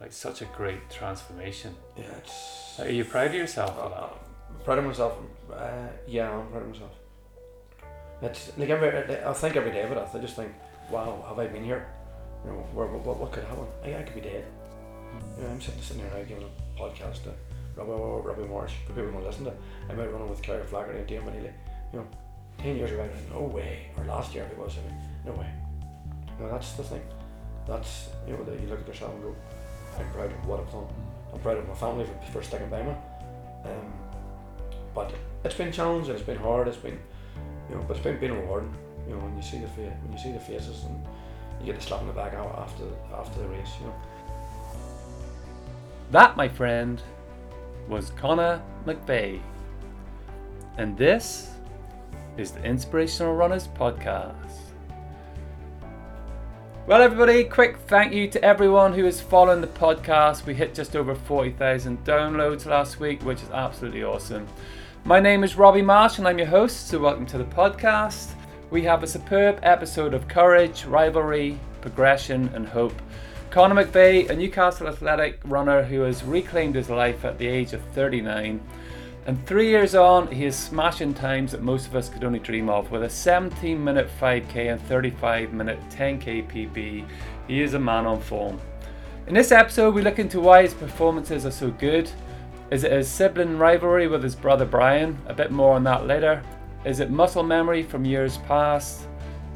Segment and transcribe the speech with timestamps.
[0.00, 1.74] like such a great transformation.
[1.96, 2.78] Yeah, it's.
[2.80, 4.12] Are you proud of yourself for Uh, that?
[4.50, 5.12] I'm proud of myself.
[5.52, 6.90] Uh, yeah, I'm proud of myself.
[8.22, 8.88] It's like every.
[9.24, 10.16] I think every day about it.
[10.16, 10.52] I just think,
[10.90, 11.86] wow, have I been here?
[12.44, 13.66] You know, where, what, what could happen?
[13.84, 14.44] I, I could be dead.
[15.36, 17.32] You know, I'm sitting, sitting here now giving a podcast to
[17.76, 19.52] Robbie, Robbie Morris for people who want to listen to.
[19.88, 21.52] I might run with Claire Flaherty and Dave Neely.
[21.92, 22.06] You know,
[22.58, 23.88] ten years ago, no way.
[23.96, 24.76] Or last year, it was.
[24.78, 25.50] I mean, no way.
[26.38, 27.02] You know, that's the thing.
[27.66, 29.36] That's you know, that you look at yourself and go,
[29.98, 30.86] I'm proud of what I've done.
[31.32, 32.92] I'm proud of my family for, for sticking by me.
[33.64, 33.92] Um,
[34.94, 35.12] but
[35.44, 36.14] it's been challenging.
[36.14, 36.68] It's been hard.
[36.68, 36.98] It's been,
[37.68, 38.74] you know, but it's been, been rewarding.
[39.06, 41.02] You know, when you see the when you see the faces and
[41.60, 42.84] you get the slap in the back out after
[43.14, 43.70] after the race.
[43.80, 43.94] You know.
[46.10, 47.02] That, my friend,
[47.88, 49.40] was Connaire McVeigh.
[50.78, 51.50] And this
[52.36, 54.67] is the Inspirational Runners Podcast.
[56.88, 60.46] Well, everybody, quick thank you to everyone who is following the podcast.
[60.46, 64.48] We hit just over 40,000 downloads last week, which is absolutely awesome.
[65.04, 68.30] My name is Robbie Marsh, and I'm your host, so welcome to the podcast.
[68.70, 72.94] We have a superb episode of courage, rivalry, progression, and hope.
[73.50, 77.82] Connaire McVeigh, a Newcastle athletic runner who has reclaimed his life at the age of
[77.92, 78.62] 39.
[79.28, 82.70] And three years on, he is smashing times that most of us could only dream
[82.70, 82.90] of.
[82.90, 87.06] With a 17 minute 5k and 35 minute 10k PB,
[87.46, 88.58] he is a man on form.
[89.26, 92.10] In this episode, we look into why his performances are so good.
[92.70, 95.18] Is it his sibling rivalry with his brother Brian?
[95.26, 96.42] A bit more on that later.
[96.86, 99.06] Is it muscle memory from years past?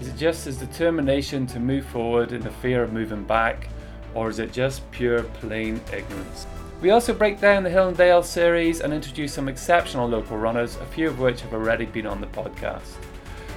[0.02, 3.70] Is it just his determination to move forward in the fear of moving back?
[4.14, 6.46] Or is it just pure plain ignorance?
[6.82, 10.74] We also break down the Hill and Dale series and introduce some exceptional local runners,
[10.78, 12.96] a few of which have already been on the podcast.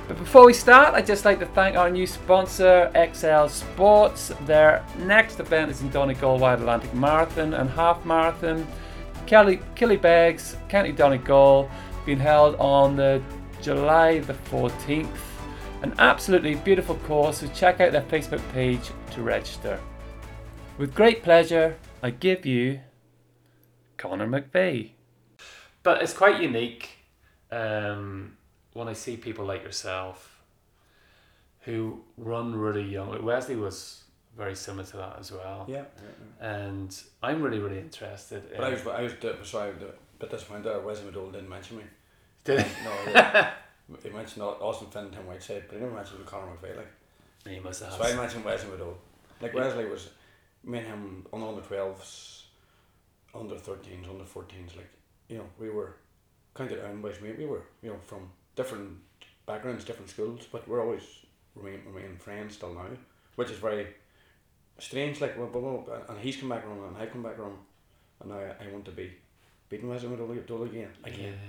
[0.08, 4.32] But before we start, I'd just like to thank our new sponsor, XL Sports.
[4.42, 8.68] Their next event is in Donegal Wide Atlantic Marathon and Half Marathon.
[9.26, 11.68] Kelly Killybegs, County Donegal,
[12.06, 13.24] being held on the
[13.60, 15.10] July the 14th.
[15.82, 19.80] An absolutely beautiful course, so check out their Facebook page to register.
[20.78, 22.82] With great pleasure, I give you
[23.98, 24.92] Connaire McVeigh.
[25.84, 26.90] But it's quite unique
[27.52, 28.38] um,
[28.74, 30.42] when I see people like yourself
[31.62, 33.10] who run really young.
[33.10, 34.04] Like Wesley was
[34.38, 35.66] very similar to that as well.
[35.68, 35.84] Yeah.
[36.40, 38.58] And I'm really, really interested in.
[38.58, 39.74] But I was I was di- sorry, a
[40.20, 41.84] bit disappointed that Wesley McDowell didn't mention me.
[42.44, 42.84] Did he?
[42.84, 43.52] No, yeah.
[44.04, 46.78] he mentioned Austin Finn and Tim Whiteside, but he never mentioned Connaire McVeigh.
[46.78, 46.92] Like.
[47.48, 47.94] he must have.
[47.94, 48.96] So I mentioned Wesley McDowell.
[49.42, 50.10] Like Wesley was,
[50.64, 52.44] me and him on under 12s,
[53.36, 54.76] under 13s, under 14s.
[54.76, 54.90] Like,
[55.28, 55.96] you know, we were
[56.56, 57.20] counted down boys.
[57.22, 58.98] We, we were, you know, from different
[59.46, 61.04] backgrounds, different schools, but we're always
[61.56, 62.88] remain, remain friends still now,
[63.36, 63.88] which is very
[64.80, 65.22] strange.
[65.22, 67.58] Like, well, well, and he's come back around and I've come back around,
[68.22, 69.12] and now I, I want to be
[69.70, 70.90] beating Wesley McDowell again.
[71.04, 71.10] Yeah.
[71.10, 71.20] Again.
[71.20, 71.40] Again.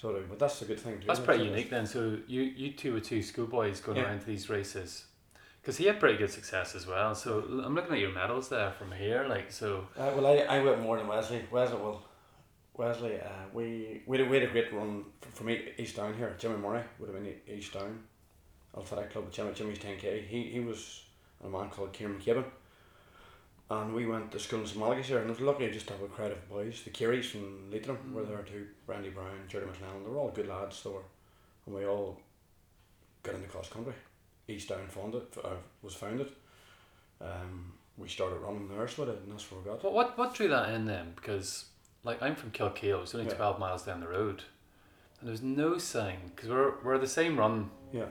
[0.00, 1.06] So, but that's a good thing too.
[1.08, 1.84] That's pretty unique then.
[1.84, 4.04] So you, you two were two schoolboys going Yeah.
[4.04, 5.06] around to these races.
[5.60, 7.14] Because he had pretty good success as well.
[7.14, 9.26] So I'm looking at your medals there from here.
[9.28, 9.86] Like, so.
[9.98, 11.42] Uh, well, I, I went more than Wesley.
[11.50, 12.02] Wesley, well,
[12.74, 15.96] Wesley, uh, we we had, a, we had a great run f- from E- East
[15.96, 16.34] Down here.
[16.38, 17.98] Jimmy Murray would have been E- East Down,
[18.76, 19.30] Athletic Club.
[19.32, 20.24] Jimmy, Jimmy's ten k.
[20.26, 21.02] He he was
[21.44, 22.44] a man called Kieran Kibbin,
[23.70, 25.94] and we went to school in St Malachy's here, and I was lucky just to
[25.94, 26.82] have a crowd of boys.
[26.84, 28.68] The Kearys from Leitrim were there too.
[28.86, 30.04] Randy Brown, Jerry McLennan.
[30.04, 30.80] They were all good lads.
[30.82, 31.02] They were,
[31.66, 32.20] and we all
[33.24, 33.94] got into cross country.
[34.48, 35.50] East Down founded uh,
[35.82, 36.32] was founded.
[37.20, 39.82] Um, we started running there, so and that's where we got.
[39.84, 41.12] What, what, what drew that in then?
[41.16, 41.66] Because,
[42.04, 43.02] like, I'm from Kilkeel.
[43.02, 43.34] It's only Yeah.
[43.34, 44.44] 12 miles down the road.
[45.20, 46.18] And there's no sign.
[46.34, 48.06] Because we're, we're the same run, Yeah.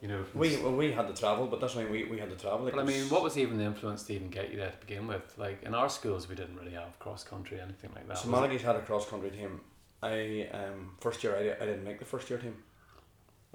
[0.00, 0.24] you know.
[0.34, 2.64] We well, we had to travel, but that's why we, we had to travel.
[2.64, 4.86] Like but I mean, what was even the influence to even get you there to
[4.86, 5.34] begin with?
[5.36, 8.18] Like, in our schools, we didn't really have cross country, anything like that.
[8.18, 8.62] So it?
[8.62, 9.60] Had a cross country team.
[10.02, 12.54] I um first year I, I didn't make the first year team.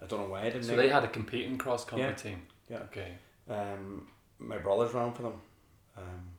[0.01, 2.13] I don't know why I didn't So they had a competing cross country Yeah.
[2.15, 2.47] team.
[2.69, 2.77] Yeah.
[2.79, 3.13] Okay.
[3.49, 4.07] Um,
[4.39, 5.41] my brothers ran for them,
[5.97, 6.29] um,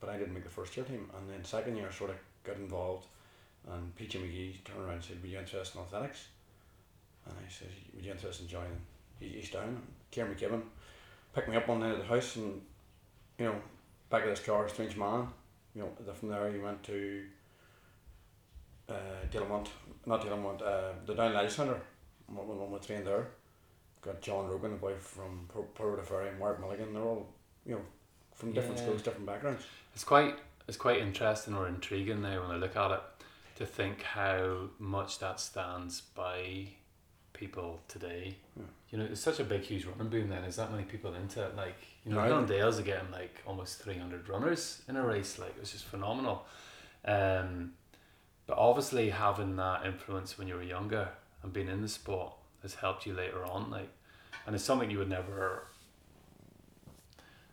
[0.00, 1.08] but I didn't make the first year team.
[1.16, 3.06] And then second year, I sort of got involved,
[3.68, 6.28] and Peachy McGee turned around and said, "Were you interested in athletics?"
[7.26, 8.80] And I said, "Would you interested in joining
[9.20, 10.62] East Down?" Kieran McKibben
[11.34, 12.62] picked me up one night at the house, and
[13.38, 13.60] you know,
[14.10, 15.28] back of this car, strange man.
[15.74, 17.26] You know, then from there he went to
[18.88, 18.92] uh,
[19.30, 19.68] Delamont,
[20.06, 21.80] not Delamont, uh, the Down Leisure Centre.
[22.26, 23.28] When when we trained there,
[24.02, 26.92] got John Rogan, a boy from Portaferry, and Mark Mulligan.
[26.92, 27.28] They're all,
[27.64, 27.82] you know,
[28.34, 28.84] from different Yeah.
[28.84, 29.64] schools, different backgrounds.
[29.94, 30.38] It's quite
[30.68, 33.00] it's quite interesting or intriguing now when I look at it
[33.56, 36.68] to think how much that stands by
[37.32, 38.36] people today.
[38.56, 38.64] Yeah.
[38.90, 40.28] You know, it's such a big, huge running boom.
[40.28, 41.54] Then is that many people into it?
[41.56, 42.28] Like, you know, Right.
[42.30, 45.38] Glendale's are getting like almost three hundred runners in a race.
[45.38, 46.46] Like, it's just phenomenal.
[47.04, 47.74] Um,
[48.46, 51.10] but obviously, having that influence when you were younger
[51.46, 52.32] and being in the sport
[52.62, 53.70] has helped you later on.
[53.70, 53.88] Like,
[54.46, 55.62] and it's something you would never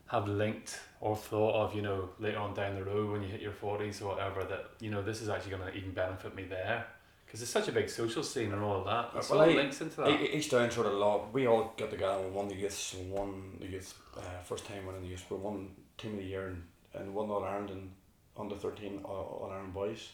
[0.07, 3.42] have linked or thought of, you know, later on down the road when you hit
[3.42, 6.44] your 40s or whatever, that, you know, this is actually going to even benefit me
[6.44, 6.86] there.
[7.25, 9.18] Because it's such a big social scene and all of that.
[9.18, 10.10] It's Well, all I- links into that.
[10.36, 13.57] East Down sort of law, we all got together and won the youths, and won
[13.60, 15.24] the youth uh, first time winning the youths.
[15.30, 16.63] We won team of the year and,
[16.94, 17.92] and won All Ireland and
[18.38, 20.10] under thirteen All All Ireland boys.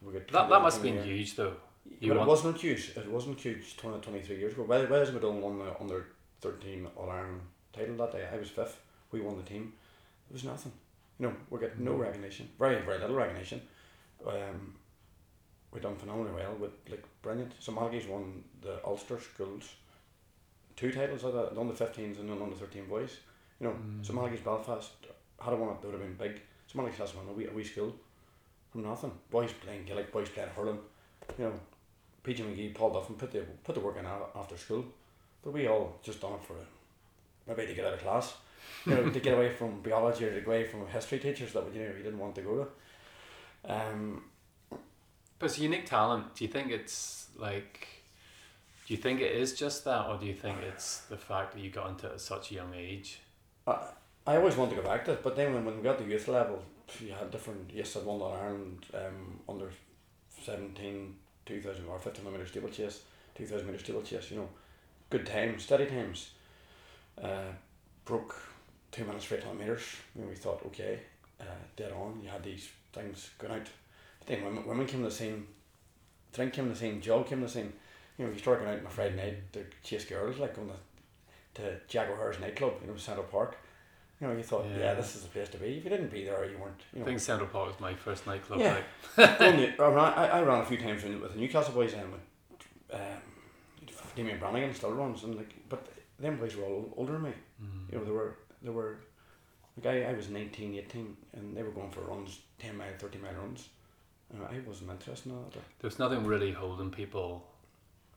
[0.00, 1.16] We got that, that must have been of the year.
[1.18, 1.56] huge, though.
[1.90, 2.92] But You it wasn't huge.
[2.96, 4.62] It wasn't huge 20, 23 years ago.
[4.62, 6.06] Why, why has Madone won the under
[6.40, 7.40] 13 All Ireland
[7.72, 8.26] title that day?
[8.32, 8.78] I was fifth.
[9.12, 9.72] We won the team.
[10.30, 10.72] It was nothing.
[11.18, 11.98] You know, we get no Mm.
[12.00, 12.48] recognition.
[12.58, 13.60] Very, very little recognition.
[14.26, 14.74] Um,
[15.72, 17.52] we done phenomenally well with like brilliant.
[17.60, 19.74] St Malachy's won the Ulster schools
[20.76, 23.18] two titles of that, the under 15s and the under 13 boys.
[23.60, 24.04] You know, Mm.
[24.06, 24.92] St Malachy's Belfast
[25.38, 26.40] had I won it, they would have been big.
[26.66, 27.94] St Malachy's has won a wee, a wee school
[28.70, 29.12] from nothing.
[29.30, 30.78] Boys playing Gaelic, boys playing hurling.
[31.38, 31.52] You know,
[32.22, 34.84] PG McGee, Paul Duffin put the put the work in after school,
[35.42, 36.66] but we all just done it for a
[37.46, 38.34] maybe to get out of class,
[38.86, 41.64] you know, to get away from biology or to get away from history teachers that
[41.74, 42.68] you know you didn't want to go
[43.64, 43.72] to.
[43.72, 44.24] Um,
[45.38, 46.34] But it's a unique talent.
[46.34, 47.88] Do you think it's like,
[48.86, 51.60] do you think it is just that, or do you think it's the fact that
[51.60, 53.20] you got into it at such a young age?
[53.66, 53.78] I,
[54.26, 56.04] I always wanted to go back to it, but then when, when we got to
[56.04, 56.62] youth level,
[57.00, 57.70] you had different.
[57.72, 59.70] Yes, I'd won All Ireland um, under
[60.42, 61.16] 17,
[61.50, 63.00] 2000 or 1500 metre steeplechase,
[63.34, 64.48] 2000 metre steeplechase, you know,
[65.10, 66.30] good times, steady times.
[67.20, 67.52] Uh,
[68.04, 68.34] broke
[68.92, 69.82] two minutes for 800 metres.
[70.14, 71.00] We thought, okay,
[71.40, 71.44] uh,
[71.76, 72.20] dead on.
[72.22, 73.66] You had these things going out.
[74.20, 75.46] But then women, women came the same,
[76.32, 77.72] drink came the same, jog came the same.
[78.16, 80.68] You know, you start going out on a Friday night to chase girls, like on
[80.68, 80.74] the
[81.54, 83.56] to Jack O'Hare's nightclub, you know, Central Park.
[84.20, 84.78] You know, you thought, yeah.
[84.78, 84.94] Yeah.
[84.94, 85.78] this is the place to be.
[85.78, 86.80] If you didn't be there, you weren't.
[86.94, 88.60] You I think Central Park was my first nightclub.
[88.60, 88.78] Yeah.
[89.16, 92.20] Like, I, ran, I, I ran a few times with the Newcastle boys and with
[92.92, 93.00] um,
[94.14, 95.86] Damien Brannigan still runs and like, but
[96.18, 97.32] them boys were all older than me.
[97.62, 97.92] mm.
[97.92, 98.98] You know, they were they were
[99.82, 103.18] like I, I was 19, 18 and they were going for runs, ten mile, thirty
[103.18, 103.68] mile runs.
[104.32, 105.52] And I wasn't interested in that.
[105.52, 107.46] there was nothing really holding people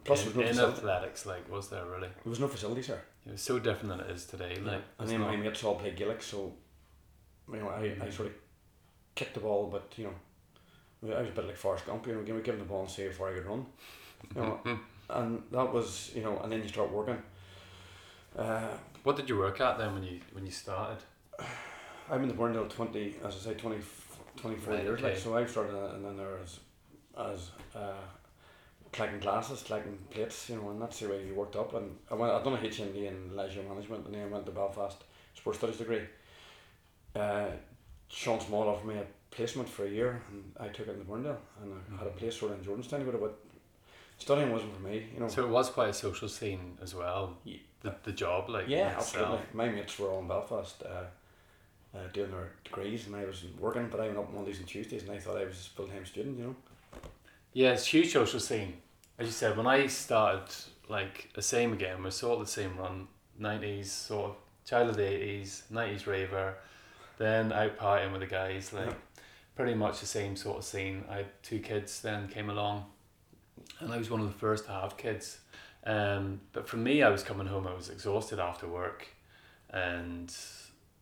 [0.03, 2.09] Plus, in, there was, in no facility, athletics, like, was there really?
[2.09, 3.03] there was no facilities there.
[3.25, 4.57] It was so different than it is today.
[4.61, 6.53] Like, and then my mates all played Gaelic, so
[7.51, 8.33] you know I, I sort of
[9.15, 12.21] kicked the ball, but you know I was a bit like Forrest Gump, you know,
[12.23, 13.65] give me give him the ball and see before I could run,
[14.35, 14.59] you know,
[15.09, 17.21] and that was you know, and then you start working.
[18.37, 18.67] Uh,
[19.03, 20.97] what did you work at then when you when you started?
[22.09, 23.77] I'm in the Burrendale twenty, as I say, 20,
[24.35, 25.37] 24 Right, years, like so.
[25.37, 26.59] I started, and then there was
[27.17, 27.93] as uh,
[28.93, 31.73] collecting glasses, collecting plates, you know, and that's the way you worked up.
[31.73, 34.51] And I went, I've done a HND in leisure management, and then I went to
[34.51, 35.03] Belfast
[35.35, 36.03] sports studies degree.
[37.15, 37.47] Uh,
[38.07, 41.05] Sean Small offered me a placement for a year, and I took it in the
[41.05, 43.39] Burrendale, and I had a place sort of in Jordanstown to go to, but
[44.17, 45.27] studying wasn't for me, you know.
[45.27, 47.37] So it was quite a social scene as well.
[47.81, 49.39] The, the job, like yeah, absolutely.
[49.53, 53.89] My mates were all in Belfast uh, uh, doing their degrees, and I was working,
[53.89, 56.05] but I went up Mondays and Tuesdays, and I thought I was a full time
[56.05, 56.55] student, you know.
[57.53, 58.73] Yeah, it's a huge social scene.
[59.23, 60.53] As you said, when I started,
[60.89, 63.07] like the same again, we're sort of the same run.
[63.39, 64.35] Nineties, sort of
[64.65, 66.55] child of the eighties, nineties raver,
[67.17, 68.95] then out partying with the guys, like Yeah.
[69.55, 71.05] pretty much the same sort of scene.
[71.09, 72.91] I had two kids then came along,
[73.79, 75.39] and I was one of the first to have kids.
[75.85, 77.65] Um, but for me, I was coming home.
[77.65, 79.07] I was exhausted after work,
[79.69, 80.35] and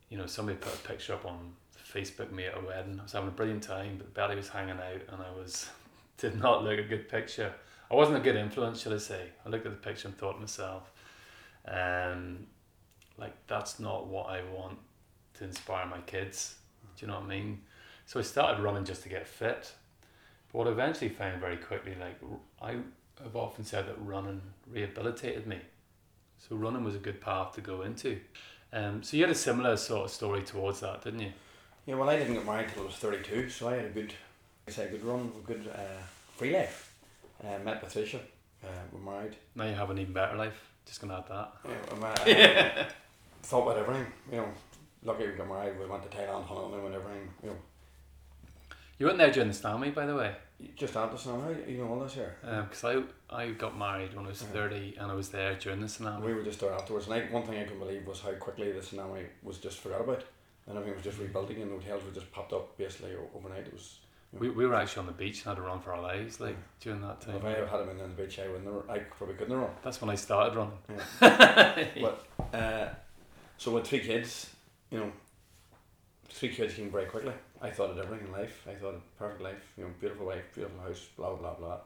[0.09, 1.55] you know somebody put a picture up on
[1.91, 2.99] Facebook me at a wedding.
[2.99, 5.71] I was having a brilliant time, but Betty was hanging out, and I was
[6.17, 7.55] did not look a good picture.
[7.91, 9.27] I wasn't a good influence, should I say?
[9.45, 10.91] I looked at the picture and thought to myself,
[11.67, 12.47] um,
[13.17, 14.77] like that's not what I want
[15.35, 16.55] to inspire my kids.
[16.95, 17.61] Do you know what I mean?
[18.05, 19.73] So I started running just to get fit.
[20.51, 22.17] But what I eventually found very quickly, like
[22.61, 22.77] I
[23.21, 25.59] have often said that running rehabilitated me.
[26.37, 28.21] So running was a good path to go into.
[28.71, 31.33] Um, so you had a similar sort of story towards that, didn't you?
[31.85, 34.13] Yeah, well, I didn't get married till I was 32, so I had a good,
[34.65, 36.01] I say, a good run, a good uh,
[36.37, 36.90] free life.
[37.43, 38.19] Uh, met Patricia,
[38.63, 39.35] uh, we're married.
[39.55, 40.69] Now you have an even better life.
[40.85, 41.53] Just gonna add that.
[41.65, 42.83] Yeah, I'm, uh,
[43.43, 44.47] thought about everything, you know.
[45.03, 47.55] Lucky we got married, we went to Thailand, honeymoon and everything, you know.
[48.99, 50.35] You weren't there during the tsunami, by the way,
[50.75, 52.35] Just after the tsunami, you know all this here.
[52.43, 53.01] because I
[53.35, 54.49] I got married when I was Yeah.
[54.49, 56.21] thirty, and I was there during the tsunami.
[56.23, 58.71] We were just there afterwards, and I, one thing I couldn't believe was how quickly
[58.71, 60.23] the tsunami was just forgot about,
[60.67, 63.65] and everything was just rebuilding, and The hotels were just popped up basically overnight.
[63.65, 63.97] It was
[64.33, 66.55] We, we were actually on the beach and had to run for our lives like
[66.79, 67.35] during that time.
[67.35, 68.89] If I had been on the beach, I wouldn't.
[68.89, 69.71] I probably couldn't have run.
[69.83, 70.77] That's when I started running.
[71.21, 71.87] Yeah.
[72.01, 72.89] but uh,
[73.57, 74.49] so with three kids,
[74.89, 75.11] you know,
[76.29, 77.33] three kids came very quickly.
[77.61, 78.65] I thought of everything in life.
[78.69, 79.73] I thought of perfect life.
[79.77, 81.77] You know, beautiful wife, beautiful house, blah blah blah.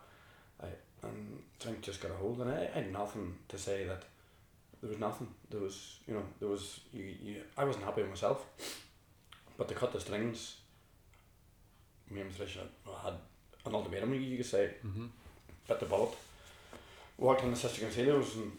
[0.62, 0.68] I
[1.06, 4.04] and things just got a hold, and I, I had nothing to say that
[4.82, 5.28] there was nothing.
[5.50, 7.42] There was, you know, there was you, you.
[7.58, 8.46] I wasn't happy with myself,
[9.58, 10.58] but to cut the strings,
[12.10, 12.62] me and Tricia
[13.04, 13.14] had
[13.66, 14.14] an ultimatum.
[14.14, 15.06] You could say, Mm-hmm.
[15.68, 16.12] bit the bullet.
[17.18, 18.52] Walked in the Sister Consilio's, and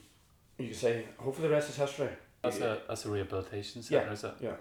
[0.58, 2.08] you could say, hopefully the rest is history.
[2.42, 4.12] That's a that's a rehabilitation centre, Yeah.
[4.12, 4.34] is it?
[4.40, 4.56] Yeah.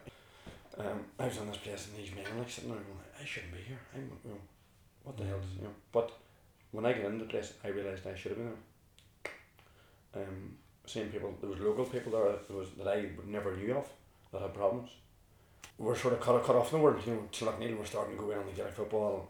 [0.77, 3.53] Um, I was on this place and these men like sitting there going, I shouldn't
[3.53, 3.79] be here.
[3.93, 4.37] I'm, you know,
[5.03, 5.55] what the hell, Mm.
[5.57, 5.73] you know.
[5.91, 6.11] But
[6.71, 8.53] when I got into the place, I realised I should have been
[10.13, 10.23] there.
[10.23, 13.87] Um, seeing people, there was local people there that was that I never knew of
[14.31, 14.89] that had problems.
[15.77, 17.45] We were sort of cut, cut off in the world, you know.
[17.47, 19.29] Like Neil were starting to go on the Gaelic football.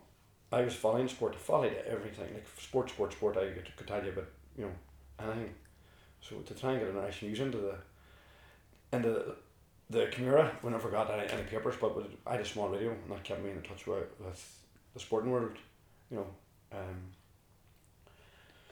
[0.52, 3.38] I was following sport, followed everything like sport, sport, sport.
[3.38, 4.72] I could, could tell you about you know
[5.20, 5.54] anything.
[6.22, 7.76] So to try and get an national news into the
[8.94, 9.36] into the,
[9.90, 11.92] the Cuan Mhuire, we never got any, any papers, but
[12.26, 14.60] I had a small radio and that kept me in touch with, with
[14.94, 15.58] the sporting world,
[16.10, 16.28] you know.
[16.72, 17.12] Um,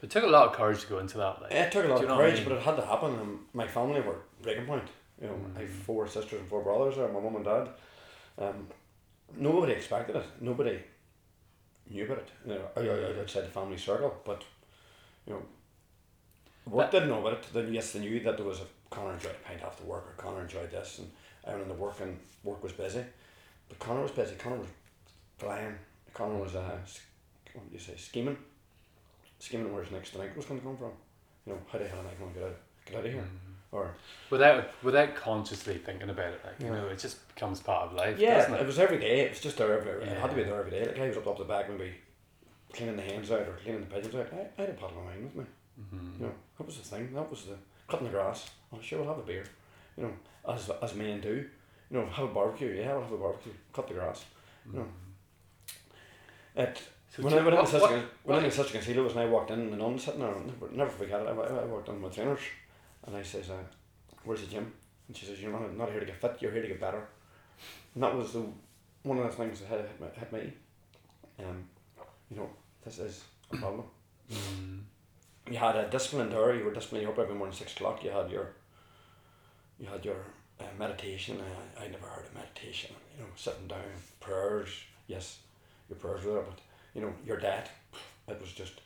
[0.02, 1.42] It took a lot of courage to go into that.
[1.42, 2.44] Like, it took a lot of what I courage, mean?
[2.48, 3.12] but it had to happen.
[3.18, 4.88] And my family were breaking point.
[5.20, 5.82] You know, I have Mm.
[5.86, 7.68] four sisters and four brothers there, my mum and dad.
[8.38, 8.68] Um,
[9.36, 10.26] nobody expected it.
[10.40, 10.82] Nobody
[11.88, 12.30] knew about it.
[12.46, 14.44] You know, outside the family circle, but
[15.26, 15.42] you know,
[16.66, 17.52] work But- didn't know about it.
[17.52, 20.14] Then yes, they knew that there was a Connaire enjoyed a pint after work, or
[20.22, 21.10] Connaire enjoyed this, and
[21.46, 23.04] I went the work and work was busy.
[23.68, 24.34] But Connaire was busy.
[24.36, 24.68] Connaire was
[25.38, 25.76] flying.
[26.12, 26.78] Connaire was uh,
[27.54, 28.36] what do you say, scheming,
[29.38, 30.92] scheming where his next drink was going to come from.
[31.46, 32.56] You know, how the hell am I going to get out,
[32.86, 33.22] get out of here?
[33.22, 33.53] Mhm.
[33.72, 33.94] Or
[34.30, 36.80] Without without consciously thinking about it, like you Yeah.
[36.82, 38.66] know, it just becomes part of life, yeah, doesn't it it?
[38.66, 39.20] was every day.
[39.20, 39.76] It was just there.
[39.78, 40.84] Every, It had to be there every day.
[40.86, 41.92] Like I was up up the back maybe
[42.72, 44.28] cleaning the hens out or cleaning the pigeons out.
[44.32, 45.44] I, I had a bottle of wine with me.
[45.80, 46.20] Mm-hmm.
[46.22, 47.12] You know, that was the thing.
[47.14, 47.56] That was the
[47.88, 48.48] cutting the grass.
[48.72, 49.44] Oh, sure, we'll have a beer.
[49.96, 50.12] You know,
[50.52, 51.44] as as men do.
[51.90, 52.68] You know, have a barbecue.
[52.68, 53.52] Yeah, we'll have a barbecue.
[53.72, 54.24] Cut the grass.
[54.72, 54.86] You know.
[56.56, 56.80] It
[57.10, 59.02] So when I went what- into such what- a when I into such a concealer
[59.02, 60.34] was and I walked in and the nun sitting there.
[60.34, 61.26] Never, never forget it.
[61.26, 62.40] I, I I walked in with trainers,
[63.06, 63.62] and I says, uh,
[64.24, 64.72] "Where's the gym?"
[65.08, 66.36] And she says, "You're not, not here to get fit.
[66.40, 67.06] You're here to get better."
[67.94, 68.44] And that was the
[69.02, 70.52] one of the things that hit, hit, me.
[71.38, 71.64] Um,
[72.30, 72.50] you know,
[72.84, 73.84] this is a problem.
[74.32, 74.80] Mm.
[75.50, 76.54] You had a discipline there.
[76.54, 77.04] You were disciplined.
[77.04, 78.02] You up every morning six o'clock.
[78.02, 78.52] You had your,
[79.78, 80.24] you had your
[80.58, 81.38] uh, meditation.
[81.78, 82.94] I, I never heard of meditation.
[83.16, 83.80] You know, sitting down,
[84.20, 84.70] prayers.
[85.06, 85.38] Yes,
[85.90, 86.58] your prayers were there, but
[86.94, 87.68] you know your diet.
[88.26, 88.80] It was just,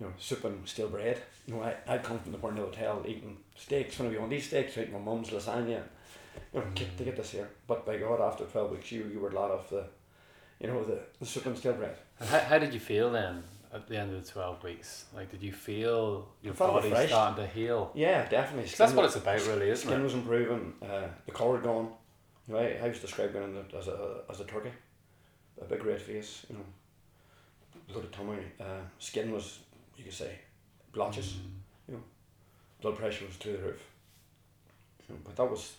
[0.00, 1.20] you know, soup and stale bread.
[1.46, 3.98] You know, I I come from the Burnley Hotel eating steaks.
[3.98, 5.82] When we on these steaks, eating my mum's lasagna.
[6.54, 7.48] You know, get to get this here.
[7.66, 9.84] But by God, after twelve weeks, you you were a lot of the,
[10.60, 11.96] you know, the, the soup and stale bread.
[12.18, 13.42] And How, how did you feel then
[13.74, 15.04] at the end of the twelve weeks?
[15.14, 17.10] Like, did you feel your body refreshed.
[17.10, 17.90] starting to heal?
[17.94, 18.64] Yeah, definitely.
[18.68, 20.04] 'Cause that's Skin what it's about, really, isn't Skin it?
[20.04, 20.72] was improving.
[20.82, 21.88] Uh, the colour gone.
[22.48, 24.72] You know, I, I was describing it as a as a turkey,
[25.60, 26.46] a big red face.
[26.48, 26.64] You know,
[27.94, 28.38] load of tummy.
[28.60, 29.58] Uh, skin was
[30.00, 30.38] you could say
[30.92, 31.36] blotches.
[31.90, 32.00] Mm.
[32.80, 33.82] Blood pressure was through the roof.
[35.06, 35.74] You know, but that was.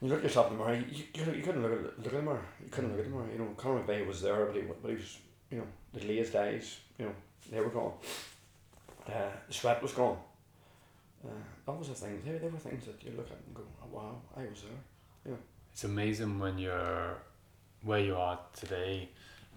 [0.00, 0.76] You look yourself in the mirror.
[0.76, 2.44] You, you, you couldn't look at look at the mirror.
[2.60, 3.28] You couldn't look at the mirror.
[3.32, 5.18] You know, Connaire McVeigh was there, but he but he was
[5.50, 6.80] you know the glazed eyes.
[6.98, 7.14] You know
[7.52, 7.92] they were gone.
[9.06, 10.18] Uh, the sweat was gone.
[11.24, 11.30] Uh,
[11.66, 12.20] that was the thing.
[12.24, 15.36] They, they were things that you look at and go, oh, wow, I was there.
[15.72, 17.16] It's amazing when you're
[17.82, 19.08] where you are today,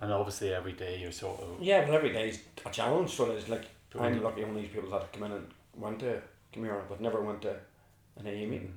[0.01, 1.61] and obviously every day you're sort of.
[1.61, 3.11] Yeah, but every day is a challenge.
[3.11, 3.65] So it's like
[3.99, 6.21] I'm lucky on these people that come in and went to
[6.51, 7.55] Camera, but never went to
[8.17, 8.73] an AA meeting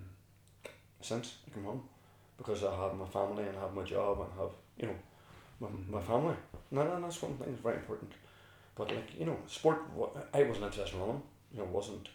[1.00, 1.82] since I come home
[2.36, 4.94] because I have my family and I have my job and have you know
[5.60, 6.36] my, my family.
[6.70, 8.12] No, no, that's one thing that's very important.
[8.74, 9.78] But like you know, sport.
[10.32, 11.22] I wasn't interested in running.
[11.52, 12.08] You know, wasn't.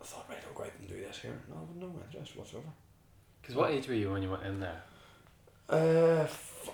[0.00, 1.38] I thought right, I'll go out and do this here.
[1.48, 2.66] No, no interest whatsoever.
[3.40, 4.82] Because what age were you when you went in there?
[5.70, 6.70] Uh, f-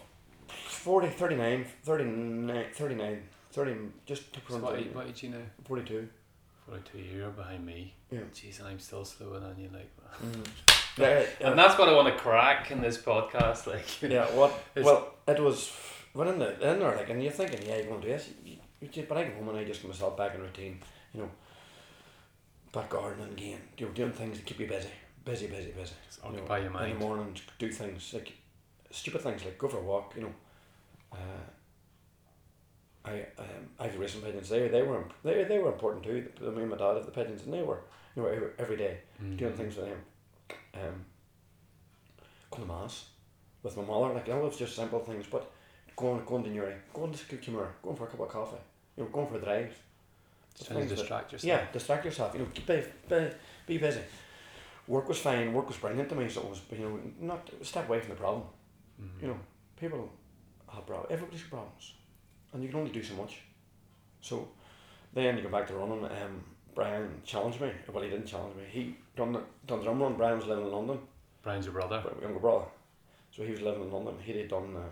[0.79, 5.39] 40, 39, 39, 39, 30, just to So what, what age you now?
[5.65, 6.09] 42.
[6.69, 6.99] Forty-two.
[6.99, 7.95] You're behind me.
[8.11, 8.21] Yeah.
[8.35, 9.71] Jeez, and I'm still slower than you.
[9.73, 9.91] Like.
[10.25, 10.47] Mm.
[10.99, 13.69] Yeah, And that's what I want to crack in this podcast.
[13.69, 14.03] Like.
[14.03, 14.53] yeah, what?
[14.75, 15.73] Well, it was
[16.13, 18.29] when in the in there like, and you're thinking, yeah, you're going to do this.
[18.45, 20.81] You, you, but I go home and I just get myself back in routine.
[21.15, 21.31] You know,
[22.73, 23.61] back gardening again.
[23.79, 24.89] You know, doing things that keep you busy,
[25.25, 25.95] busy, busy, busy.
[26.05, 28.33] Just You know, your In the morning, do things like
[28.91, 30.15] stupid things like go for a walk.
[30.17, 30.35] You know,
[31.13, 31.17] uh,
[33.05, 34.49] I um, I have racing pigeons.
[34.49, 36.29] They they were they they were important too.
[36.47, 37.81] I mean, my dad had the pigeons, and they were
[38.15, 38.99] you know every, every day
[39.37, 39.57] doing Mhm.
[39.57, 40.01] things with them.
[40.75, 41.05] Um,
[42.51, 43.07] going to mass
[43.63, 44.15] with my mother.
[44.15, 45.27] Like, you know, it's just simple things.
[45.31, 45.51] But
[45.97, 48.57] going, going to Newry, going to Cuan Mhuire, going for a cup of coffee,
[48.97, 49.75] you know, going for a drive.
[50.65, 51.45] Trying to things that- yourself.
[51.45, 52.35] Yeah, distract yourself.
[52.35, 53.31] You know, be, be,
[53.67, 54.01] be busy.
[54.89, 55.53] Work was fine.
[55.53, 56.29] Work was brilliant to me.
[56.29, 58.43] So it was, you know, not step away from the problem.
[59.01, 59.23] Mhm.
[59.23, 59.39] You know,
[59.79, 60.11] people
[60.73, 61.09] have problems.
[61.11, 61.95] Everybody's got problems,
[62.53, 63.39] and you can only do so much.
[64.21, 64.49] So
[65.15, 66.05] then you go back to running.
[66.05, 66.45] Um,
[66.75, 67.71] Brian challenged me.
[67.93, 68.63] Well, he didn't challenge me.
[68.71, 70.15] He done the done the drum run.
[70.15, 70.99] Brian was living in London,
[71.43, 72.03] Brian's your brother.
[72.23, 72.67] younger brother.
[73.35, 74.15] So he was living in London.
[74.23, 74.83] He had done the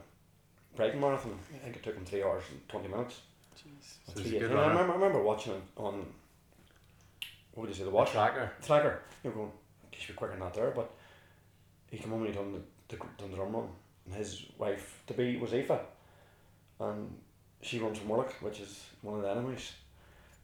[0.75, 1.39] Brighton Marathon.
[1.55, 3.21] I think it took him three hours and twenty minutes.
[3.57, 4.13] Jeez.
[4.15, 4.59] So he's three a good eighteen.
[4.59, 6.07] I remember, I remember watching it on.
[7.55, 7.85] What would you say?
[7.85, 8.53] The A watch tracker.
[8.63, 9.01] tracker.
[9.25, 9.51] You're going,
[9.91, 10.91] he should be quicker than that there, but
[11.91, 13.69] he came home and he done the, the done the drum run.
[14.07, 15.81] And his wife to be was Aoife,
[16.81, 17.13] and
[17.61, 19.73] she runs from Warwick, which is one of the enemies.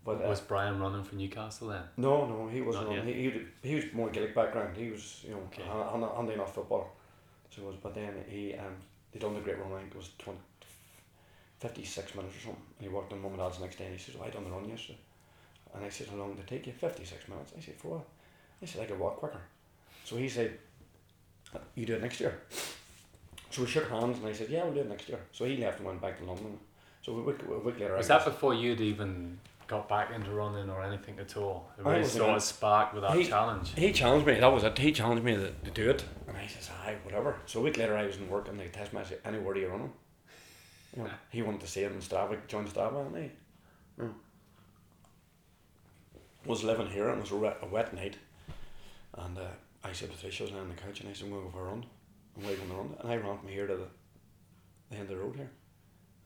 [0.04, 1.82] But uh, was Brian running for Newcastle then?
[1.96, 3.04] no, no, he wasn't.
[3.06, 4.76] He, he he was more Gaelic background.
[4.76, 5.62] He was you know Okay.
[5.62, 5.90] okay.
[5.90, 6.86] handy handy enough footballer.
[7.50, 8.74] So it was, but then he um
[9.12, 9.72] they done the great run.
[9.72, 10.38] I think it was 20,
[11.60, 12.62] 56 minutes or something.
[12.78, 14.44] And he walked in mum and dad's next day and he says, "Oh, I done
[14.44, 14.98] the run yesterday."
[15.74, 17.52] And I said, "How long did it take you?" Fifty six minutes.
[17.56, 18.06] I said, "For what?"
[18.60, 19.40] I said, "I could walk quicker."
[20.04, 20.58] So he said,
[21.76, 22.40] "You do it next year."
[23.52, 25.58] So we shook hands and I said, "Yeah, we'll do it next year." So he
[25.58, 26.58] left and went back to London.
[27.02, 30.30] So a week, a week later, Was I that before you'd even got back into
[30.30, 31.68] running or anything at all?
[31.78, 33.74] It really sort of sparked with that He- challenge.
[33.74, 34.40] He challenged me.
[34.40, 34.78] That was it.
[34.78, 37.76] He challenged me to, to do it, and I says, "Aye, whatever." So a week
[37.76, 39.00] later, I was in work, and they test me.
[39.00, 39.92] I said, "Any word are you running?"
[40.96, 44.14] You know, he wanted to see it in Strava, join Strava, and you know,
[46.46, 48.16] was living here, and it was a wet, a wet night,
[49.18, 49.42] and uh,
[49.84, 51.66] I said, "Patricia was on the couch, and I said, I'm going to go for
[51.66, 51.84] a run."
[52.36, 53.86] And we're going to run, and I ran from here to the,
[54.90, 55.50] the end of the road here,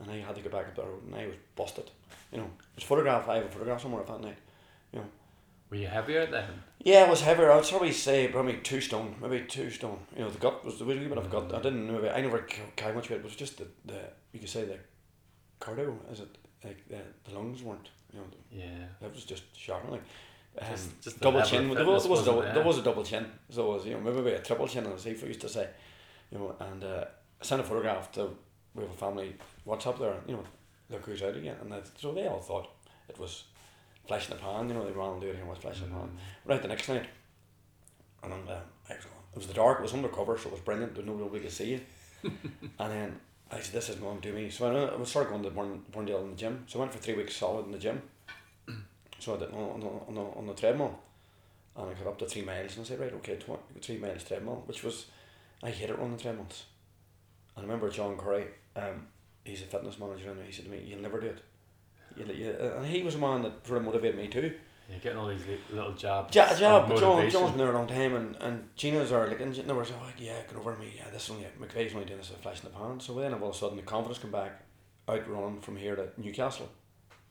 [0.01, 1.91] and I had to get back up the road, and I was busted.
[2.33, 3.29] You know, it was photograph.
[3.29, 4.39] I have a photograph somewhere of that night.
[4.93, 5.07] You know.
[5.69, 6.49] Were you heavier then?
[6.79, 7.51] Yeah, it was heavier.
[7.51, 9.99] I'd probably say probably two stone, maybe two stone.
[10.17, 11.53] You know, the gut was a wee bit of gut.
[11.53, 12.09] I didn't know.
[12.09, 13.19] I never ca- carried much weight.
[13.19, 14.01] It was just the, the
[14.33, 14.79] you could say the
[15.61, 15.97] cardio.
[16.13, 16.99] Is it like the,
[17.29, 17.89] the lungs weren't?
[18.13, 18.85] You know, Yeah.
[19.01, 19.91] that was just shocking.
[19.91, 20.03] Like
[20.61, 21.69] um, Just- just double chin.
[21.75, 23.27] There was, there was, a double, there was a double chin.
[23.51, 25.69] So it was you know maybe a triple chin as Aoife used to say.
[26.37, 27.05] You know, and uh,
[27.41, 28.29] I sent a photograph to
[28.75, 29.35] we have a family
[29.67, 30.17] WhatsApp there.
[30.27, 30.45] You know,
[30.91, 32.69] look who's out again, and that, so they all thought
[33.09, 33.45] it was
[34.07, 34.69] flash in the pan.
[34.69, 35.47] You know, they ran and do it.
[35.47, 36.09] was flash in the pan.
[36.09, 36.19] Mm.
[36.45, 37.07] Right the next night,
[38.23, 38.99] and I'm, uh, was
[39.33, 40.95] it was the dark, it was undercover, so it was brilliant.
[40.95, 41.81] There's no real way to see you.
[42.23, 43.21] and then
[43.51, 45.51] I said, "This isn't going to do me." So I, I was started going to
[45.51, 46.65] Burn, Burrendale in the gym.
[46.67, 48.03] So I went for three weeks solid in the gym.
[49.19, 50.99] so I did on, on, the, on, the, on the treadmill,
[51.77, 54.25] and I got up to three miles, and I said, "Right, okay, tw- three miles
[54.25, 55.07] treadmill," which was
[55.63, 56.65] I hated running treadmills.
[57.57, 59.07] And I remember John Curry, um,
[59.45, 61.43] he's a fitness manager, and he said to me, "You'll never do it."
[62.17, 64.53] You'll, you, and he was a man that sort of motivated me too.
[64.89, 66.35] You're getting all these li- little jabs.
[66.35, 69.41] Ja, job, but John, John's been there a long time, and, and Gina's are like,
[69.41, 72.19] and they were like, yeah, get over me, yeah, this is only, McVeigh's only doing
[72.19, 73.01] this as a flash in the pan.
[73.01, 74.63] So then all of a sudden the confidence come back,
[75.09, 76.69] out running from here to Newcastle.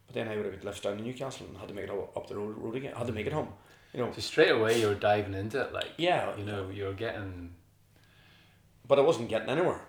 [0.05, 1.91] But then I would have got lifts down to Newcastle and had to make it
[1.91, 3.47] up, up the road, road again, had to make it home,
[3.93, 4.11] you know.
[4.13, 7.51] So straight away you were diving into it, like Yeah, you know, you're getting
[8.87, 9.81] but I wasn't getting anywhere.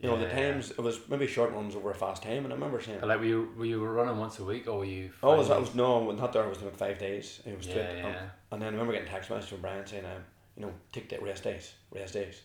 [0.00, 2.56] You know, the times, it was maybe short runs over a fast time, and I
[2.56, 5.10] remember saying, like were you were you running once a week or were you?
[5.22, 7.40] oh, was that finally- was, no, not there, I was doing five days.
[7.44, 7.98] It was yeah, straight.
[7.98, 8.06] yeah.
[8.08, 8.14] um,
[8.52, 10.24] And then I remember getting text message from Brian saying, um,
[10.56, 12.40] you know, take the rest days, rest days.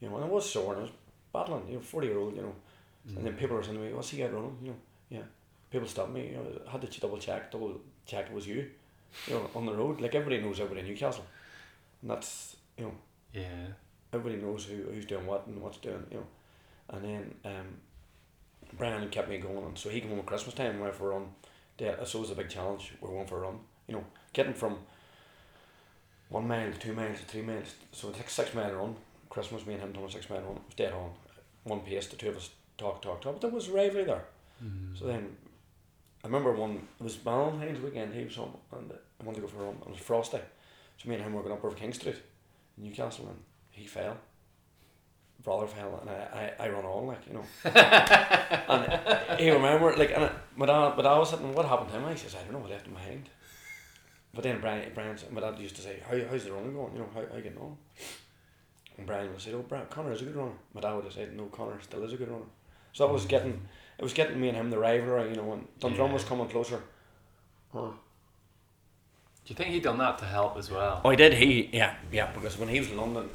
[0.00, 0.92] You know, and I was sore and I was
[1.32, 2.54] battling, you know, 40 year old, you know.
[3.16, 4.56] And then people were saying to me, what's he got running?
[4.60, 4.76] You know,
[5.10, 5.22] yeah.
[5.70, 8.68] People stopped me, you know, I had to double check, double check it was you,
[9.28, 10.00] you know, on the road.
[10.00, 11.24] Like everybody knows everybody in Newcastle.
[12.02, 12.92] And that's, you know,
[13.32, 13.66] yeah.
[14.12, 16.26] Everybody knows who, who's doing what and what's doing, you know.
[16.90, 17.66] And then um,
[18.76, 21.12] Brian kept me going, and so he came home at Christmas time and went for
[21.12, 21.28] a run.
[21.78, 22.92] Yeah, so it was a big challenge.
[23.00, 24.76] We're going for a run, you know, getting from
[26.28, 27.74] one mile to two miles to three miles.
[27.92, 28.96] So it's like a six mile run.
[29.30, 30.56] Christmas, me and him done a six mile run.
[30.56, 31.10] It was dead on,
[31.64, 32.06] one pace.
[32.08, 33.34] The two of us talk, talk, talk.
[33.34, 34.24] But there was rivalry there.
[34.62, 34.98] Mm.
[34.98, 35.36] So then,
[36.22, 36.86] I remember one.
[36.98, 38.14] It was Valentine's weekend.
[38.14, 39.76] He was home, and I wanted to go for a run.
[39.80, 40.40] It was frosty,
[40.98, 42.16] so me and him were going up over King Street,
[42.76, 43.38] in Newcastle, and
[43.80, 44.16] he fell.
[45.42, 47.44] Brother fell, and I, I, I run on like you know.
[47.64, 51.54] and he remember like, and I, my dad, my dad was sitting.
[51.54, 52.04] What happened to him?
[52.04, 52.66] I says, I don't know.
[52.66, 53.30] I left him behind.
[54.34, 56.92] But then Brian, Brian, my dad used to say, How, how's the running going?
[56.92, 57.76] You know, how, how you getting on?
[58.96, 60.52] And Brian would say, Oh, Brian, Connaire is a good runner.
[60.74, 62.44] My dad would have said, No, Connaire still is a good runner.
[62.92, 63.28] So that was mm.
[63.28, 63.60] getting,
[63.98, 66.82] it was getting me and him the rivalry, you know, and Dundrum was coming closer.
[67.74, 67.94] Oh.
[69.44, 71.00] Do you think he done that to help as well?
[71.04, 71.34] oh, he did.
[71.34, 73.28] He, yeah, yeah, because when he was in London,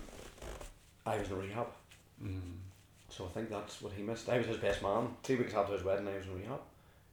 [1.06, 1.68] I was in rehab.
[2.24, 2.40] Mm.
[3.10, 4.28] So I think that's what he missed.
[4.30, 5.08] I was his best man.
[5.24, 6.60] Two weeks after his wedding, I was in rehab.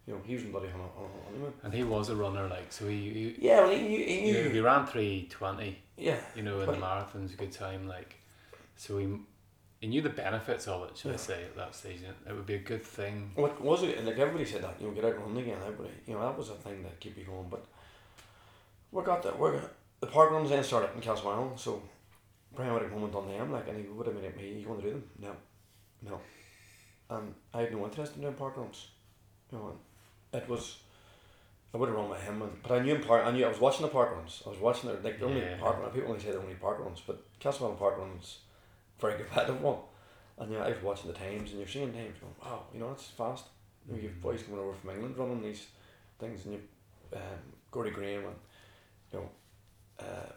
[0.07, 1.53] You know, he was in bloody on a, on a honeymoon.
[1.63, 2.89] And he was a runner, like so.
[2.89, 4.05] He he, Yeah, well, he knew.
[4.05, 4.49] He knew.
[4.51, 5.79] he ran three twenty.
[5.97, 6.19] yeah.
[6.35, 7.87] You know, in the marathons, a good time.
[7.87, 8.17] Like,
[8.77, 9.07] so he
[9.81, 10.97] he knew the benefits of it.
[10.97, 12.01] Should I say at that stage?
[12.29, 13.31] It would be a good thing.
[13.35, 14.05] What was it?
[14.05, 15.59] Like everybody said that you know, get out and run again.
[15.65, 17.49] Everybody, you know, that was a thing that keep you going.
[17.49, 17.65] But
[18.91, 19.39] we got that.
[19.39, 19.61] We're
[20.01, 21.81] the park runs then started in Castlewellan, so
[22.55, 23.53] Brian would have come and done them.
[23.53, 24.59] Like, and he would have been at me.
[24.61, 25.05] You want to do them?
[25.21, 25.33] No,
[26.11, 26.21] no.
[27.11, 28.89] And I had no interest in doing park runs.
[29.51, 29.73] You know,
[30.33, 30.79] it was.
[31.75, 33.25] I would have run with him, and, but I knew in park.
[33.27, 34.43] I knew I was watching the park runs.
[34.47, 35.57] I was watching the like the only Yeah.
[35.57, 35.91] park run.
[35.91, 38.41] People only say they're only park runs, but Castlewellan park runs,
[39.01, 39.79] very competitive one.
[40.39, 42.89] And yeah, I was watching the times, and you're seeing times going, wow, you know,
[42.89, 43.45] that's fast.
[43.87, 44.21] You know, you've Mhm.
[44.23, 45.67] boys coming over from England running these
[46.19, 46.63] things, and you,
[47.15, 47.21] um,
[47.71, 48.37] Gordy Graham and
[49.13, 49.29] you know,
[49.99, 50.33] uh,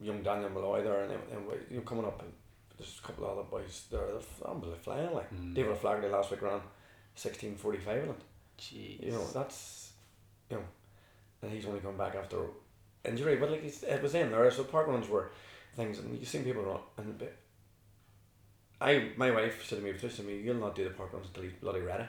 [0.00, 2.32] young Daniel Malloy there, and, and we- you know, coming up, and
[2.78, 4.06] there's a couple of other boys there.
[4.06, 5.12] They're flying.
[5.14, 5.54] Like Mm.
[5.54, 6.60] David Flaherty last week ran
[7.14, 8.14] sixteen forty five, and
[8.58, 9.02] Jeez.
[9.04, 9.92] you know that's,
[10.50, 10.62] you know,
[11.42, 12.38] and he's only come back after
[13.04, 14.50] injury, but like it's, it was in there.
[14.50, 15.30] So park runs were
[15.76, 17.28] things, and you've seen people run, and
[18.80, 21.26] I, my wife said to me, said to me, you'll not do the park runs
[21.26, 22.04] until he's bloody ready,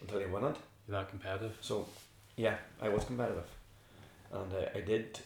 [0.00, 0.56] until you win it.
[0.88, 1.56] You're that competitive.
[1.60, 1.86] So,
[2.36, 3.46] yeah, I was competitive,
[4.32, 5.20] and uh, I did.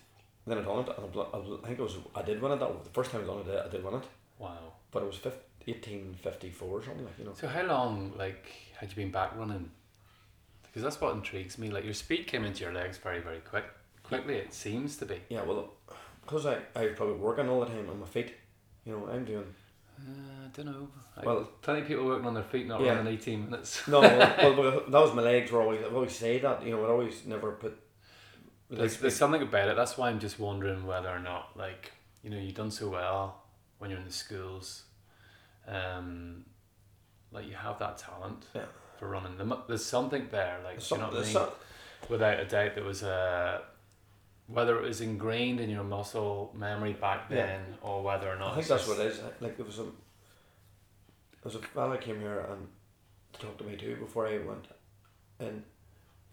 [0.47, 2.61] Then I done it, and I, I think it was I did win it.
[2.61, 4.05] That was the first time I done it, I did win it,
[4.39, 4.73] Wow.
[4.91, 5.33] but it was fif-
[5.67, 7.33] eighteen fifty four or something like you know.
[7.35, 8.45] So how long, like,
[8.79, 9.71] had you been back running?
[10.65, 11.71] Because that's what intrigues me.
[11.71, 13.65] Like your speed came into your legs very, very quick.
[14.03, 15.21] Quickly, it seems to be.
[15.31, 15.71] Yeah, well,
[16.23, 18.35] because I I was probably working all the time on my feet.
[18.85, 19.47] You know, I'm doing
[19.99, 20.89] Uh, I don't know.
[21.17, 22.97] I, Well- plenty of people working on their feet, not Yeah.
[22.97, 23.87] running eighteen minutes.
[23.89, 24.01] no.
[24.01, 25.81] well, well, that was my legs were always.
[25.83, 26.63] I always say that.
[26.67, 27.81] You know, I always never put.
[28.71, 29.77] There's, there's something about it.
[29.77, 33.43] That's why I'm just wondering whether or not, like, you know, you've done so well
[33.79, 34.85] when you're in the schools.
[35.69, 36.45] Um,
[37.31, 38.65] like you have that talent Yeah.
[38.99, 39.37] for running.
[39.37, 41.33] There There's something there, like There's you know what I mean.
[41.33, 41.51] some-
[42.09, 43.63] Without a doubt, there was a
[44.47, 47.47] whether it was ingrained in your muscle memory back Yeah.
[47.47, 48.53] then, or whether or not.
[48.53, 49.21] I think that's just- what it is.
[49.41, 49.93] Like there was a, there
[51.45, 52.69] was a fella came here and
[53.33, 54.67] talked to me too before I went,
[55.39, 55.65] and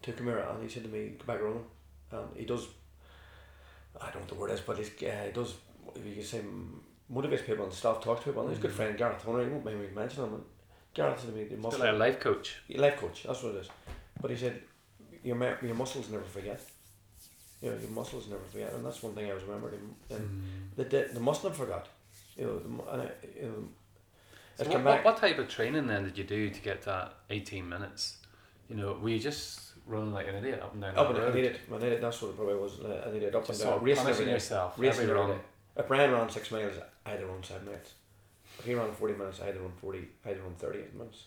[0.02, 1.64] took him here and he said to me, "Go back running,"
[2.12, 2.66] and he does.
[4.00, 5.54] I don't know what the word is, but he's uh, he does.
[5.94, 6.40] If you can say
[7.12, 8.42] motivates people and stuff, talks to people.
[8.42, 8.74] And his good Mhm.
[8.74, 10.34] friend Gareth Hunter, he won't mind me mentioning him.
[10.34, 10.44] and
[10.94, 12.56] Gareth said to me, "The It's a muscle, like a life coach.
[12.70, 13.22] life coach.
[13.24, 13.68] That's what it is."
[14.20, 14.62] But he said,
[15.22, 16.60] "Your your muscles never forget."
[17.60, 19.94] You know, your muscles never forget, and that's one thing I was remembering.
[20.10, 20.76] And Mm.
[20.76, 21.88] they, they, they mustn't forgot.
[22.36, 23.68] You know, the, and I, you know,
[24.64, 27.68] So what, what, what type of training then did you do to get that 18
[27.68, 28.18] minutes?
[28.68, 31.22] You know, were you just running like an idiot up and down Up the and
[31.22, 31.34] I road?
[31.34, 32.00] needed, I needed.
[32.02, 32.72] That's what it probably was.
[32.80, 35.40] I needed up and down, sort of racing every yourself Racing every every run.
[35.76, 36.74] If Brian ran six miles,
[37.06, 37.92] I had to run seven minutes.
[38.58, 40.08] If he ran forty minutes, I had to run forty.
[40.24, 41.24] I had to run thirty-eight minutes.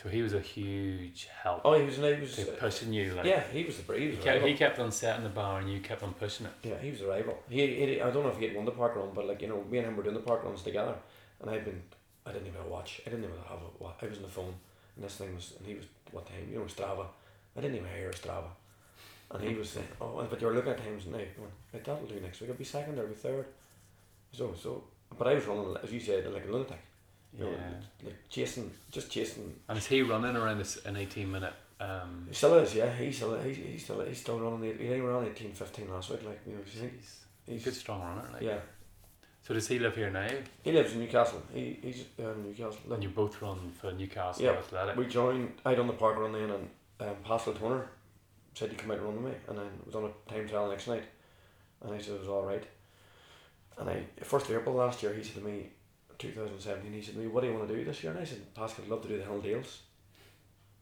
[0.00, 1.96] So he was a huge help Oh, he was.
[1.96, 2.48] He was.
[2.60, 3.14] pushing you.
[3.14, 5.68] Like, yeah, he was the he He kept, he kept on setting the bar and
[5.68, 6.52] you kept on pushing it.
[6.62, 7.36] Yeah, he was the rival.
[7.48, 9.48] He, he, I don't know if he had won the park run, but like you
[9.48, 10.94] know, me and him were doing the park runs together,
[11.40, 11.82] and I'd been,
[12.24, 13.00] I didn't even watch.
[13.04, 13.96] I didn't even have a watch.
[14.00, 14.54] I was on the phone,
[14.94, 16.46] and this thing was, and he was what time?
[16.48, 17.06] You know, Strava.
[17.58, 18.50] I didn't even hear Strava,
[19.32, 22.20] and he was saying, "Oh, but you're looking at times now, going, right, that'll do
[22.20, 22.50] next week.
[22.50, 23.46] I'll be second or I'll be third.
[24.32, 24.84] So, so,
[25.18, 26.78] but I was running as you said, like a lunatic.
[27.36, 27.50] You Yeah.
[27.50, 27.58] know,
[28.04, 29.54] like chasing, just chasing.
[29.68, 31.52] And is he running around this an 18 minute?
[31.80, 32.92] Um, He still is, yeah.
[32.94, 34.60] He's still, he's, he's still, he's still running.
[34.60, 36.22] The, he ran eighteen fifteen last week.
[36.24, 38.28] Like you know, he's he's a good strong runner.
[38.32, 38.42] Like.
[38.42, 38.58] yeah.
[39.42, 40.28] So does he live here now?
[40.62, 41.42] He lives in Newcastle.
[41.54, 42.92] He he's uh, in Newcastle.
[42.92, 44.52] And you both run for Newcastle Yeah.
[44.52, 44.96] Athletic.
[44.96, 45.52] We joined.
[45.64, 46.68] I done the park run then, and
[47.00, 47.88] um, Pascal Toner
[48.54, 50.68] said he'd come out and run with me, and then was on a time trial
[50.68, 51.04] next night,
[51.82, 52.64] and I said it was all right.
[53.78, 55.70] And I first of April last year, he said to me,
[56.18, 58.12] two thousand seventeen, he said to me, "What do you want to do this year?"
[58.12, 59.82] And I said, "Pascal, I'd love to do the Hill Dales."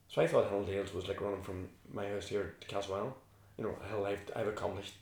[0.09, 3.17] So I thought Hill Dales was like running from my house here to Caswell.
[3.59, 4.93] You know, a hill I've, I've accomplished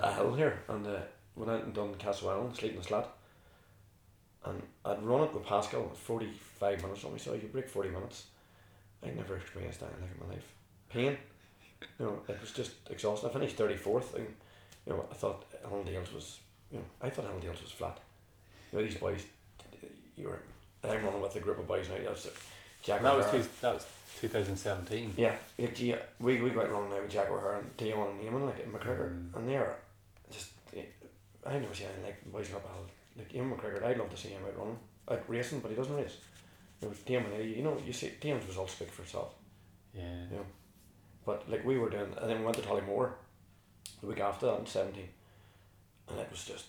[0.00, 0.98] a hill here, and uh,
[1.36, 3.08] went out and done Castlewellan, sleeping the slat.
[4.44, 7.90] And I'd run it with Pascal at 45 minutes on me, so you break 40
[7.90, 8.24] minutes.
[9.04, 10.44] I never experienced anything like in my life.
[10.88, 11.16] Pain.
[11.98, 13.30] You know, it was just exhausting.
[13.30, 14.26] I finished 34th, and,
[14.86, 15.44] you know, I thought
[15.86, 17.98] Dales was, you know, I thought Dales was flat.
[18.70, 19.24] You know, these boys,
[20.16, 20.40] you were,
[20.84, 22.28] I'm running with a group of boys now, that's.
[22.82, 23.86] Jack And that was two, that was
[24.20, 25.14] 2017.
[25.16, 28.20] Yeah, yeah, gee, we, we go out running now with Jack O'Hara and Dion and
[28.20, 29.36] Eamon, like, in McGregor, Mm.
[29.36, 29.76] and they're
[30.30, 30.50] just,
[31.46, 32.86] I never see anything like boys up Hill.
[33.16, 34.78] Like, Eamon McGregor, I'd love to see him out running,
[35.10, 36.16] out racing, but he doesn't race.
[36.80, 39.34] You know, Dion, you know, you see, Dion's results speak for itself.
[39.94, 40.24] Yeah.
[40.32, 40.38] Yeah.
[41.24, 43.12] But like we were doing, and then we went to Tollymore
[44.00, 45.08] the week after that in 17,
[46.08, 46.66] and it was just,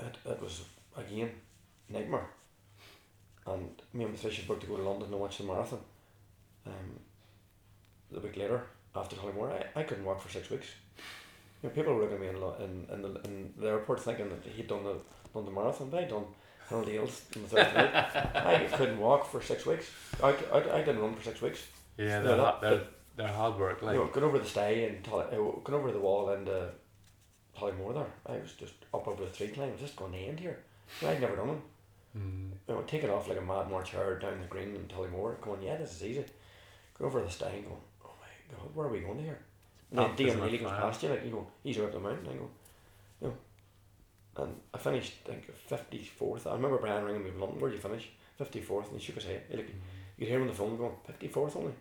[0.00, 0.62] it, it was
[0.96, 1.30] again
[1.88, 2.28] nightmare.
[3.46, 5.80] And me and Patricia booked to go to London to watch the marathon.
[6.66, 7.00] Um,
[8.10, 8.62] the week later,
[8.96, 10.68] after Tollymore, I, I couldn't walk for six weeks.
[11.62, 14.28] You know, people were looking at me in, in, in, the, in the airport thinking
[14.30, 14.96] that he'd done the,
[15.34, 16.24] done the marathon, but I'd done
[16.68, 17.66] Hill Dales in the third.
[18.34, 19.90] I couldn't walk for six weeks.
[20.22, 21.66] I, I, I didn't run for six weeks.
[21.96, 22.82] Yeah, they're, hard, they're,
[23.16, 23.82] they're hard work.
[23.82, 26.48] Like, you know, going over the stay and Tully, uh, going over the wall and
[26.48, 26.66] uh,
[27.56, 28.12] Tollymore there.
[28.26, 29.68] I was just up over the three climb.
[29.68, 30.58] I was just going to end here.
[31.06, 31.62] I'd never done them.
[32.16, 35.40] mm, You know, taking off like a mad march hard down the green in Tollymore,
[35.40, 36.24] going, yeah, this is easy.
[36.98, 39.38] Go over the stay and going, oh my god, where are we going here?
[39.90, 42.26] And then of Neely goes past you, like, you go, he's up the mountain.
[42.28, 42.50] I go, know.
[44.36, 46.46] And I finished, I think, 54th.
[46.46, 48.08] I remember Brian ringing me from London, where did you finish?
[48.40, 49.42] 54th, and he shook his head.
[49.48, 49.74] He, like, you
[50.18, 51.72] could hear him on the phone going, 54th only.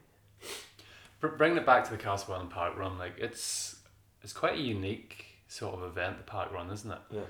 [1.20, 3.78] Br- bringing it back to the Castlewellan Park Run, like it's
[4.22, 6.98] it's quite a unique sort of event, the park run, isn't it?
[7.12, 7.22] Yeah.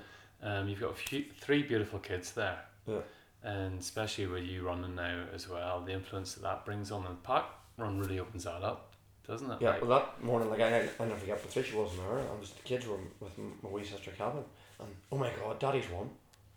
[0.42, 3.00] Um, you've got a few, three beautiful kids there, Yeah.
[3.42, 7.10] and especially with you running now as well, the influence that that brings on the
[7.10, 7.46] park
[7.78, 8.92] run really opens that up,
[9.26, 9.58] doesn't it?
[9.60, 12.50] Yeah, Like, well, that morning, like, I, I never forget, Patricia wasn't there, and was,
[12.50, 14.44] the kids were with my wee sister Calvin,
[14.80, 16.10] and oh my god, Daddy's won.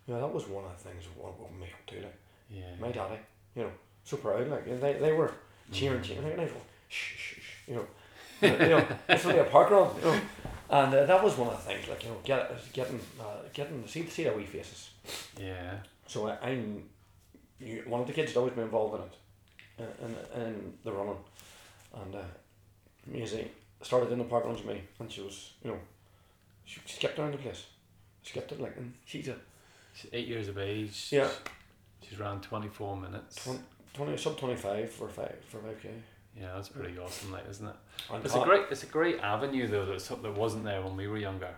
[0.08, 2.16] Yeah, that was one of the things that woke me up too, like,
[2.50, 2.76] yeah.
[2.80, 3.20] my daddy,
[3.56, 3.72] you know,
[4.06, 5.34] so proud, like, and they, they were
[5.72, 7.88] cheering, cheering, like, and I was going, shh, shh, shh, you know,
[8.42, 10.22] you know, it's only a park run, you know,
[10.70, 13.86] and uh, that was one of the things, like, you know, get, getting, uh, getting,
[13.86, 14.92] see, see their wee faces.
[15.38, 15.76] Yeah.
[16.06, 16.84] So I, I'm,
[17.60, 20.92] you, one of the kids had always been involved in it, uh, in, in the
[20.94, 21.18] running,
[21.94, 22.20] and uh,
[23.06, 23.52] Maisie
[23.82, 25.80] started in the park runs with me, and she was, you know,
[26.66, 27.66] she skipped around the place,
[28.28, 29.36] skipped it like, and she's a
[29.94, 31.08] She's eight years of age.
[31.12, 31.28] Yeah.
[32.08, 33.44] She's around 24 minutes.
[33.44, 33.64] Twen-
[33.94, 35.90] twenty sub twenty five for five for five k.
[36.40, 37.76] Yeah, that's pretty awesome, like, isn't it?
[38.14, 39.86] And It's a great, it's a great avenue though.
[39.86, 41.50] That's something that wasn't there when we were younger.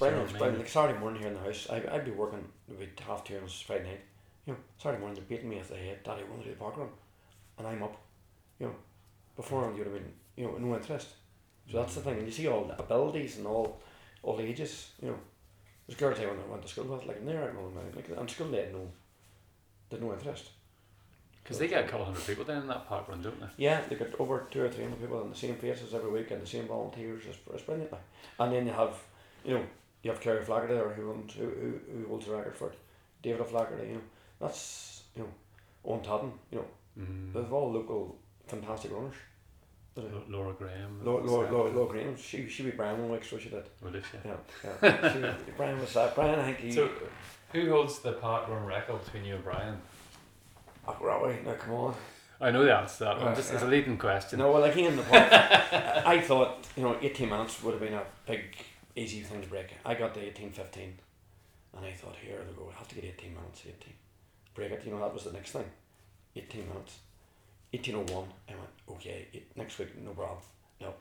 [0.00, 0.58] You know I brilliant.
[0.58, 3.46] Like Saturday morning here in the house, I I'd be working with half two on
[3.46, 4.00] Friday night.
[4.46, 6.58] You know, Saturday morning they're beating me if they hate Daddy want to do the
[6.58, 6.88] park run,
[7.58, 7.96] and I'm up.
[8.58, 8.74] You know,
[9.36, 11.08] before you'd have been you know no interest.
[11.70, 12.18] So that's the thing.
[12.18, 13.80] And you see all the abilities and all
[14.22, 14.90] all ages.
[15.00, 15.18] You know,
[15.86, 17.80] there's girls I went, went to school with like and they're out running now.
[17.94, 18.88] Like on school they had no,
[19.90, 20.50] they had no interest.
[21.42, 23.46] Because they get a couple hundred people down in that park run, don't they?
[23.64, 26.30] Yeah, they get over two or three hundred people in the same faces every week
[26.30, 27.22] and the same volunteers.
[27.28, 27.92] It's, it's brilliant.
[27.92, 28.00] Like.
[28.40, 28.94] And then you have,
[29.44, 29.64] you know,
[30.02, 32.78] you have Kerry Flaherty there who runs, who, who, who holds the record for it.
[33.22, 34.00] David O'Flaherty, you know,
[34.40, 35.28] that's, you know,
[35.84, 36.64] Owen Todden, you know,
[36.96, 37.32] Mm.
[37.32, 38.16] they're all local
[38.46, 39.16] fantastic runners.
[39.96, 41.00] Laura Graham.
[41.04, 43.62] Laura, Laura, Laura, Laura Graham, she, she be Brian one week, so she did.
[43.80, 44.18] Well, did she?
[44.24, 44.36] Yeah,
[44.82, 45.12] yeah.
[45.12, 46.10] she, Brian was that.
[46.10, 46.72] Uh, Brian, I think he.
[46.72, 46.90] So,
[47.52, 49.80] who holds the park run record between you and Brian?
[50.88, 51.94] Oh, right, now come on.
[52.40, 53.16] I know the answer to that.
[53.18, 53.26] one.
[53.26, 54.40] Right, just it's a leading question.
[54.40, 58.02] No, well, again, the park, I thought, you know, 18 minutes would have been a
[58.26, 58.56] big,
[58.96, 59.68] easy thing to break.
[59.84, 60.98] I got the 18 15,
[61.76, 63.94] and I thought, here they go, I have to get 18 minutes, 18.
[64.54, 65.64] Break it, you know, that was the next thing.
[66.34, 66.98] 18 minutes.
[67.74, 70.38] 1801, I went, oh, okay, it, next week, no problem.
[70.80, 70.94] No.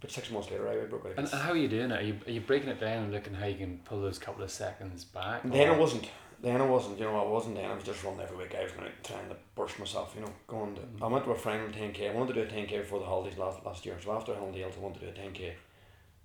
[0.00, 1.14] But six months later, I broke it.
[1.16, 2.00] And, and how are you doing it?
[2.00, 4.44] Are you, are you breaking it down and looking how you can pull those couple
[4.44, 5.42] of seconds back?
[5.44, 6.08] Then or- I wasn't.
[6.40, 6.98] Then I wasn't.
[7.00, 7.56] You know, I wasn't.
[7.56, 8.54] Then I was just running every week.
[8.56, 10.12] I was going to trying to burst myself.
[10.14, 10.76] You know, going.
[10.76, 11.02] To, mm.
[11.02, 12.08] I went to a friend on ten k.
[12.08, 13.96] I wanted to do a ten k before the holidays last last year.
[14.00, 15.54] So after Holiday I wanted to do a ten k,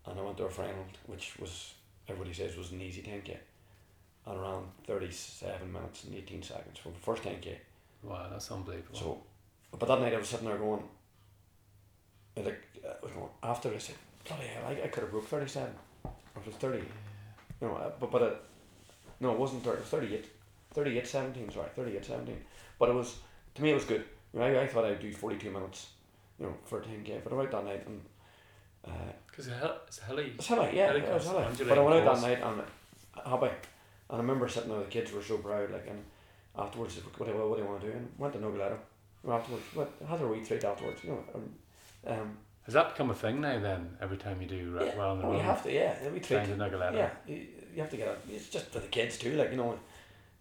[0.05, 0.75] and I went to a friend
[1.07, 1.73] which was
[2.07, 3.39] everybody says was an easy ten k,
[4.27, 7.59] at around thirty seven minutes and eighteen seconds for the first ten k.
[8.03, 8.99] Wow, that's unbelievable.
[8.99, 9.23] So,
[9.79, 10.83] but that night I was sitting there going,
[12.37, 13.95] like, uh, I was going after I said,
[14.27, 15.69] bloody hell, I, I could have broke 37.
[16.05, 16.77] Or it was 30.
[16.79, 18.41] You know, uh, but, but it,
[19.19, 20.25] no, it wasn't 30, it was 38.
[20.73, 22.37] 38 17, sorry, 38 17.
[22.79, 23.15] But it was,
[23.55, 24.03] to me, it was good.
[24.33, 25.87] You know, I, I thought I'd do 42 minutes,
[26.39, 27.23] you know, for a 10k.
[27.23, 28.01] But I went out that night and,
[29.27, 30.33] Because uh, it's hilly.
[30.35, 31.45] it's hilly, yeah, Hilly it was hilly.
[31.69, 32.61] But I went out that night and
[33.25, 33.47] happy.
[34.09, 36.03] And I remember sitting there, the kids were so proud, like, and
[36.57, 37.93] afterwards, what do you, what do you want to do?
[37.93, 38.39] And went to
[39.25, 39.35] Nogaleto.
[39.39, 41.23] Afterwards, what, had a wee treat afterwards, you know.
[41.33, 41.49] Um,
[42.05, 43.97] um, Has that become a thing now then?
[44.01, 46.19] Every time you do yeah, well in the oh, you have to, yeah, a wee
[46.19, 46.37] treat.
[46.37, 46.93] down to Nuggaletta.
[46.93, 48.19] Yeah, you, you have to get it.
[48.29, 49.77] It's just for the kids too, like, you know.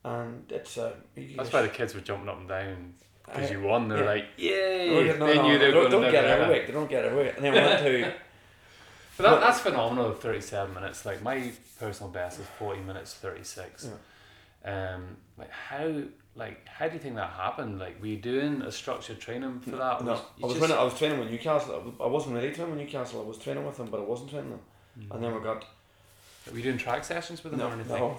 [0.04, 3.62] And it's, uh, you That's why the kids were jumping up and down because you
[3.62, 3.88] won.
[3.88, 4.04] They're yeah.
[4.04, 4.90] like, yay!
[4.90, 6.30] Oh, yeah, no, they no, knew they no, were don't, going don't to get it
[6.30, 6.66] every week.
[6.66, 7.34] They don't get it every week.
[7.36, 8.14] And then we went to
[9.16, 10.12] But that, that's phenomenal.
[10.14, 11.04] Thirty-seven minutes.
[11.04, 13.90] Like my personal best is forty minutes thirty-six.
[14.64, 16.02] Um, like how,
[16.36, 17.78] like how do you think that happened?
[17.78, 20.04] Like, were you doing a structured training for that?
[20.04, 20.76] No, I was just- training.
[20.78, 21.74] I was training with Newcastle.
[21.74, 23.20] I was- I wasn't really training with Newcastle.
[23.20, 24.60] I was training with them, but I wasn't training them.
[25.10, 25.64] And then we got
[26.50, 27.98] Were you doing track sessions with them no, or no, anything?
[27.98, 28.16] no.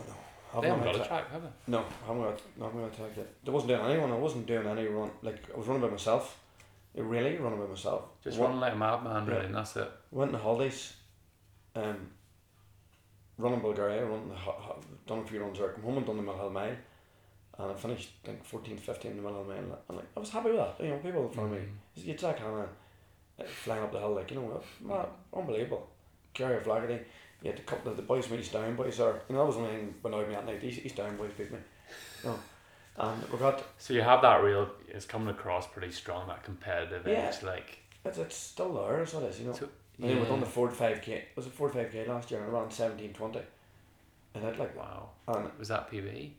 [0.61, 1.49] They haven't got got a track, have they?
[1.67, 2.41] No, I haven't got.
[2.57, 3.27] No, I haven't got attacked yet.
[3.47, 4.11] I wasn't doing anyone.
[4.11, 5.11] I wasn't doing any run.
[5.23, 6.39] Like I was running by myself.
[6.95, 8.03] Really running by myself.
[8.23, 9.45] Just running like a madman, really, Yeah.
[9.47, 9.89] and that's it.
[10.11, 10.93] Went on the holidays.
[11.75, 12.11] Um.
[13.43, 15.69] Running Bulgaria, running the, ho- ho- done a few runs there.
[15.73, 16.75] Come home and done the Mill Mile,
[17.59, 20.29] and I finished I think 14th, 15th in the Mill Mile, and like I was
[20.29, 20.81] happy with that.
[20.83, 22.67] You know, people in front of me, you Jack Hanna,
[23.39, 24.61] uh, flying up the hill like you know,
[24.93, 25.05] uh,
[25.37, 25.89] unbelievable.
[26.33, 26.99] Gary Flaherty,
[27.41, 29.21] you had a couple of the boys from East Down boys there.
[29.27, 30.63] You know, that was one thing when I went out night.
[30.63, 31.59] East, East Down boys beat me.
[32.23, 32.39] No,
[32.97, 34.69] and we got So you have that real.
[34.87, 36.27] It's coming across pretty strong.
[36.29, 37.29] That competitive Yeah.
[37.29, 37.79] edge, like.
[38.05, 38.99] it's, it's still there.
[38.99, 39.39] That's what it is.
[39.41, 39.53] You know.
[39.53, 39.69] So,
[40.01, 41.25] And then we done the Ford five k.
[41.35, 42.43] Was it Ford five k last year?
[42.43, 43.39] Around seventeen twenty.
[44.35, 45.09] And I'd like Wow.
[45.27, 46.31] and Was that PB?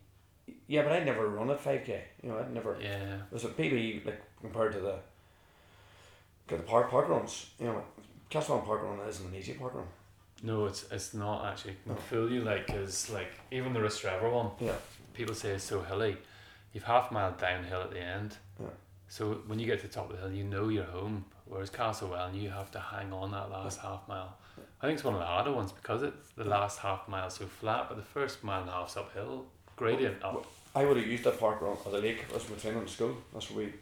[0.67, 2.03] yeah, but I'd never run at five k.
[2.23, 2.77] You know, I'd never.
[2.81, 3.15] Yeah.
[3.17, 4.97] It was a PB like compared to the.
[6.47, 7.51] Got the park park runs.
[7.59, 7.85] You know,
[8.31, 9.87] Castlewellan Park Run isn't an easy park run.
[10.43, 11.77] No, it's it's not actually.
[11.87, 11.95] No.
[11.95, 14.75] Fool you like, cause like even the Rostrevor one, Yeah.
[15.15, 16.17] people say it's so hilly.
[16.75, 18.37] You've half mile downhill at the end.
[18.61, 18.67] Yeah.
[19.09, 21.25] So when you get to the top of the hill, you know you're home.
[21.47, 24.37] Whereas Castlewellan, you have to hang on that last half mile.
[24.81, 27.47] I think it's one of the harder ones because it's the last half mile so
[27.47, 30.47] flat, but the first mile and a half's uphill, gradient up.
[30.75, 33.17] I would have used that park run at the lake as my training in school.
[33.33, 33.73] That's where we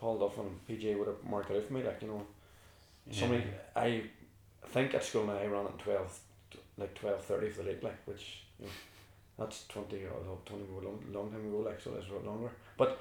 [0.00, 1.82] hauled off and PJ would have marked it out for me.
[1.82, 2.26] Like you know,
[3.10, 4.02] somebody I
[4.66, 6.18] think at school now I ran it in twelve,
[6.76, 8.72] like twelve thirty for the lake, like which you know,
[9.38, 12.26] that's twenty oh, or twenty ago, long, long time ago, like so that's a lot
[12.26, 12.50] longer.
[12.76, 13.00] But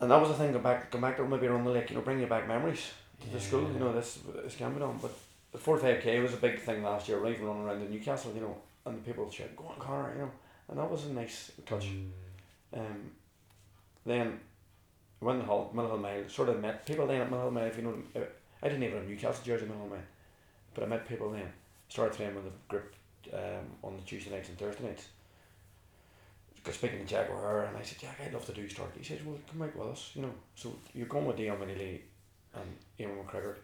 [0.00, 0.52] and that was the thing.
[0.52, 1.90] Go back, go back to maybe around the lake.
[1.90, 3.70] You know, bring you back memories to the school.
[3.72, 4.98] You know, this this can be done.
[5.00, 5.12] But
[5.52, 7.18] the four five k was a big thing last year.
[7.18, 8.32] Right, even running around in Newcastle.
[8.34, 10.30] You know, and the people said, "Go on, Connor!" You know,
[10.68, 11.86] and that was a nice touch.
[11.86, 12.10] Mm.
[12.72, 13.10] Um,
[14.06, 14.40] then
[15.20, 17.66] when the whole Middle Mile sort of met people then at Middle Mile.
[17.66, 18.24] If you know, uh,
[18.62, 19.98] I didn't even have Newcastle jersey Middle Mile,
[20.74, 21.52] but I met people then.
[21.88, 22.94] Started training with the group
[23.32, 25.08] um, on the Tuesday nights and Thursday nights.
[26.62, 28.92] Got speaking to Jack O'Hara and I said, Jack, I'd love to do start.
[28.98, 30.32] He says, Well, come out with us, you know.
[30.54, 32.02] So you're going with Dion Lee
[32.54, 33.54] and Ian McGregor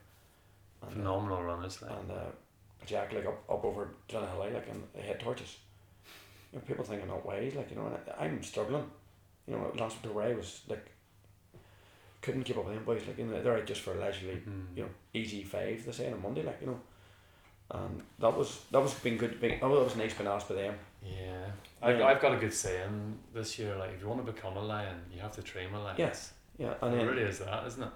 [0.82, 1.90] and, uh, Phenomenal runners, like.
[1.90, 2.24] and uh,
[2.87, 5.56] Jack like up, up over Dunhill like and they had torches.
[6.52, 8.85] You know, people think I'm not wise, like you know, and I, I'm struggling.
[9.46, 10.87] You know, last October I was like
[12.22, 14.76] couldn't keep up with them boys, like you know, they're out just for leisurely, Mhm.
[14.76, 16.80] you know, easy five they say on a Monday, like, you know.
[17.70, 20.54] And that was that was been good big oh that was nice being asked by
[20.56, 20.78] them.
[21.04, 21.46] Yeah.
[21.87, 22.01] I've.
[22.03, 24.96] I've got a good saying this year like, if you want to become a lion,
[25.12, 25.96] you have to train a lion.
[25.99, 26.33] Yes.
[26.59, 26.75] Yeah.
[26.83, 27.88] And it then really is that, isn't it?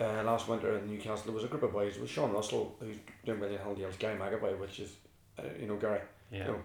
[0.00, 2.96] uh, last winter in Newcastle there was a group of boys with Sean Russell who's
[3.24, 4.92] doing brilliant Hill Dales, Gary McAvoy, which is
[5.38, 6.00] uh, you know, Gary.
[6.32, 6.46] Yeah.
[6.46, 6.60] know,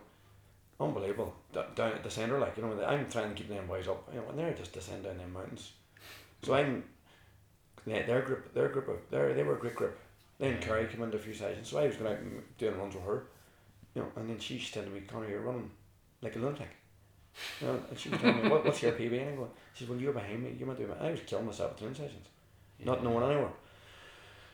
[0.79, 1.33] unbelievable.
[1.53, 4.07] D- down at the centre, like you know, I'm trying to keep them boys up.
[4.13, 5.73] You know, and they're just descending down them mountains.
[6.43, 6.83] So I'm,
[7.85, 9.97] yeah, their group, their group of, their they were a great group.
[10.39, 10.59] Then Yeah.
[10.59, 13.03] Carrie came into a few sessions, so I was going out and doing runs with
[13.03, 13.23] her.
[13.95, 15.69] You know, and then she's telling me, Connor, you're running
[16.21, 16.69] like a lunatic.
[17.61, 19.19] You know, and she was telling me, what, what's your PB?
[19.21, 20.55] And I'm going, she said, well, you're behind me.
[20.59, 20.97] You might do it.
[20.99, 22.27] I was killing myself at training sessions,
[22.83, 23.51] not knowing anywhere.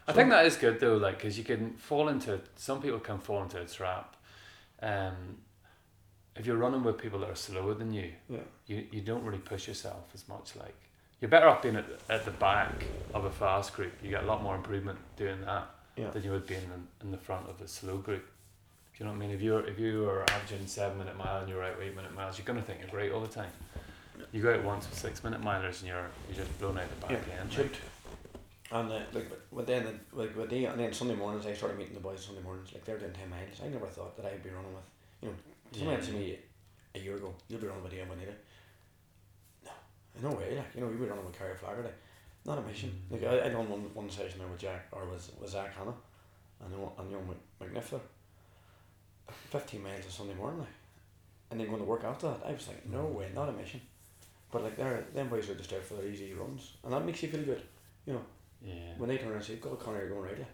[0.07, 3.17] I think that is good though, like, because you can fall into, some people can
[3.17, 4.15] fall into a trap.
[4.81, 5.37] Um,
[6.35, 8.39] if you're running with people that are slower than you, Yeah.
[8.67, 10.55] you, you don't really push yourself as much.
[10.55, 10.75] Like,
[11.21, 12.83] you're better off being at, at the back
[13.15, 13.93] of a fast group.
[14.03, 16.11] You get a lot more improvement doing that Yeah.
[16.11, 18.27] than you would being in, in the front of a slow group.
[18.95, 19.35] Do you know what I mean?
[19.35, 22.37] If you're if you are averaging seven minute mile and you're out eight minute miles,
[22.37, 23.51] you're gonna think you're great all the time.
[24.31, 27.07] You go out once with six minute milers and you're you're just blown out the
[27.07, 27.51] back yeah, end.
[27.51, 27.75] Chipped.
[28.71, 31.93] And uh, like, but then like with the and then Sunday mornings I started meeting
[31.93, 33.59] the boys Sunday mornings like they're doing ten miles.
[33.61, 34.83] I never thought that I'd be running with
[35.21, 35.35] you know
[35.73, 36.05] someone yeah.
[36.05, 36.39] to me
[36.95, 38.31] a year ago you'll be running with Ian Bonita.
[39.65, 40.55] No, no way.
[40.55, 41.83] Like you know you were running with Carrie Flaherty.
[41.83, 41.97] Like,
[42.45, 42.97] not a mission.
[43.11, 43.25] Mm-hmm.
[43.25, 45.93] Like I I done one one session there with Jack or was was Zach Hanna,
[46.63, 47.99] and and young McNiff there
[49.49, 50.67] 15 miles on Sunday morning, like,
[51.51, 52.41] and then going to work after that.
[52.45, 53.81] I was like, no way, not a mission.
[54.51, 57.21] But like, they're, them boys are just out for their easy runs, and that makes
[57.23, 57.61] you feel good,
[58.05, 58.21] you know.
[58.61, 58.73] Yeah.
[58.97, 60.45] When they turn around and say, God, Connor, you're going right, yeah.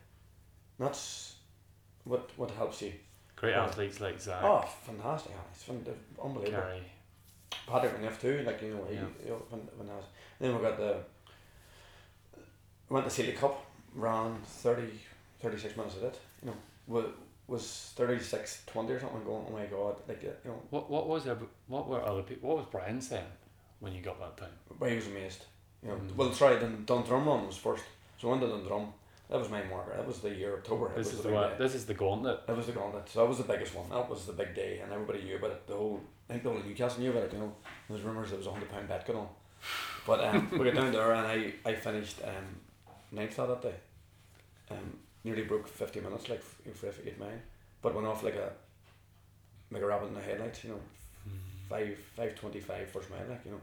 [0.80, 1.36] That's
[2.04, 2.94] what what helps you.
[3.36, 4.44] Great athletes like Zach.
[4.44, 6.60] Oh, fantastic athletes, unbelievable.
[6.60, 6.82] Gary.
[7.68, 9.02] Patrick and F two, like you know, he, yeah.
[9.24, 10.06] you know, when, when I was,
[10.40, 10.98] then we got the
[12.92, 14.84] went to see the cup, ran 30,
[15.42, 16.58] 36 minutes of it, you know,
[16.88, 17.06] with
[17.52, 19.24] was 36, 20 or something.
[19.24, 22.50] Going, oh my god, like you know, What what was every, what were other people?
[22.50, 23.32] What was Brian saying
[23.80, 24.56] when you got that time?
[24.80, 25.46] but he was amazed.
[25.84, 26.16] You know, Mm.
[26.16, 27.84] well, sorry, then Dundrum run was first.
[28.20, 28.94] So to Dundrum.
[29.32, 29.96] That was my marker.
[29.96, 30.88] That was the year October.
[30.88, 31.58] It This is the the one.
[31.58, 32.46] This is the gauntlet.
[32.48, 33.08] That was the gauntlet.
[33.08, 33.90] So that was the biggest one.
[33.90, 35.68] That was the big day, and everybody knew about it.
[35.68, 37.34] The whole, I think the whole Newcastle knew about it.
[37.34, 37.54] You know,
[37.88, 39.30] there was rumours there was a hundred pound bet going on.
[40.06, 42.60] But um, we got down there, and I, I finished um,
[43.14, 43.76] ninth that day.
[44.70, 47.30] Um, nearly broke fifty minutes, like for eight mile,
[47.82, 48.52] but went off like a,
[49.72, 50.64] like a rabbit in the headlights.
[50.64, 50.80] You know,
[51.24, 51.38] hmm.
[51.70, 53.62] five five twenty five first mile, like you know,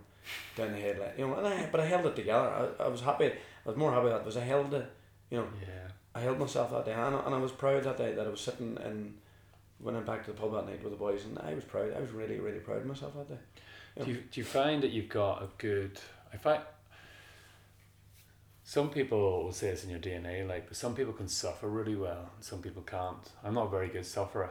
[0.57, 1.19] down the headlight.
[1.19, 2.73] You know, and I but I held it together.
[2.79, 3.27] I, I was happy.
[3.27, 4.91] I was more happy that was I held it.
[5.31, 5.89] You know, Yeah.
[6.15, 8.41] I held myself that day, and, and I was proud that day that I was
[8.41, 9.15] sitting and
[9.81, 11.93] went back to the pub that night with the boys, and I was proud.
[11.97, 13.41] I was really, really proud of myself that day.
[13.97, 14.05] Yeah.
[14.05, 15.99] Do you, do you find that you've got a good?
[16.33, 16.63] I find
[18.69, 21.95] some people will say it's in your DNA, like, but some people can suffer really
[21.97, 23.17] well, and some people can't.
[23.43, 24.51] I'm not a very good sufferer.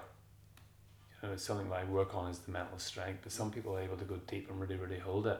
[1.22, 3.80] you know, something that I work on is the mental strength, but some people are
[3.80, 5.40] able to go deep and really, really hold it.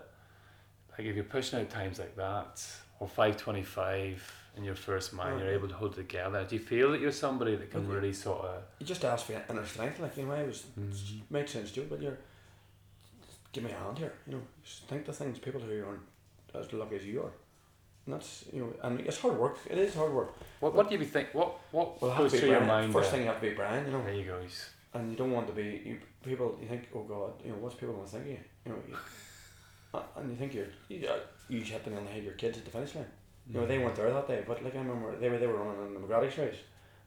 [0.92, 2.64] Like if you're pushing out times like that,
[3.00, 5.56] or 525 in your first mile, you're Mhm.
[5.56, 6.46] able to hold it together.
[6.46, 8.64] Do you feel that you're somebody that can Well, really sort of.
[8.78, 11.24] You just ask for inner strength, like you know, I was Mm.
[11.32, 12.20] might sound stupid, but you're
[13.52, 14.44] give me a hand here, you know.
[14.64, 16.06] Just think the things people who aren't
[16.54, 17.32] as lucky as you are.
[18.08, 19.58] And that's you know, and it's hard work.
[19.70, 20.34] It is hard work.
[20.62, 21.34] What, what do you think?
[21.34, 22.94] What, what Well, it goes through your mind?
[22.94, 24.02] First thing you have to be Brian, you know.
[24.04, 24.40] There you go.
[24.40, 27.58] he's- and you don't want to be you people you think oh god you know
[27.58, 28.96] what's people going to think of you you know you,
[29.94, 32.34] uh, and you think you're you, uh, you hit the nail on the head your
[32.44, 33.06] kids at the finish line
[33.50, 35.62] you know they weren't there that day but like I remember they were they were
[35.62, 36.62] running in the McGrady's race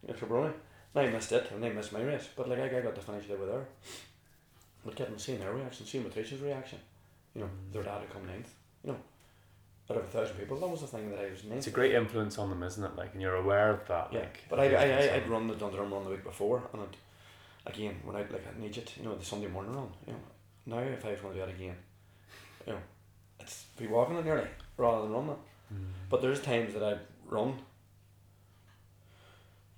[0.06, 0.52] in Kilbroney
[0.94, 3.00] and I missed it and they missed my race but like I, I got to
[3.00, 3.66] finish they were there
[4.84, 6.78] but getting seeing their reaction seeing Patricia's reaction
[7.34, 7.72] you know Mm.
[7.72, 8.50] their dad had come ninth
[8.84, 8.98] you know
[9.90, 11.70] out of a thousand people that was the thing that I was ninth It's a
[11.70, 12.96] great influence on them, isn't it?
[12.96, 14.12] Like, and you're aware of that.
[14.12, 16.82] yeah, Like, but I, I, I I'd run the Dundrum run the week before, and
[16.82, 20.18] I'd, again, when I'd like an Egypt, you know, the Sunday morning run, you know,
[20.66, 21.74] now if I was going to do that again,
[22.66, 22.78] you know,
[23.40, 25.36] it's be walking it nearly rather than running.
[25.72, 25.86] Mm.
[26.08, 27.54] But there's times that I'd run.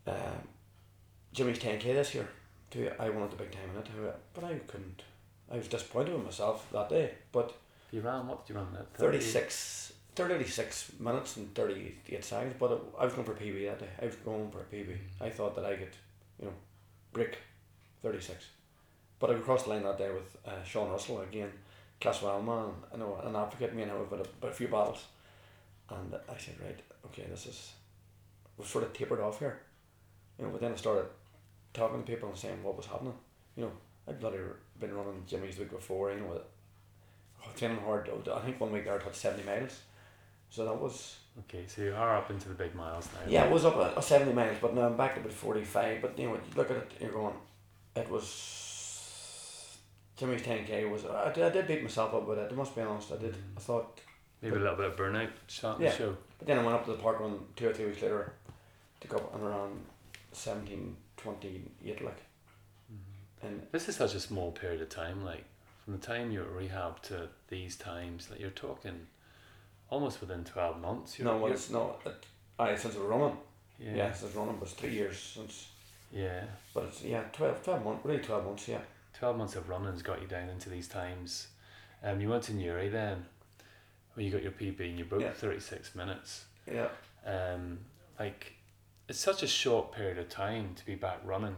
[0.07, 0.17] Um,
[1.33, 2.29] Jimmy's 10k this year,
[2.71, 2.91] too.
[2.99, 5.03] I wanted the big time in it, but I couldn't.
[5.51, 7.55] I was disappointed with myself that day, but
[7.91, 8.73] You ran, what did you run?
[8.73, 13.89] That 36, 36 minutes and 38 seconds, but I was going for PB that day.
[14.01, 14.97] I was going for a PB.
[15.21, 15.97] I thought that I could,
[16.39, 16.53] you know,
[17.13, 17.39] break
[18.03, 18.45] 36.
[19.19, 21.51] But I crossed the line that day with uh, Sean Russell again,
[22.01, 25.05] Caswellman, and I know an advocate, me and him have had a, a few battles.
[25.89, 27.73] And I said, right, okay, this is,
[28.59, 29.61] we've sort of tapered off here.
[30.39, 31.07] You know, but then I started
[31.73, 33.15] talking to people and saying what was happening.
[33.57, 33.73] You know,
[34.09, 34.39] I'd bloody
[34.79, 36.41] been running Jimmy's the week before, you know,
[37.45, 38.11] oh, training hard.
[38.33, 39.81] I think one week I had 70 miles.
[40.53, 41.17] So that was,
[41.49, 43.21] Okay, so you are up into the big miles now.
[43.27, 46.03] yeah, it was up at 70 miles, but now I'm back to about 45.
[46.03, 47.33] But you know, you look at it, you're going,
[47.97, 49.79] it was,
[50.19, 52.83] Jimmy's 10k was, I did, I did beat myself up with it, I must be
[52.83, 53.33] honest, I did.
[53.33, 53.57] Mm.
[53.57, 54.01] I thought,
[54.43, 55.91] Maybe a little bit of burnout shot Yeah.
[55.91, 56.17] the show.
[56.39, 58.35] but then I went up to the park run two or three weeks later
[59.01, 59.81] to go up and around
[60.33, 62.17] 17, 28, like.
[62.93, 63.47] Mm-hmm.
[63.47, 65.25] And This is such a small period of time.
[65.25, 65.45] Like
[65.85, 69.07] from the time you're at rehab to these times, like you're talking
[69.93, 71.19] almost within twelve months.
[71.19, 72.15] You're, no, well, it's no, it,
[72.59, 73.37] aye, since was running.
[73.79, 75.69] yeah, Yeah, since running was three years since,
[76.11, 76.45] yeah.
[76.75, 78.79] but it's, yeah, 12, 12 months, really 12 months, yeah.
[79.19, 81.49] Twelve months of running's got you down into these times.
[82.03, 83.27] Um, you went to Newry then,
[84.15, 85.33] where you got your PB and you broke Yeah.
[85.33, 86.47] thirty six minutes.
[86.67, 86.89] Yeah.
[87.27, 87.79] Um,
[88.19, 88.55] like
[89.09, 91.57] it's such a short period of time to be back running,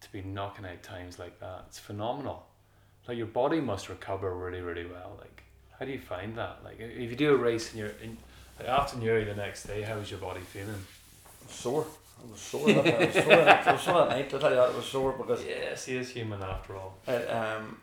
[0.00, 1.64] to be knocking out times like that.
[1.68, 2.46] It's phenomenal.
[3.08, 5.18] Like your body must recover really, really well.
[5.20, 5.33] Like
[5.84, 6.60] how do you find that?
[6.64, 8.16] Like if you do a race and you're in,
[8.58, 10.82] like after Newry the next day, how was your body feeling?
[11.48, 11.86] sore.
[12.26, 12.70] I was sore.
[12.70, 12.72] I
[13.04, 13.32] was sore.
[13.34, 14.34] I was sore that night.
[14.34, 16.94] I tell you that it was sore because Yes, he is human after all.
[17.06, 17.78] it, um,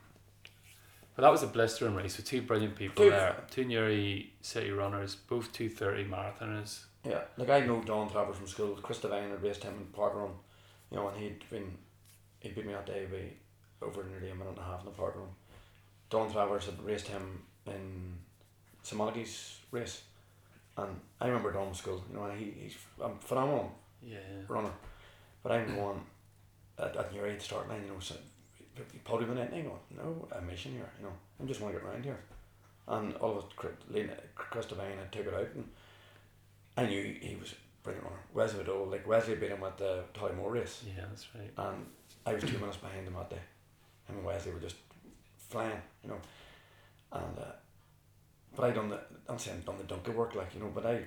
[1.15, 3.35] But that was a blistering race with two brilliant people Two- there.
[3.51, 6.85] Two Newry city runners, both two thirty marathoners.
[7.03, 8.75] yeah, like I know Don Travers from school.
[8.81, 10.31] Chris Devine had raced him in park run,
[10.89, 11.77] you know, and he'd been
[12.39, 14.91] he beat me that day by over nearly a minute and a half in the
[14.91, 15.27] park run.
[16.09, 18.13] Don Travers had raced him in
[18.83, 20.03] Simonides race,
[20.77, 22.03] and I remember Don from school.
[22.09, 24.17] You know, and he, he's a phenomenal Yeah.
[24.47, 24.71] runner.
[25.43, 26.01] But I'm going
[26.77, 28.15] at, at your age start line, you know, so
[29.03, 29.59] podium and anything.
[29.65, 31.13] I go, no, a mission here, you know.
[31.39, 32.19] I'm just want to get around here.
[32.87, 33.43] And all of us,
[34.35, 35.67] Chris, Devine had took it out and
[36.77, 37.53] I knew he, was
[37.83, 38.19] brilliant runner.
[38.33, 41.51] Wesley O'Dowell, like Wesley beat him at the Tollymore race Yeah, that's right.
[41.57, 41.85] and
[42.25, 43.41] I was two minutes behind him that day.
[44.07, 44.75] Him and Wesley were just
[45.37, 46.19] flying, you know.
[47.11, 47.51] And uh,
[48.55, 51.01] but I done the I'm saying done the donkey work like, you know, but I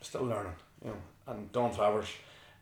[0.00, 0.52] still learning,
[0.84, 0.96] you know.
[1.26, 2.08] And Don Flowers,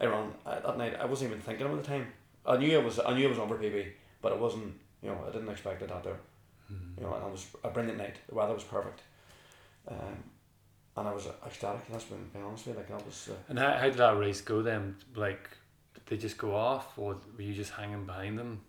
[0.00, 2.06] I ran I, that night I wasn't even thinking about the time.
[2.46, 3.86] I knew it was I knew it was over PB,
[4.22, 6.18] but it wasn't you know, I didn't expect it out there.
[6.70, 8.16] You know, and it was a brilliant night.
[8.28, 9.00] The weather was perfect.
[9.88, 10.22] Um,
[10.96, 13.58] and I was ecstatic, that's been being honest with you, like that was uh, And
[13.58, 14.96] how, how did that race go then?
[15.14, 15.48] Like,
[15.94, 18.60] did they just go off, or were you just hanging behind them,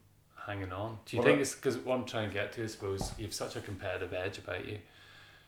[0.45, 0.99] hanging on?
[1.05, 2.63] Do you Well, think it's because what I'm trying to get to?
[2.63, 4.77] I suppose you have such a competitive edge about you.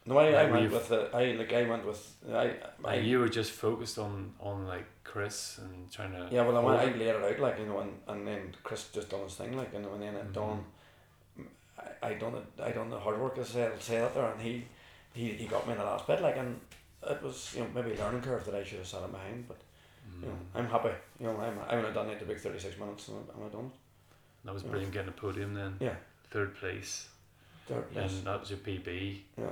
[0.05, 3.19] No, I, I went with the I like I went with I, I And you
[3.19, 6.27] were just focused on on like Chris and trying to.
[6.31, 6.97] Yeah, well, I, went, I it.
[6.97, 9.71] laid it out like you know, and, and then Chris just done his thing like,
[9.73, 10.33] you know, and then at Mhm.
[10.33, 10.65] dawn,
[11.77, 12.61] I, I done it.
[12.63, 14.65] I done the hard work as I say, say that there, and he,
[15.13, 16.59] he, he got me in the last bit like, and
[17.07, 19.47] it was you know maybe a learning curve that I should have sat him behind,
[19.47, 19.57] but
[20.21, 20.59] you know Mm.
[20.59, 20.89] I'm happy.
[21.19, 23.49] You know I'm I would have done it the big thirty six minutes, and I'm
[23.49, 23.71] done.
[24.45, 25.77] That was brilliant getting a podium then.
[25.79, 25.95] Yeah,
[26.31, 27.07] Third place.
[27.67, 28.11] third place.
[28.13, 29.19] And that was your PB.
[29.37, 29.45] Yeah,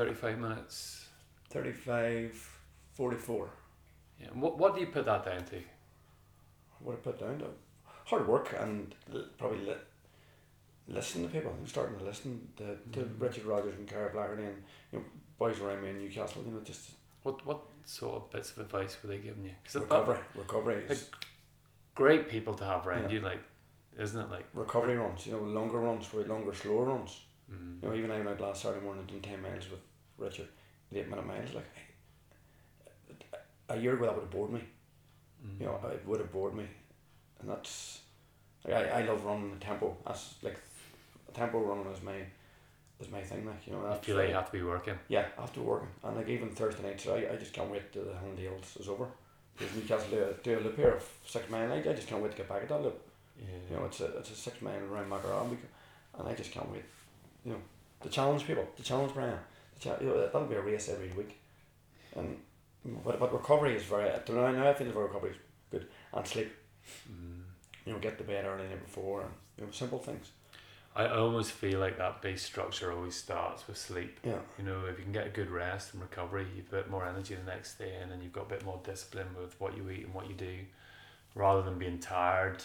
[0.00, 1.08] 35 minutes.
[1.50, 2.58] 35,
[2.94, 3.50] 44.
[4.18, 4.28] Yeah.
[4.32, 5.60] And what, what do you put that down to?
[6.78, 7.46] What I put down to
[8.06, 8.94] hard work and
[9.36, 9.74] probably li-
[10.88, 11.52] listen to people.
[11.58, 13.20] I'm starting to listen to, to Mhm.
[13.20, 15.04] Richard Rogers and Cara Flaherty and you know
[15.38, 16.42] boys around me in Newcastle.
[16.46, 16.92] You know, just
[17.22, 19.52] What what sort of bits of advice were they giving you?
[19.62, 21.10] Because recovery, recovery, is,
[21.94, 23.16] great people to have around Yeah.
[23.16, 23.40] you, like,
[23.98, 24.30] isn't it?
[24.30, 25.26] Like, recovery runs.
[25.26, 27.24] You know, longer runs, for longer, slower runs.
[27.52, 29.80] mm, You know, even I went out last Saturday morning and done ten miles with
[30.20, 30.48] Richard,
[30.92, 31.54] the eight minute miles.
[31.54, 31.66] Like
[33.68, 34.60] a year ago, that would have bored me.
[35.44, 36.66] mm, You know, it would have bored me,
[37.40, 38.00] and that's
[38.64, 39.96] like I, I love running the tempo.
[40.06, 40.58] That's like
[41.34, 42.16] tempo running is my
[43.00, 43.46] is my thing.
[43.46, 44.98] Like you know, you that's feel like you have to be working.
[45.08, 47.00] yeah after working and like even Thursday night.
[47.00, 49.06] So I, I just can't wait till the Hills is over.
[49.56, 51.70] Because Newcastle do a, do a loop here of six mile.
[51.70, 52.98] I, I just can't wait to get back at that loop.
[53.38, 53.44] Yeah.
[53.70, 55.56] You know, it's a it's a six mile around Macarthur,
[56.18, 56.84] and I just can't wait.
[57.44, 57.58] You know,
[58.02, 59.38] to challenge people, to challenge Brian.
[59.84, 61.38] You know, that'll be a race every week,
[62.16, 62.36] and
[63.04, 64.10] but, but recovery is very.
[64.26, 65.36] To now, now I feel for recovery is
[65.70, 66.52] good and sleep.
[67.10, 67.42] Mm.
[67.86, 70.30] You know, get to bed early the night before, and you know, simple things.
[70.94, 74.18] I I almost feel like that base structure always starts with sleep.
[74.24, 76.90] Yeah, You know, if you can get a good rest and recovery, you've a bit
[76.90, 79.76] more energy the next day, and then you've got a bit more discipline with what
[79.76, 80.58] you eat and what you do,
[81.34, 82.62] rather than being tired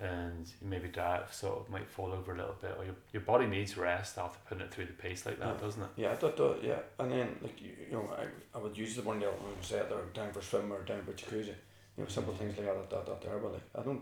[0.00, 3.46] and maybe diet sort of might fall over a little bit, or your, your body
[3.46, 5.60] needs rest after putting it through the pace like that, Yeah.
[5.60, 5.88] doesn't it?
[5.96, 6.78] yeah, that, that, yeah.
[6.98, 8.26] And then like you, you know, I,
[8.56, 10.72] I would use the one day when I say it there down for a swim
[10.72, 11.54] or down for jacuzzi.
[11.96, 13.38] You know, simple things like that, that, that there.
[13.38, 14.00] But like I don't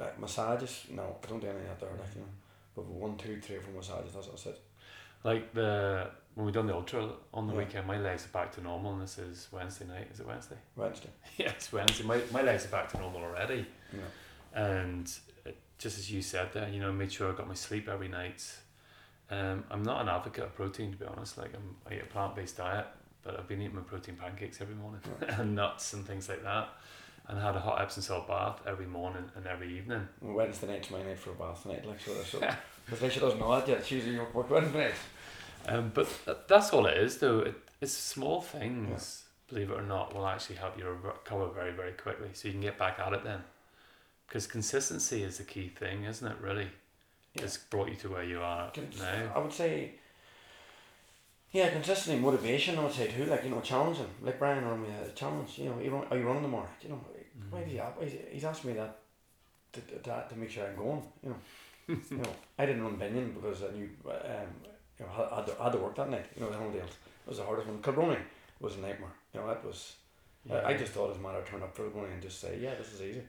[0.00, 0.84] uh, massages.
[0.90, 1.90] No, I don't do any of that there.
[1.90, 2.26] Like you know,
[2.76, 4.12] but one, two, three, four massages.
[4.14, 4.60] That's that's it.
[5.24, 7.58] Like the when we done the ultra on the Yeah.
[7.60, 10.08] weekend, my legs are back to normal, and this is Wednesday night.
[10.12, 10.56] Is it Wednesday?
[10.76, 11.08] Wednesday.
[11.38, 12.04] yeah, it's Wednesday.
[12.04, 13.64] My my legs are back to normal already.
[13.92, 14.00] Know.
[14.54, 15.12] And
[15.78, 18.42] just as you said there, you know, made sure I got my sleep every night.
[19.30, 21.36] Um, I'm not an advocate of protein to be honest.
[21.36, 22.86] Like I'm, I eat a plant based diet,
[23.22, 26.68] but I've been eating my protein pancakes every morning and nuts and things like that,
[27.28, 30.06] and I had a hot Epsom salt bath every morning and every evening.
[30.20, 32.26] Wednesday night's my night for a bath night, like sort of.
[32.26, 32.40] So,
[32.84, 33.84] because like she doesn't know that yet.
[33.84, 34.94] She's your work Wednesday night.
[35.66, 37.40] Um, but th- that's all it is, though.
[37.40, 41.92] It, it's small things, believe it or not, will actually help you recover very, very
[41.92, 43.40] quickly, so you can get back at it then.
[44.26, 46.36] Because consistency is the key thing, isn't it?
[46.40, 46.68] Really,
[47.34, 47.44] Yeah.
[47.44, 49.32] it's brought you to where you are Con- now.
[49.34, 49.92] I would say.
[51.52, 52.76] Yeah, consistency, motivation.
[52.78, 54.10] I would say too, like you know, challenging.
[54.22, 55.58] Like Brian run me a challenge.
[55.58, 56.68] You know, you run, are you running tomorrow?
[56.82, 57.00] You know,
[57.50, 57.96] why Mm.
[57.96, 58.98] why he- He's asked me that
[59.72, 61.02] to, to, to, make sure I'm going.
[61.22, 61.40] You know,
[62.10, 64.50] you know, I didn't run Binnian because I knew um,
[64.98, 66.26] you know, I had to, I had to work that night.
[66.36, 66.94] You know, the Hilldales
[67.26, 67.78] was the hardest one.
[67.82, 68.18] Kilbroney
[68.60, 69.12] was a nightmare.
[69.32, 69.96] You know, that was.
[70.50, 72.40] I I just thought it was a matter of turn up for Kilbroney and just
[72.40, 73.22] say, yeah, this is easy.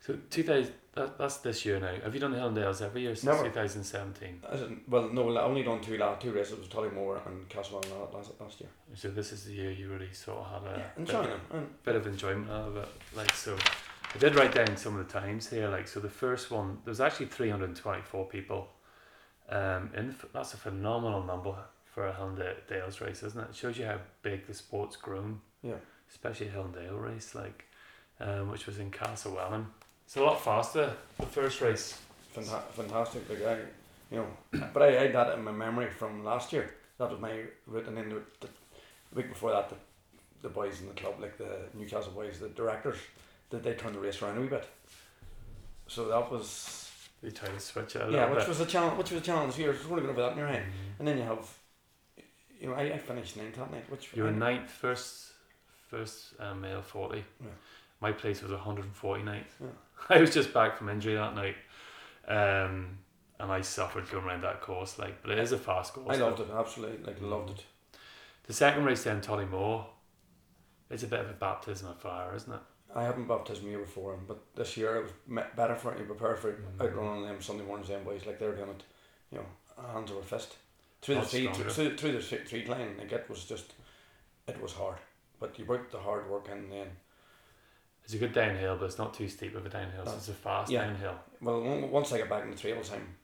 [0.00, 1.94] So 2000, that, that's this year now.
[2.02, 3.44] Have you done the Hilldales every year since Never.
[3.44, 4.42] 2017?
[4.88, 6.54] Well, no, I only done two last two races.
[6.54, 8.70] It was Tollymore and Castlemaine last last year.
[8.94, 11.84] So this is the year you really sort of had a Yeah, bit, it.
[11.84, 12.88] Bit of enjoyment out of it.
[13.14, 13.56] Like so,
[14.14, 15.68] I did write down some of the times here.
[15.68, 18.68] Like so, the first one there was actually 324 people.
[19.50, 23.48] Um, in that's a phenomenal number for a Hilldales race, isn't it?
[23.50, 25.40] It shows you how big the sport's grown.
[25.62, 25.74] Yeah.
[26.10, 27.64] Especially a Hilldale race, like,
[28.20, 29.66] um, which was in Castlewellan.
[30.08, 30.90] It's a lot faster.
[31.18, 32.00] The first race.
[32.34, 33.28] Fanta- fantastic.
[33.28, 33.56] Like I,
[34.10, 34.16] you
[34.52, 36.72] know, but I, I had that in my memory from last year.
[36.96, 38.48] That was my route, and then the, the
[39.14, 39.74] week before that, the,
[40.40, 42.96] the boys in the club, like the Newcastle boys, the directors,
[43.50, 44.66] did they turn the race around a wee bit.
[45.88, 46.90] So that was
[47.22, 48.48] They try to switch it a yeah, which bit.
[48.48, 48.96] was a challenge.
[48.96, 49.58] Which was a challenge.
[49.58, 50.98] You're going to go over that in your head, Mhm.
[51.00, 51.46] and then you have,
[52.58, 55.32] you know, I, I finished ninth that night, which You were ninth, first,
[55.90, 57.18] first um, male 40.
[57.42, 57.46] Yeah.
[58.00, 59.42] My place was 149th.
[59.60, 59.66] Yeah.
[60.08, 61.56] I was just back from injury that night.
[62.26, 62.98] Um,
[63.40, 64.98] and I suffered going around that course.
[64.98, 66.16] Like, But it is a fast course.
[66.16, 67.04] I loved it absolutely.
[67.04, 67.64] Like loved it.
[68.46, 69.84] The second race then, Tollymore,
[70.90, 72.60] it's a bit of a baptism of fire, isn't it?
[72.94, 76.38] I haven't baptised me before him, but this year it was better for me, prepared
[76.38, 76.78] for it.
[76.78, 76.82] Mhm.
[76.86, 78.82] outrunning them Sunday mornings, them boys like they're doing it,
[79.30, 80.56] you know, hands over fist.
[81.02, 83.74] Through the Much three, through, through the three, three line, like it was just,
[84.46, 84.96] it was hard.
[85.38, 86.96] But you put the hard work in then.
[88.08, 90.06] It's a good downhill, but it's not too steep of a downhill.
[90.06, 90.86] So it's a fast Yeah.
[90.86, 91.18] downhill.
[91.42, 93.14] Well, once I get back in the trails, I'm,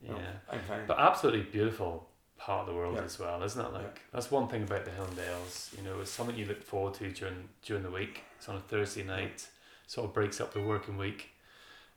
[0.00, 0.14] Yeah.
[0.14, 0.84] know, I'm fine.
[0.84, 3.04] But absolutely beautiful part of the world Yeah.
[3.04, 3.72] as well, isn't it?
[3.72, 4.02] Like Yeah.
[4.10, 5.76] that's one thing about the Hilldales.
[5.78, 8.24] You know, it's something you look forward to during during the week.
[8.36, 9.48] It's on a Thursday night,
[9.86, 11.30] sort of breaks up the working week,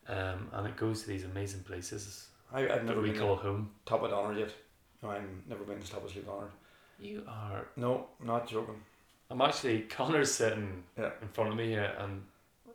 [0.07, 3.41] um, and it goes to these amazing places I, I've never we been call to
[3.41, 3.73] home.
[3.87, 4.53] top of Donard yet.
[5.01, 6.51] No, I've never been to top of Donard.
[6.99, 7.69] You are.
[7.75, 8.83] No, not joking.
[9.29, 11.11] I'm actually Connor's sitting Yeah.
[11.21, 12.23] in front of me here, and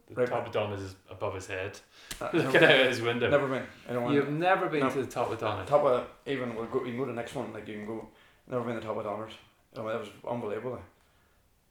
[0.09, 0.29] the Right.
[0.29, 1.79] top of Donard's is above his head,
[2.21, 3.29] Uh, looking out his window.
[3.31, 3.67] never been.
[3.89, 4.91] I You've never been No.
[4.91, 5.67] to the top of Donard.
[5.67, 6.81] top of even we'll go.
[6.81, 7.53] we can go to the next one.
[7.53, 8.09] Like you can go.
[8.47, 9.35] Never been to the top of Donards.
[9.77, 10.73] Know, that was unbelievable.
[10.73, 10.83] like.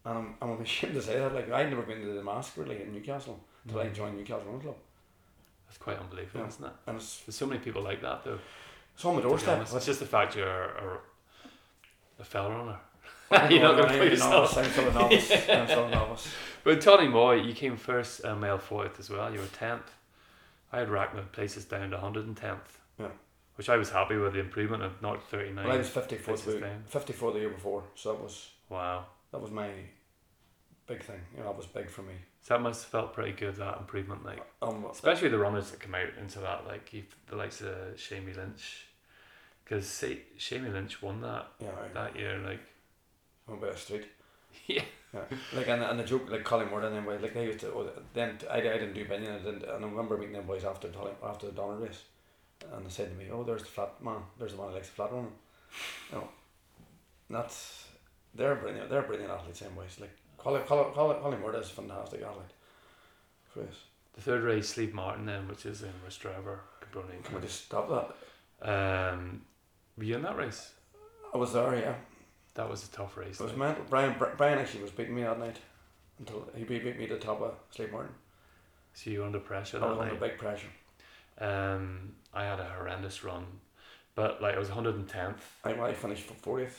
[0.06, 1.34] And I'm, I'm ashamed to say that.
[1.34, 3.94] Like I'd never been to the mask really in Newcastle until I Mhm.
[3.94, 4.76] joined Newcastle Run Club.
[5.68, 6.48] That's quite unbelievable, Yeah.
[6.48, 6.74] isn't it?
[6.88, 8.40] and it's, There's so many people like that though.
[8.94, 9.62] it's on my doorstep.
[9.62, 11.00] It's just the fact you're a,
[12.20, 12.80] a fell runner.
[13.52, 14.58] You're not going to put yourself.
[14.58, 15.32] I'm still a novice.
[15.32, 16.28] I'm still a novice.
[16.64, 19.32] But Tollymore, you came first uh, male fourth as well.
[19.34, 19.82] You were 10th.
[20.72, 22.58] I had racked my places down to 110th.
[23.00, 23.08] Yeah.
[23.56, 25.64] Which I was happy with the improvement of not 39.
[25.66, 29.06] Well, I was 54th, places the, 54 the year before, so that was Wow.
[29.32, 29.70] that was my
[30.88, 31.20] big thing.
[31.34, 32.14] You know, that was big for me.
[32.42, 34.26] So that must have felt pretty good, that improvement.
[34.26, 37.76] like Um, Especially the runners that come out into that, like you the likes of
[37.96, 38.88] Shamey Lynch.
[39.64, 40.04] Because
[40.38, 42.38] Shamey Lynch won that yeah, that year.
[42.40, 42.60] Like,
[43.48, 44.06] I'm about a street.
[44.68, 44.84] yeah.
[45.14, 45.22] Yeah,
[45.56, 47.68] like and, and the joke like Colin Moore and them boys like they used to
[47.68, 50.64] oh, then I, I didn't do Binnian I didn't and I remember meeting them boys
[50.66, 52.02] after Tully, after the Donard race
[52.74, 54.88] and they said to me oh there's the flat man there's the one who likes
[54.88, 55.32] the flat running
[56.12, 56.28] you know
[57.30, 57.86] and that's
[58.34, 61.74] they're brilliant they're brilliant athletes same boys like Colin, Colin, Colin, Colin Moore is a
[61.74, 62.54] fantastic athlete
[63.54, 63.76] Chris
[64.16, 66.58] The third race, Slieve Martin, then, which is in Rostrevor,
[66.92, 67.42] can we Kilbroney.
[67.44, 67.88] just stop
[68.62, 69.42] that Um,
[69.96, 70.72] were you in that race?
[71.34, 71.96] I was there yeah
[72.56, 73.40] That was a tough race.
[73.40, 75.58] it was mental Brian Brian actually was beating me that night
[76.20, 78.14] until he beat, me to the top of Slieve Martin
[78.94, 80.68] So you were under pressure I that was under big pressure
[81.40, 83.46] Um, I had a horrendous run,
[84.16, 85.36] but like I was 110th.
[85.64, 86.78] I, I finished 40th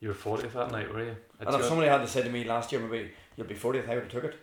[0.00, 1.16] You were 40th that night, were you?
[1.40, 3.88] At And if somebody had to say to me last year, maybe you'll be 40th,
[3.88, 4.36] I would have took it.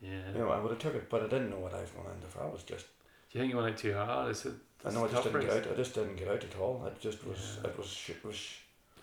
[0.00, 0.10] yeah.
[0.34, 2.14] You know, I would have took it, but I didn't know what I was going
[2.14, 2.42] into for.
[2.42, 2.84] I was just,
[3.30, 4.30] Do you think you went out too hard?
[4.30, 4.52] Is it?
[4.84, 5.46] I know I just didn't race.
[5.54, 5.72] get out.
[5.72, 6.84] I just didn't get out at all.
[6.86, 7.70] It just was, Yeah.
[7.70, 8.38] it was, it was.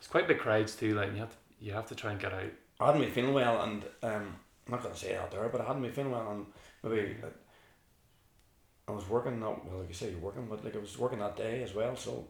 [0.06, 0.94] It's quite big crowds too.
[0.94, 2.52] Like you have to, you have to try and get out.
[2.80, 4.36] I hadn't been feeling well, and um,
[4.68, 6.46] I'm not going to say it out there, but I hadn't been feeling well, and
[6.84, 7.28] maybe uh,
[8.88, 9.40] I was working.
[9.40, 11.74] Not well, like you say, you're working, but like I was working that day as
[11.74, 11.96] well.
[11.96, 12.28] So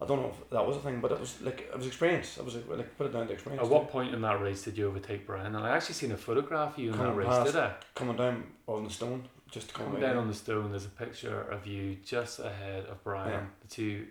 [0.00, 2.38] I don't know if that was a thing, but it was like it was experience.
[2.40, 3.62] I was like put it down to experience.
[3.62, 5.54] At what point in that race did you overtake Brian?
[5.54, 7.28] And I actually seen a photograph of you in that race.
[7.28, 7.52] past.
[7.52, 7.74] Did I?
[7.94, 11.66] coming down on the stone, just coming down on the stone, there's a picture of
[11.66, 13.32] you just ahead of Brian.
[13.32, 13.46] Yeah.
[13.60, 14.06] The two.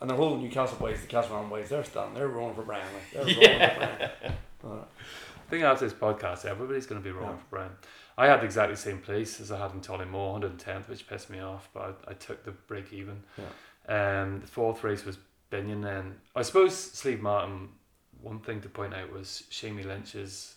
[0.00, 2.86] And the whole Newcastle boys, the Castletown boys, they're standing, they're rolling for Brian.
[2.94, 3.68] Like, they're rolling Yeah.
[3.74, 3.78] for
[4.62, 4.78] Brian.
[4.80, 4.84] Uh,
[5.46, 7.36] I think after this podcast, everybody's going to be rolling Yeah.
[7.38, 7.70] for Brian.
[8.16, 11.40] I had exactly the same place as I had in Tollymore, 110th, which pissed me
[11.40, 13.22] off, but I, I took the break even.
[13.88, 15.18] Um, the fourth race was
[15.50, 16.14] Binnian then.
[16.34, 17.68] I suppose Slieve Martin,
[18.22, 20.54] one thing to point out was Shamey Lynch's,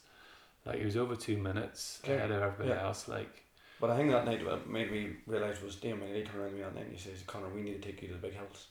[0.65, 2.13] like, he was over two minutes Yeah.
[2.15, 2.85] ahead of everybody Yeah.
[2.87, 3.07] else.
[3.07, 3.43] Like,
[3.81, 6.49] But I think that night what made me realise was damn when he turned around
[6.51, 8.19] to me that night and he says, Connor, we need to take you to the
[8.19, 8.67] big hills.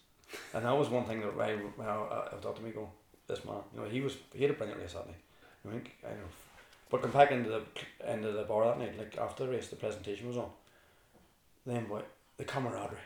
[0.54, 1.52] And that was one thing that I,
[1.82, 2.88] I, I thought to me, go,
[3.28, 5.16] this man, you know, he was he had a brilliant race that night.
[5.66, 6.28] I think I know,
[6.90, 7.62] but come back into the
[8.12, 10.50] into the bar that night, like after the race, the presentation was on.
[11.64, 12.06] Then what
[12.36, 12.98] the camaraderie,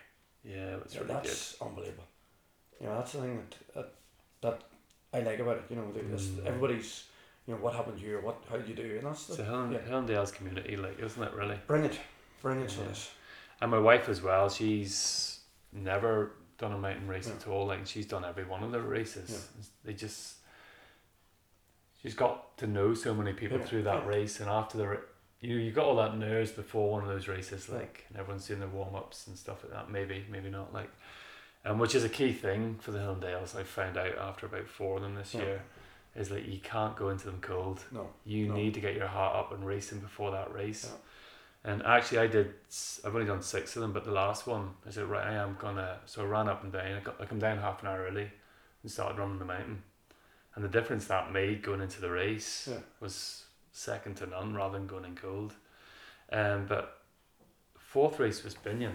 [0.44, 1.24] yeah, it was yeah, really good.
[1.24, 2.04] that's unbelievable.
[2.80, 3.92] You know, that's the thing that that,
[4.42, 4.62] that
[5.18, 5.64] I like about it.
[5.70, 6.46] You know, the, Mm.
[6.46, 7.04] everybody's,
[7.46, 9.46] you know, what happened here, what how did you do, and that's It's the, a
[9.46, 9.78] Helen, yeah.
[9.78, 11.58] Hellendale's community, like, isn't it, really?
[11.66, 11.98] brilliant,
[12.42, 12.70] brilliant.
[12.76, 12.82] Yeah.
[12.82, 12.88] Yeah.
[12.88, 13.10] This.
[13.62, 15.40] And my wife as well, she's
[15.72, 17.34] never done a mountain race Yeah.
[17.34, 17.66] at all.
[17.66, 19.48] Like she's done every one of the races.
[19.82, 20.36] They just
[22.02, 23.64] she's got to know so many people Yeah.
[23.64, 24.08] through that Yeah.
[24.08, 25.00] race, and after the
[25.40, 28.60] you you got all that nerves before one of those races, like and everyone's doing
[28.60, 29.90] their warm ups and stuff like that.
[29.90, 30.90] Maybe maybe not like,
[31.64, 33.56] um, which is a key thing for the Hillendales.
[33.56, 35.40] I found out after about four of them this Yeah.
[35.42, 35.62] year,
[36.14, 37.84] is that you can't go into them cold.
[37.90, 38.12] No.
[38.24, 38.54] You No.
[38.54, 40.92] need to get your heart up and racing before that race.
[41.62, 42.54] And actually, I did.
[43.04, 45.56] I've only done six of them, but the last one, I said, right, I am
[45.60, 45.98] gonna.
[46.06, 46.94] So I ran up and down.
[46.94, 48.30] I, got, I come down half an hour early
[48.82, 49.82] and started running the mountain.
[50.54, 52.78] And the difference that made going into the race Yeah.
[52.98, 55.52] was second to none, rather than going in cold.
[56.32, 57.02] Um, but
[57.78, 58.94] fourth race was Binnian.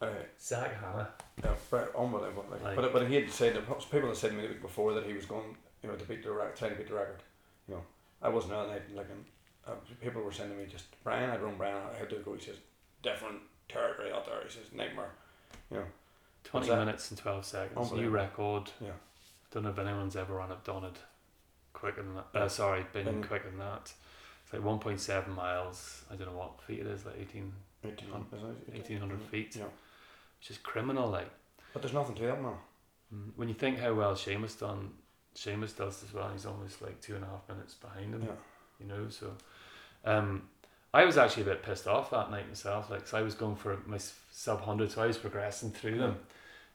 [0.00, 1.08] Uh, Zach Hanna.
[1.42, 2.44] Yeah, but unbelievable.
[2.50, 4.62] Like, Like- but but he had said that people had said to me the week
[4.62, 6.94] before that he was going, you know, to beat the record, trying to beat the
[6.94, 7.22] record.
[7.66, 7.84] You know,
[8.22, 8.82] I wasn't on that.
[8.94, 9.24] Like, and,
[9.68, 11.76] uh, people were sending me, just Brian, I'd run Brian.
[11.94, 12.34] I had to go.
[12.34, 12.56] He says,
[13.02, 13.38] different
[13.68, 14.40] territory out there.
[14.44, 15.10] He says, nightmare.
[15.70, 15.84] You know,
[16.44, 17.92] Twenty minutes and twelve seconds.
[17.92, 18.70] New record.
[18.80, 18.90] Yeah.
[19.50, 20.96] Don't know if anyone's ever run up done it
[21.72, 22.26] quicker than that.
[22.34, 23.92] Uh, sorry, been quicker than that.
[24.44, 26.02] It's like one point seven miles.
[26.10, 27.52] I don't know what feet it is, like 18,
[27.84, 28.72] eighteen, is it?
[28.72, 29.56] 1800 feet.
[29.56, 29.64] Yeah,
[30.40, 31.08] which is criminal.
[31.10, 31.30] Like
[31.72, 32.54] but there's nothing to that, man.
[33.14, 34.90] Mm, when you think how well Seamus done,
[35.34, 36.30] Seamus does as well.
[36.32, 38.22] He's almost like two and a half minutes behind him.
[38.22, 38.32] Yeah,
[38.80, 39.32] You know, so
[40.04, 40.48] um,
[40.94, 42.90] I was actually a bit pissed off that night myself.
[42.90, 43.98] Like, 'cause I was going for my
[44.30, 46.18] sub hundred, so I was progressing through them,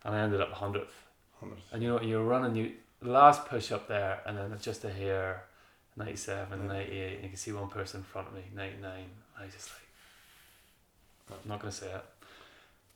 [0.03, 0.93] and I ended up hundredth.
[1.39, 1.59] hundred.
[1.71, 4.83] And you know, you're running you the last push up there, and then it's just
[4.85, 5.43] a hair,
[5.97, 6.67] 97, Yeah.
[6.67, 9.09] 98, and you can see one person in front of me, 99.
[9.37, 9.69] I just
[11.29, 12.05] like, I'm not gonna say it,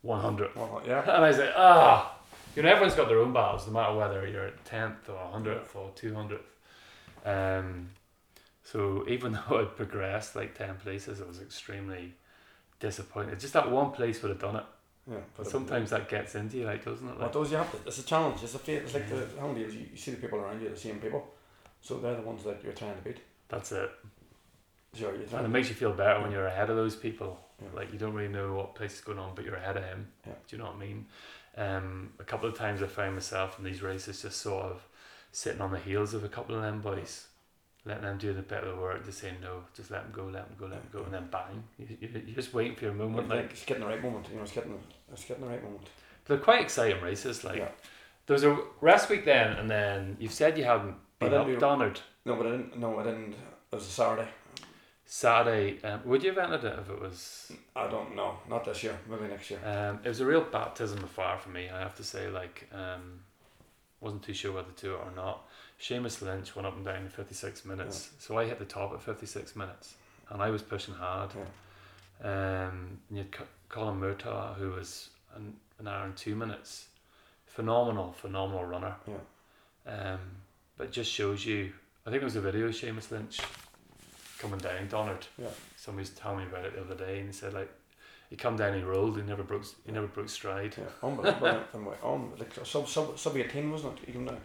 [0.01, 0.55] 100.
[0.55, 2.15] Well, yeah, And I was like, ah,
[2.55, 5.75] you know, everyone's got their own battles, no matter whether you're at 10th or 100th
[5.75, 6.45] or 200th.
[7.25, 7.89] Um,
[8.71, 12.13] so even though I'd progressed like 10 places, I was extremely
[12.79, 13.39] disappointed.
[13.39, 14.65] Just that one place would have done it.
[15.09, 17.11] Yeah, But sometimes that gets into you, like, doesn't it?
[17.11, 17.77] What Like, those you have to.
[17.87, 18.43] It's a challenge.
[18.43, 18.81] It's a fate.
[18.83, 20.99] It's like the how many years you, you see the people around you, the same
[20.99, 21.25] people,
[21.81, 23.19] so they're the ones that you're trying to beat.
[23.47, 23.89] that's it.
[24.93, 27.39] Sure, you're And it makes you feel better when you're ahead of those people.
[27.61, 27.69] Yeah.
[27.73, 30.07] Like you don't really know what place is going on, but you're ahead of him.
[30.25, 30.33] Yeah.
[30.47, 31.05] Do you know what I mean?
[31.55, 34.85] Um, a couple of times I found myself in these races just sort of
[35.31, 37.27] sitting on the heels of a couple of them boys,
[37.87, 40.25] letting them do the bit of the work, just say no, just let them go,
[40.25, 42.85] let them go, let them go, and then bang, you, you, you're just waiting for
[42.85, 43.29] your moment.
[43.29, 44.27] like it's getting the right moment.
[44.29, 44.77] You know, it's getting
[45.11, 45.87] it's getting the right moment.
[46.25, 47.43] they're quite exciting races.
[47.43, 47.69] Like Yeah.
[48.27, 51.57] was a rest week then, and then you've said you hadn't I been up do-
[51.59, 51.99] Donard.
[52.25, 52.77] No, but I didn't.
[52.77, 53.31] No, I didn't.
[53.71, 54.27] It was a Saturday.
[55.09, 58.37] Saturday, um, would you have entered it if it was I don't know.
[58.49, 58.97] Not this year.
[59.09, 59.59] Maybe next year.
[59.65, 61.69] Um, it was a real baptism of fire for me.
[61.69, 63.21] I have to say, like, um,
[64.01, 65.46] wasn't too sure whether to do it or not.
[65.79, 68.93] Seamus Lynch went up and down in fifty six minutes, so I hit the top
[68.93, 69.95] at fifty six minutes,
[70.29, 71.31] and I was pushing hard.
[72.23, 73.27] Um, and you had
[73.69, 76.87] Colin Murtaugh, who was an, an hour and two minutes,
[77.45, 78.95] phenomenal, phenomenal runner.
[79.07, 79.91] Yeah.
[79.91, 80.19] Um,
[80.77, 81.71] but just shows you.
[82.05, 83.39] I think there was a video of Seamus Lynch
[84.39, 85.27] coming down Donard.
[85.37, 85.47] Yeah.
[85.75, 87.71] Somebody was telling me about it the other day, and he said like
[88.29, 90.75] he come down, he rolled, he never broke, he never broke stride.
[90.77, 91.63] Yeah, unbelievable.
[91.73, 94.09] and like, um, like sub sub sub eighteen wasn't it?
[94.09, 94.37] Even now.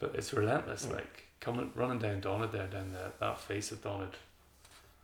[0.00, 0.96] But it's relentless, Yeah.
[0.96, 4.16] like coming running down Donard there, down the, that face of Donard.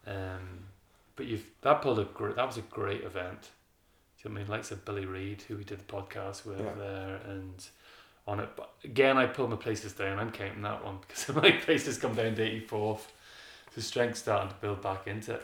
[0.06, 0.64] Um,
[1.16, 2.36] but you've that pulled a great.
[2.36, 3.50] That was a great event.
[4.22, 4.50] Do you know I mean?
[4.50, 6.72] Like said Billy Reed, who we did the podcast with Yeah.
[6.76, 7.64] there, and
[8.26, 8.48] on it.
[8.56, 10.18] But again, I pulled my places down.
[10.18, 13.12] I'm counting that one because my places come down to eighty fourth.
[13.74, 15.42] So strength starting to build back into it.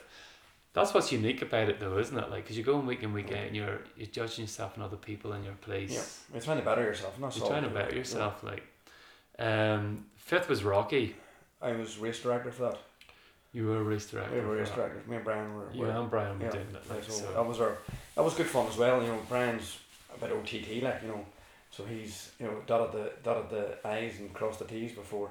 [0.74, 2.30] That's what's unique about it, though, isn't it?
[2.30, 4.96] Like, because you're going week in week out, and you're you're judging yourself and other
[4.96, 5.90] people in your place.
[5.92, 7.14] Yeah, you're trying to better yourself.
[7.20, 8.42] That's You're trying to better yourself.
[8.42, 8.62] Like,
[9.42, 11.14] um, fifth was Rocky.
[11.60, 12.78] I was race director for that.
[13.52, 14.34] You were a race director.
[14.34, 14.76] We were race that.
[14.76, 15.06] directors.
[15.06, 15.70] Me and Brian were.
[15.72, 16.90] You were and Brian were yeah, doing it.
[16.90, 17.32] Like, so, so.
[17.32, 17.76] that was our
[18.14, 19.02] that was good fun as well.
[19.02, 19.78] You know, Brian's
[20.14, 21.24] a bit OTT like you know,
[21.70, 25.30] so he's you know dotted the dotted the I's and crossed the T's before,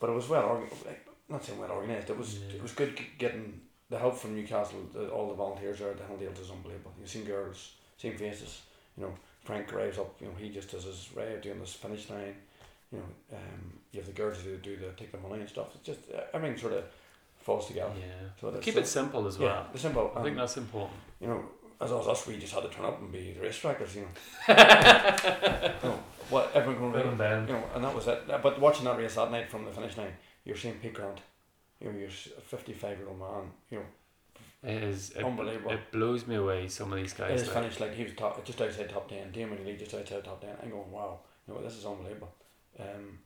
[0.00, 0.86] but it was well organized.
[0.86, 2.10] like not saying well organised.
[2.10, 2.56] It was Yeah.
[2.56, 3.60] it was good getting
[3.90, 4.78] the help from Newcastle.
[4.92, 5.94] The, all the volunteers there.
[5.94, 6.92] The Hilldales is unbelievable.
[6.98, 8.62] You've seen girls, seen faces.
[8.96, 9.14] You know,
[9.44, 10.16] Frank arrives up.
[10.20, 12.34] You know, he just does his right doing this finish line.
[12.92, 15.68] You know, um, you have the girls who do the take the money and stuff.
[15.74, 16.84] It's just uh, everything sort of
[17.38, 17.92] falls together.
[17.98, 18.28] yeah.
[18.40, 19.66] So Keep so- it simple as well.
[19.72, 20.12] the simple.
[20.14, 20.98] I think um, that's important.
[21.20, 21.44] you know,
[21.80, 23.94] as was us, we just had to turn up and be the race trackers.
[23.96, 24.08] you know.
[25.82, 25.98] you know
[26.30, 27.46] what everyone going to down.
[27.46, 28.22] you know, and that was it.
[28.42, 30.12] But watching that race that night from the finish line,
[30.44, 31.18] you're seeing Pete Grant,
[31.80, 33.84] you know, you're a 55 year old man, you know,
[34.70, 35.72] It is it, Unbelievable.
[35.72, 36.68] It blows me away.
[36.68, 37.30] Some of these guys.
[37.30, 39.94] It is Like, finished like he was top, just outside top 10, Damon Lee just
[39.94, 40.50] outside top 10.
[40.62, 42.32] I'm going, wow, you know, this is unbelievable.
[42.78, 43.18] Um,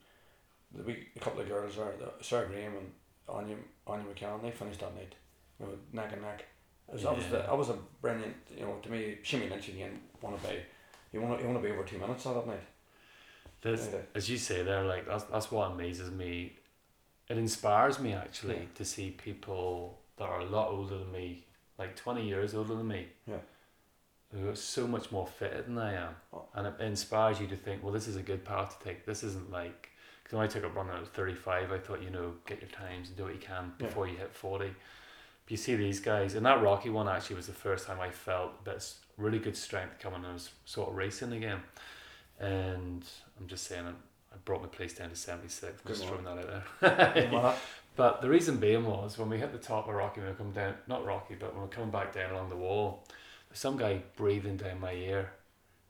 [0.73, 2.91] the week, a couple of girls there, the, Sarah Graham and
[3.27, 3.55] Anya,
[3.87, 5.13] Anya McCann, they finished that night,
[5.59, 6.45] you know, neck and neck.
[6.87, 7.41] It was, that, was the, Yeah.
[7.47, 10.55] that was a brilliant, you know, to me, Shimmy Lynch again, want to be,
[11.11, 12.63] you want to, you want to be over two minutes that night.
[13.61, 13.99] there's, Yeah.
[14.15, 16.57] as you say, there like that's that's what amazes me.
[17.29, 18.65] It inspires me actually Yeah.
[18.75, 21.45] to see people that are a lot older than me,
[21.77, 23.07] like twenty years older than me.
[23.27, 23.37] Yeah.
[24.33, 26.45] Who are so much more fitted than I am, Oh.
[26.55, 29.05] and it inspires you to think, well, this is a good path to take.
[29.05, 29.89] This isn't like
[30.23, 32.69] because when I took up running at thirty five, I thought you know get your
[32.69, 33.87] times and do what you can Yeah.
[33.87, 34.67] before you hit forty.
[35.45, 38.09] But you see these guys, and that Rocky one actually was the first time I
[38.11, 40.19] felt a bit really good strength coming.
[40.19, 41.59] and I was sort of racing again,
[42.39, 43.03] and
[43.39, 45.81] I'm just saying, I, I brought my place down to seventy six.
[45.81, 47.55] Good Just throwing that out there.
[47.97, 50.51] But the reason being was when we hit the top of Rocky, when we come
[50.53, 53.03] down, not Rocky, but when we're coming back down along the wall,
[53.53, 55.31] some guy breathing down my ear.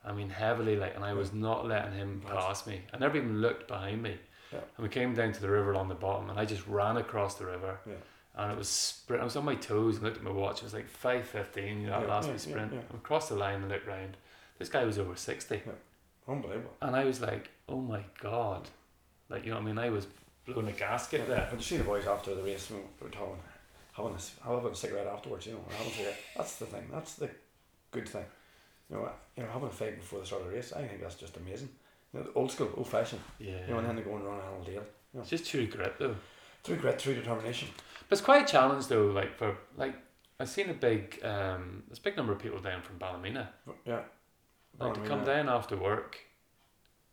[0.03, 2.81] I mean, heavily, like, and I was not letting him pass me.
[2.93, 4.17] I never even looked behind me.
[4.51, 4.59] Yeah.
[4.77, 7.35] And we came down to the river along the bottom, and I just ran across
[7.35, 7.79] the river.
[7.87, 7.93] Yeah.
[8.35, 9.21] And it was sprint.
[9.21, 10.57] I was on my toes and looked at my watch.
[10.59, 11.81] It was like five fifteen.
[11.81, 12.73] You know, that Yeah, last yeah, yeah, sprint.
[12.73, 12.79] yeah.
[12.93, 14.17] I crossed the line and looked round.
[14.57, 15.61] This guy was over sixty.
[16.27, 16.71] unbelievable.
[16.81, 18.69] And I was like, oh my God.
[19.29, 19.77] Like, you know what I mean?
[19.77, 20.07] I was
[20.45, 21.47] blowing a gasket there.
[21.49, 23.37] But you see the boys after the race, we were talking,
[23.93, 26.17] having a, having a cigarette afterwards, you know, having a cigarette.
[26.35, 26.87] That's the thing.
[26.91, 27.29] That's the
[27.91, 28.25] good thing.
[28.89, 31.01] You know, you know, having a fight before the start of the race, I think
[31.01, 31.69] that's just amazing.
[32.13, 33.21] You know, old school, old fashioned.
[33.39, 33.53] Yeah.
[33.67, 34.83] You know, and then they go and run a whole deal.
[35.17, 36.15] It's just true grit though.
[36.63, 37.69] Through grit, through determination.
[38.07, 39.95] But it's quite a challenge though, like for like
[40.39, 43.49] I've seen a big um there's a big number of people down from Ballymena.
[43.65, 44.01] But, yeah.
[44.79, 46.17] Like to come down after work,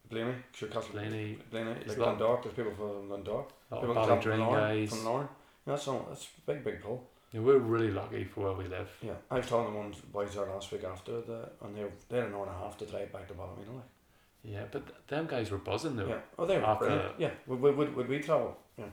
[0.09, 0.93] Blaney, sure, Castle.
[0.93, 2.43] Blaney, Blaney, like Dundalk.
[2.43, 3.53] There's people from Dundalk.
[3.70, 4.87] People from Lauren.
[4.87, 5.29] From Lauren.
[5.66, 6.07] Yeah, that's all.
[6.09, 7.11] That's a big, big pull.
[7.33, 8.89] Yeah, we're really lucky for where we live.
[9.03, 12.16] Yeah, I was telling the ones boys there last week after the, and they they
[12.18, 13.72] had an hour and a half to drive back to Ballymena.
[13.74, 13.85] Like.
[14.43, 16.09] Yeah, but th- them guys were buzzing though.
[16.09, 16.20] Yeah.
[16.39, 17.14] Oh, they were After- brilliant.
[17.18, 17.31] Yeah.
[17.47, 18.57] Would, would, would, would we travel?
[18.79, 18.87] Yeah.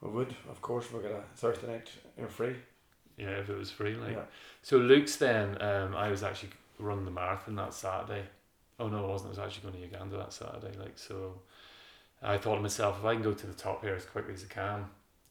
[0.00, 0.90] We would, of course.
[0.90, 2.54] We got a Thursday night you know, free.
[3.18, 4.12] yeah, if it was free, like.
[4.12, 4.22] Yeah.
[4.62, 8.22] So Luke's then, um, I was actually running the marathon that Saturday.
[8.78, 9.28] Oh no, I wasn't.
[9.28, 10.78] I was actually going to Uganda that Saturday.
[10.78, 11.34] Like so,
[12.22, 14.44] I thought to myself, if I can go to the top here as quickly as
[14.48, 14.86] I can,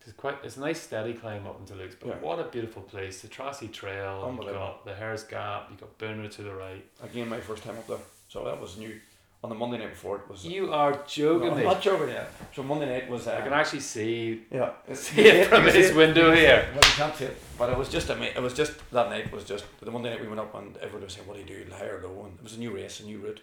[0.09, 0.37] it's quite.
[0.43, 2.15] It's a nice steady climb up into Luke's, but Yeah.
[2.27, 3.21] what a beautiful place!
[3.21, 4.15] The Trassey Trail.
[4.41, 5.69] You got the Hares Gap.
[5.71, 6.83] You got Boonra to the right.
[7.03, 7.97] Again, my first time up there,
[8.27, 8.99] so that was new.
[9.41, 10.45] On the Monday night before it was.
[10.45, 11.63] You are joking No, I'm me.
[11.63, 12.13] not joking.
[12.53, 13.25] So Monday night was.
[13.25, 16.67] Uh, I can actually see Yeah, see it from his window here.
[16.73, 19.31] Well, you can't see it, but it was just ama- It was just that night
[19.31, 21.63] was just the Monday night we went up and everyone was saying, "What do you
[21.65, 23.41] do, high or low?" And it was a new race, a new route.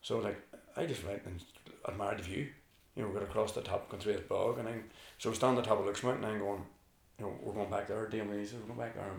[0.00, 0.38] So like,
[0.76, 1.40] I just went and
[1.84, 2.46] admired the view.
[2.96, 4.84] You know, we got across the top, going through this bog, and I'm
[5.18, 6.62] so standing on the top of Luke's Mountain, and I'm going,
[7.18, 8.08] you know, we're going back there.
[8.10, 9.12] Lee says we're going back there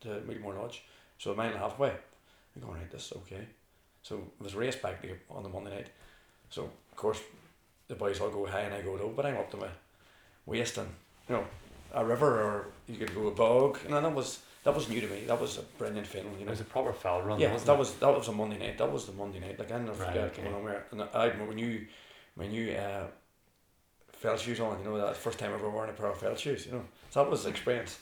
[0.00, 0.82] to Meelmore Lodge.
[1.18, 1.92] So a mile and a half away.
[2.56, 2.90] I'm going right.
[2.90, 3.46] This okay.
[4.02, 5.86] So it was a race back to on the Monday night.
[6.50, 7.20] So of course,
[7.88, 9.68] the boys all go high and I go low, but I'm up to my
[10.46, 10.88] waist and
[11.28, 11.44] you know
[11.94, 13.78] a river or you could go a bog.
[13.86, 15.24] and that was that was new to me.
[15.26, 16.32] That was a brilliant feeling.
[16.34, 16.50] You It know.
[16.50, 17.38] was a proper fell run.
[17.38, 17.78] Yeah, that it?
[17.78, 18.78] was that was a Monday night.
[18.78, 19.58] That was the Monday night.
[19.58, 20.42] Like I never Right, forget okay.
[20.42, 20.86] going on there.
[20.90, 21.86] And I had my new
[22.36, 23.06] my new uh,
[24.12, 24.78] fell shoes on.
[24.78, 26.66] You know that first time ever wearing a pair of felt shoes.
[26.66, 27.98] You know so that was the experience.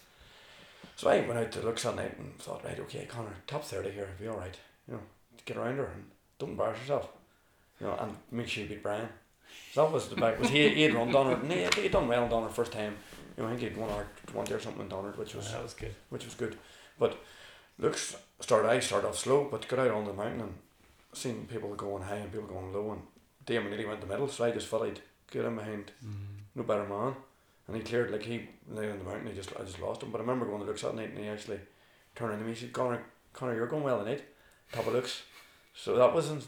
[0.97, 3.91] So I went out to look that night and thought, right, okay, Connor, top thirty
[3.91, 4.57] here, be all right.
[4.87, 5.01] You know,
[5.45, 6.05] get around her and
[6.39, 7.09] don't embarrass yourself.
[7.81, 9.09] You know, and make sure you beat Brian.
[9.72, 10.39] So that was the back.
[10.39, 10.68] Was he?
[10.68, 12.97] He had run Donard, and he he had done well on Donard first time.
[13.37, 15.35] You know, I think he had one or one day or something in Donard, which
[15.35, 15.95] was that was good.
[16.11, 16.57] which was good.
[16.99, 17.18] But
[17.78, 20.55] Luke's started I started off slow, but got out on the mountain and
[21.14, 23.03] seen people going high and people going low, and
[23.51, 26.38] Damon nearly went the middle, so I just I'd get him behind Mm.
[26.55, 27.14] no better man,
[27.66, 29.26] and he cleared like he lay on the mountain.
[29.28, 30.11] He just I just lost him.
[30.12, 31.61] But I remember going to Luke's that night, and he actually
[32.14, 32.53] turned into me.
[32.55, 34.22] He said, "Connor, Connor, you're going well tonight,
[34.72, 35.22] top of Luke's."
[35.74, 36.44] So that wasn't,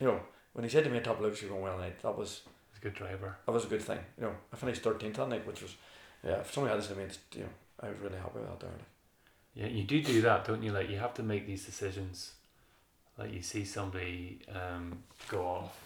[0.00, 0.20] you know,
[0.54, 2.78] when he said to me, "Top of Luke's, you're going well tonight," that was He's
[2.78, 3.36] a good driver.
[3.46, 4.00] that was a good thing.
[4.18, 5.74] You know, I finished thirteenth that night, which was
[6.22, 6.40] yeah.
[6.40, 8.60] If somebody had this to me, it's, you know, I was really happy with that
[8.60, 8.70] there.
[8.70, 8.90] Like.
[9.54, 10.72] Yeah, you do do that, don't you?
[10.72, 12.32] Like you have to make these decisions.
[13.16, 15.78] Like you see somebody um, go off,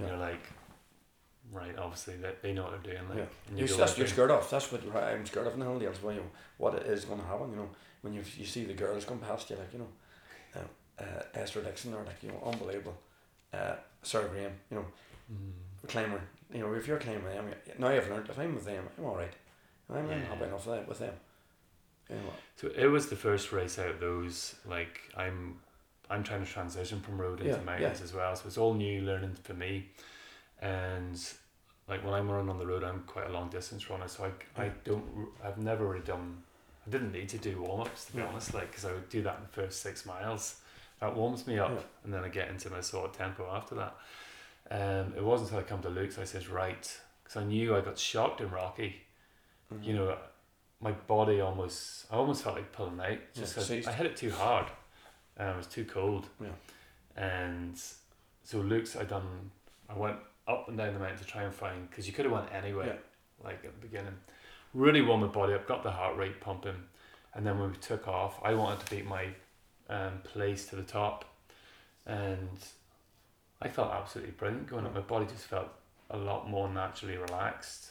[0.00, 0.16] and Yeah.
[0.16, 0.42] you're like,
[1.52, 3.08] right, obviously that they know what they're doing.
[3.08, 3.24] Like, Yeah.
[3.48, 4.50] and you You're, that's, you're scared off.
[4.50, 6.02] That's what I'm scared of in the Hilldales.
[6.02, 7.50] Well, you know, what it is going to happen.
[7.50, 7.70] You know,
[8.02, 9.88] when you you see the girls come past you, like you know,
[10.56, 12.96] uh, uh, Esther Dixon, or like you know, unbelievable.
[13.52, 14.86] Uh, Sarah Graham, you know,
[15.32, 15.52] Mm.
[15.88, 16.20] climber.
[16.52, 19.16] You know, if you're climbing them, now I've learned if I'm with them, I'm all
[19.16, 19.32] right.
[19.88, 20.18] I'm, Yeah.
[20.24, 21.14] happy enough with, them.
[22.08, 24.56] You know, So it was the first race out of those.
[24.64, 25.60] Like I'm,
[26.10, 28.04] I'm trying to transition from road into Yeah, mountains yeah.
[28.04, 28.34] as well.
[28.36, 29.88] So it's all new learning for me,
[30.60, 31.18] and
[31.88, 34.08] like when I'm running on the road, I'm quite a long distance runner.
[34.08, 35.04] So I, I don't,
[35.44, 36.42] I've never really done.
[36.86, 38.26] I didn't need to do warm ups to be Yeah.
[38.26, 40.60] honest, like because I would do that in the first six miles.
[41.00, 43.94] That warms me up, and then I get into my sort of tempo after that.
[44.70, 47.80] Um, it wasn't until I come to Luke's I says right because I knew I
[47.80, 48.96] got shocked in Rocky
[49.72, 49.84] Mhm.
[49.84, 50.16] you know,
[50.80, 53.82] my body almost, I almost felt like pulling out just Yeah.
[53.88, 54.66] I hit it too hard.
[55.38, 56.26] Um, it was too cold.
[56.40, 56.48] Yeah.
[57.16, 57.80] And
[58.44, 59.50] so Luke's, I done,
[59.88, 60.16] I went
[60.48, 62.86] up and down the mountain to try and find, because you could have went anyway,
[62.88, 63.44] Yeah.
[63.44, 64.14] like at the beginning.
[64.74, 66.84] Really warmed my body up, got the heart rate pumping.
[67.34, 69.28] And then when we took off, I wanted to beat my
[69.88, 71.24] um, place to the top.
[72.06, 72.58] And
[73.62, 74.94] I felt absolutely brilliant going up.
[74.94, 75.68] My body just felt
[76.10, 77.90] a lot more naturally relaxed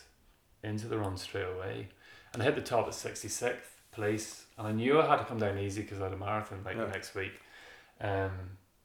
[0.63, 1.89] into the run straight away.
[2.33, 4.45] And I hit the top at 66th place.
[4.57, 6.77] And I knew I had to come down easy because I had a marathon like
[6.77, 6.85] Yeah.
[6.87, 7.33] next week.
[8.01, 8.31] Um,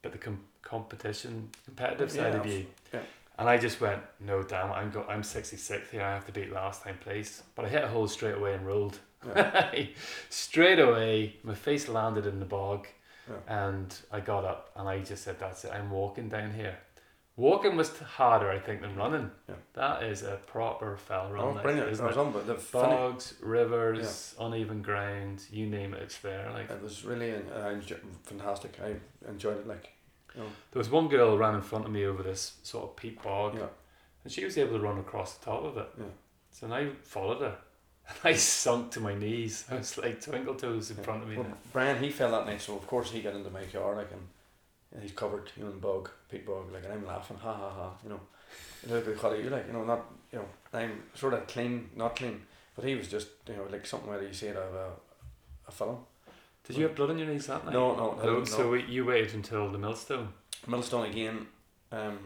[0.03, 2.67] but the com- competition, competitive Yeah, side of you.
[2.93, 3.01] yeah.
[3.39, 6.03] And I just went, no, damn, I'm go- I'm 66th here.
[6.03, 7.43] I have to beat last time place.
[7.55, 8.99] But I hit a hole straight away and rolled.
[10.31, 12.87] straight away, my face landed in the bog,
[13.29, 13.37] Yeah.
[13.71, 15.73] and I got up and I just said, "That's it.
[15.73, 16.77] I'm walking down here."
[17.37, 19.28] Walking was harder, I think, than running.
[19.49, 19.57] Yeah.
[19.72, 21.91] That is a proper fell run, Oh, brilliant!
[21.91, 22.16] isn't It it?
[22.16, 22.55] unbelievable.
[22.55, 26.51] The Bogs, rivers, uneven ground, you name it, it's there.
[26.53, 27.74] Like It was really uh,
[28.22, 28.78] fantastic.
[28.80, 28.95] I
[29.28, 29.66] enjoyed it.
[29.66, 29.91] Like,
[30.35, 32.85] you know, there was one girl who ran in front of me over this sort
[32.85, 33.66] of peat bog, yeah,
[34.22, 35.89] and she was able to run across the top of it.
[35.99, 36.05] Yeah.
[36.53, 37.57] So I followed her.
[38.07, 39.64] And I sunk to my knees.
[39.70, 41.03] I was like twinkle toes in yeah.
[41.03, 41.37] front of me.
[41.39, 41.47] Well.
[41.72, 44.20] Brian, he fell that night, so of course he got into my car, like, and,
[44.95, 47.70] and he's covered, you know, in bog, peat bog, like, and I'm laughing, ha ha
[47.70, 48.20] ha, you know.
[48.88, 52.16] Look at Collie, you like, you know, not, you know, I'm sort of clean, not
[52.16, 52.42] clean,
[52.76, 54.88] but he was just, you know, like something where you see it out of a,
[55.68, 55.99] a film.
[56.66, 57.72] Did you have blood on your knees that night?
[57.74, 58.45] No, no, No, no.
[58.45, 60.28] so we, you waited until the millstone.
[60.66, 61.47] Millstone again.
[61.92, 62.18] Um,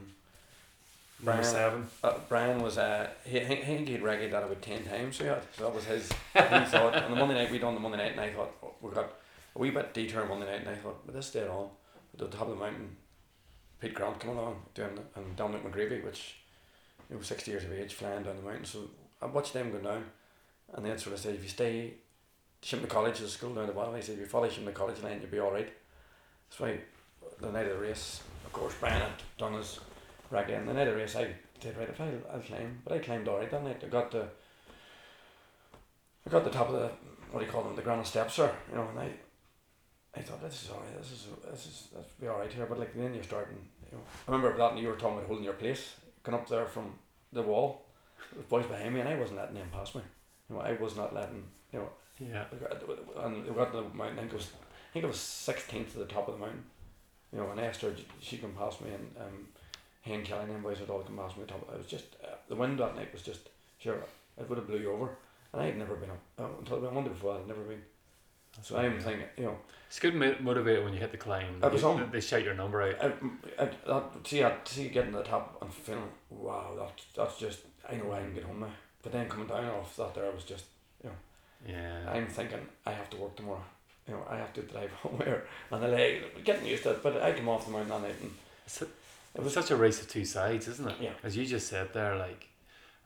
[1.21, 1.87] Number Brian- seven.
[2.05, 5.17] uh, Brian was uh, he, he, I think he'd reggae that about ten times.
[5.17, 6.09] So, yeah, so that was his.
[6.33, 8.75] he thought on the Monday night we done the Monday night, and I thought oh,
[8.81, 9.13] we got
[9.57, 11.69] a wee bit detour Monday night, and I thought, but this dead on.
[12.19, 12.97] The top of the mountain,
[13.81, 16.37] Pete Grant coming along doing and Dominic McGreevy, which
[17.09, 18.65] you know sixty years of age, flying down the mountain.
[18.65, 18.91] So
[19.23, 20.05] I watched them go down,
[20.75, 21.95] and then sort of said, if you stay
[22.63, 23.95] Shimna College is a school down the bottom.
[23.95, 25.73] He said, if you follow Shimna College line, you'll be alright.
[26.49, 26.81] That's why
[27.41, 29.79] the night of the race, of course, Brian had done his
[30.31, 30.59] racket.
[30.59, 31.89] And the night of the race, I did right.
[31.89, 33.83] If I'll, I'll climb, but I climbed alright that night.
[33.85, 34.27] I got the,
[36.27, 36.91] I got the top of the
[37.31, 38.53] what do you call them, the granite steps, sir.
[38.71, 39.11] You know, and I,
[40.17, 40.97] I thought this is alright.
[41.01, 42.67] This is this is that's be alright here.
[42.67, 43.59] But like then you're starting.
[43.91, 46.49] You know, I remember that and you were talking about holding your place, going up
[46.49, 46.93] there from
[47.33, 47.83] the wall,
[48.37, 50.03] with boys behind me, and I wasn't letting them pass me.
[50.49, 51.45] You know, I was not letting.
[51.73, 51.89] You know,
[52.19, 52.45] Yeah.
[53.23, 54.19] and we got to the mountain.
[54.19, 56.65] I think it was, I think it was sixteenth to the top of the mountain.
[57.33, 59.49] You know, and Esther, she come past me, and um,
[60.01, 61.45] he and Kelly and them boys had all come past me.
[61.47, 63.49] Top, it was just uh, the wind that night was just
[63.79, 64.03] sure
[64.39, 65.11] it would have blew you over.
[65.53, 67.37] And I had never been up uh, until I wondered before.
[67.37, 67.83] I'd never been.
[68.63, 71.61] So I'm thinking, you know, It's good mo- motivator when you hit the climb.
[71.63, 72.97] I was You- on- They shout your number out.
[73.03, 73.07] I,
[73.63, 77.61] I, that, see, I see getting to the top and feeling, wow, that that's just
[77.89, 78.71] I know I can get home now.
[79.03, 80.65] But then coming down off that there, I was just,
[81.03, 81.17] you know.
[81.75, 82.11] Yeah.
[82.13, 83.65] I'm thinking I have to work tomorrow.
[84.07, 87.03] You know, I have to drive home here, and I like getting used to it.
[87.03, 88.35] But I came off the mountain that night, and
[88.67, 88.87] It's, a,
[89.35, 90.97] it was such a race of two sides, isn't it?
[91.01, 91.13] Yeah.
[91.23, 92.49] As you just said there, like,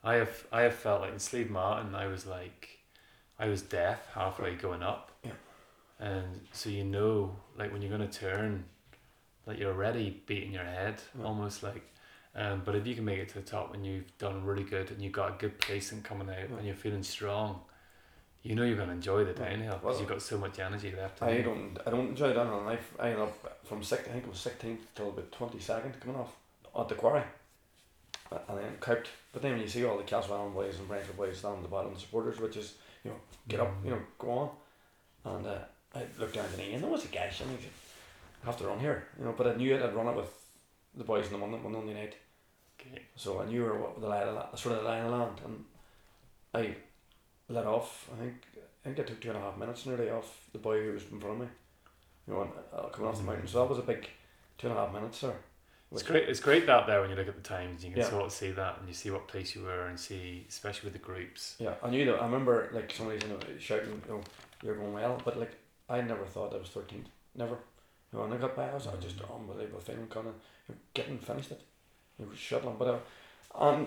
[0.02, 2.80] I have I have felt like in Slieve Martin, I was like,
[3.38, 5.11] I was deaf halfway going up.
[6.02, 8.64] And so you know, like when you're gonna turn,
[9.46, 11.26] like you're already beating your head, Yeah.
[11.26, 11.82] almost like.
[12.34, 14.90] Um, but if you can make it to the top and you've done really good
[14.90, 16.56] and you've got a good placing coming out Yeah.
[16.56, 17.62] and you're feeling strong,
[18.42, 21.22] you know you're gonna enjoy the downhill because Well, you've got so much energy left.
[21.22, 22.30] I don't I don't enjoy.
[22.30, 25.60] And I I ended up from six, I think it was sixteenth till about twenty
[25.60, 26.34] second coming off
[26.76, 27.22] at the quarry,
[28.48, 29.08] and then couped.
[29.32, 31.94] But then when you see all the Castletown boys and Brentford boys down the bottom,
[31.94, 32.74] the supporters, which is
[33.04, 34.50] you know get up, you know go on,
[35.36, 35.58] and uh,
[35.94, 37.42] I looked down at the knee and there was a gash.
[37.42, 39.34] I have to run here, you know.
[39.36, 39.82] But I knew it.
[39.82, 40.32] I'd run it with
[40.96, 42.16] the boys in the Monday, Monday night.
[42.80, 43.02] Okay.
[43.16, 45.64] So I knew where what the line of sort of the line of land, and
[46.54, 46.74] I
[47.48, 48.08] let off.
[48.14, 50.82] I think I think I took two and a half minutes nearly off the boy
[50.82, 51.46] who was in front of me.
[52.26, 53.46] You know, and, uh, coming off the mountain.
[53.46, 54.08] So that was a big
[54.58, 55.36] two and a half minutes there.
[55.92, 56.28] It's great.
[56.28, 58.08] It's great that there when you look at the times, you can Yeah.
[58.08, 60.94] sort of see that, and you see what place you were, and see, especially with
[60.94, 61.56] the groups.
[61.58, 62.20] Yeah, I knew that.
[62.20, 64.22] I remember like somebody you know, shouting, you know,
[64.62, 65.52] you're going well, but like
[65.92, 67.08] I never thought I was thirteenth.
[67.34, 67.56] Never.
[68.12, 70.34] You know, when I got by, I was, I was just unbelievable feeling, kind of
[70.94, 71.60] getting finished it.
[72.18, 72.98] You was shuttling, but uh,
[73.68, 73.86] and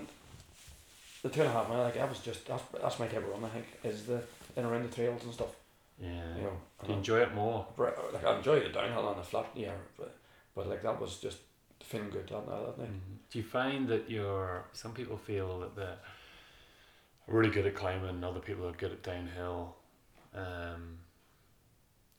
[1.22, 3.30] the two and a half mile, like I was just that's that's my type of
[3.30, 3.43] run.
[3.45, 4.22] I think is the
[4.56, 5.53] in around the trails and stuff.
[5.99, 6.36] Yeah.
[6.38, 7.66] You know, Do you enjoy it more?
[7.78, 10.16] Like I enjoy the downhill and the flat, yeah, but,
[10.56, 11.38] but like that was just
[11.84, 12.45] feeling good that.
[12.47, 12.89] That night.
[12.89, 13.18] Mhm.
[13.32, 14.66] Do you find that you're?
[14.74, 15.97] Some people feel that they're
[17.28, 19.76] really good at climbing, and other people are good at downhill.
[20.34, 20.97] Um,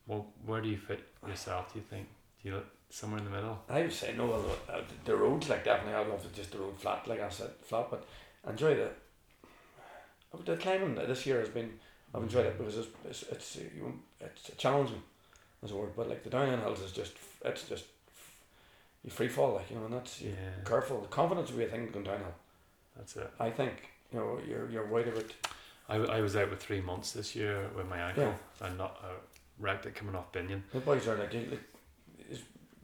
[0.06, 1.72] well, where do you fit yourself?
[1.72, 2.06] Do you think?
[2.42, 3.58] Do you look somewhere in the middle?
[3.68, 4.32] I would say no.
[4.68, 7.50] uh, the roads like definitely I love to just the road flat, like I said,
[7.62, 7.86] flat.
[7.90, 8.04] But
[8.46, 8.86] I enjoy the.
[10.34, 11.78] uh, The climbing that this year has been
[12.14, 15.02] I've enjoyed it because it's it's it's, you, it's challenging,
[15.62, 15.92] as a word.
[15.96, 17.12] But like the downhill hills is just
[17.44, 17.84] it's just
[19.04, 20.30] you free fall like you know, and that's Yeah,
[20.64, 20.98] careful.
[21.10, 22.34] Confidence will be a thing going downhill.
[22.96, 23.30] that's it.
[23.40, 23.74] I think
[24.12, 25.32] you know you're you're worried about
[25.88, 29.08] I, I was out with three months this year with my ankle and not uh,
[29.58, 30.62] wrecked it coming off Binnian.
[30.72, 31.58] the boys are like you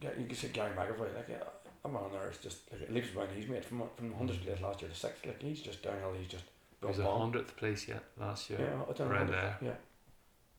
[0.03, 1.43] like, you can see Gary McAvoy like yeah,
[1.85, 2.27] I'm on there.
[2.27, 3.31] It's just like it leaves behind.
[3.35, 5.25] He's made from from 100th place last year to sixth.
[5.25, 6.13] Like he's just downhill.
[6.17, 6.43] He's just
[6.81, 7.19] It was a bomb.
[7.21, 8.59] hundredth place yet last year.
[8.59, 9.33] Yeah, I don't around know.
[9.33, 9.57] there.
[9.61, 9.71] Yeah,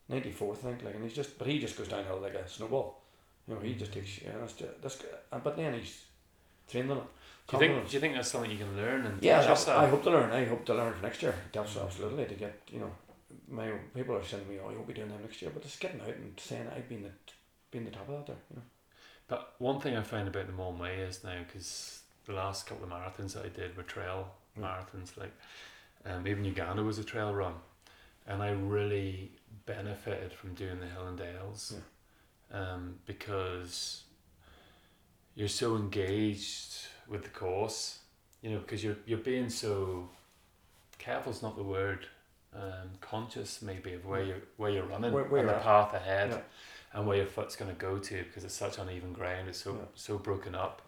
[0.08, 0.84] ninety fourth, I think.
[0.84, 3.02] Like, and he's just, but he just goes downhill like a snowball.
[3.46, 3.78] You know, he mm.
[3.78, 4.22] just takes.
[4.22, 4.96] Yeah, that's just, that's.
[4.96, 5.10] good.
[5.32, 6.04] And but then he's
[6.70, 7.04] trained on it.
[7.48, 7.88] Do you think?
[7.88, 9.78] Do you think that's something you can learn and Yeah, yourself?
[9.78, 10.30] I hope to learn.
[10.30, 11.34] I hope to learn for next year.
[11.54, 12.62] Absolutely to get.
[12.72, 12.90] You know,
[13.48, 16.00] my people are sending me, "Oh, you'll be doing that next year," but it's getting
[16.00, 17.10] out and saying I've been the,
[17.70, 18.36] been the top of that there.
[18.50, 18.62] You know.
[19.28, 22.84] But one thing I find about the Moulin Way is now because the last couple
[22.84, 24.62] of marathons that I did were trail Mm.
[24.62, 25.32] marathons, like
[26.06, 27.54] um, even Uganda was a trail run,
[28.26, 29.32] and I really
[29.66, 31.74] benefited from doing the Hill and Dales,
[32.52, 34.04] um, because
[35.34, 37.98] you're so engaged with the course,
[38.42, 40.08] you know, because you're you're being so
[40.98, 42.06] careful's not the word,
[42.54, 45.64] um, conscious maybe of where you where you're running Where- where and the you're at.
[45.64, 46.40] path ahead Yeah.
[46.92, 49.48] and where your foot's going to go to because it's such uneven ground.
[49.48, 49.84] It's so Yeah.
[49.94, 50.82] so broken up,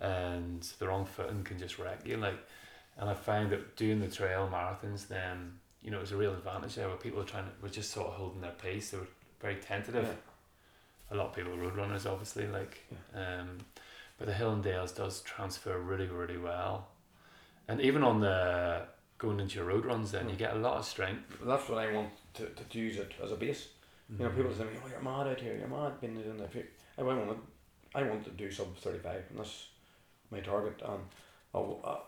[0.00, 2.16] and the wrong footing can just wreck you.
[2.16, 2.38] Like,
[2.96, 6.32] and I found that doing the trail marathons, then you know, it was a real
[6.32, 8.90] advantage there where people were trying to were just sort of holding their pace.
[8.90, 9.06] They were
[9.40, 10.04] very tentative.
[10.06, 10.14] Yeah.
[11.10, 12.46] A lot of people are road runners, obviously.
[12.46, 12.82] Like,
[13.14, 13.58] um,
[14.16, 16.88] but the Hill and Dales does transfer really really well,
[17.68, 18.86] and even on the
[19.18, 20.38] going into your road runs, then you Mm.
[20.38, 21.38] get a lot of strength.
[21.42, 23.68] That's what I want to, to use it as a base.
[24.10, 25.56] You know, people say "Oh, you're mad out here.
[25.56, 26.50] You're mad being doing that."
[26.98, 27.36] I want to,
[27.98, 29.68] I want to do sub thirty five, and that's
[30.30, 30.80] my target.
[30.84, 31.00] And
[31.54, 31.98] oh, uh,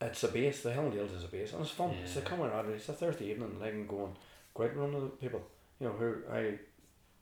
[0.00, 0.62] it's a base.
[0.62, 1.90] The Hill and Dales is a base, and it's fun.
[2.02, 2.26] It's a Yeah.
[2.26, 2.74] camaraderie.
[2.74, 4.16] It's a Thursday evening, and I can go and
[4.54, 5.42] go out and run with people,
[5.78, 6.58] you know, who I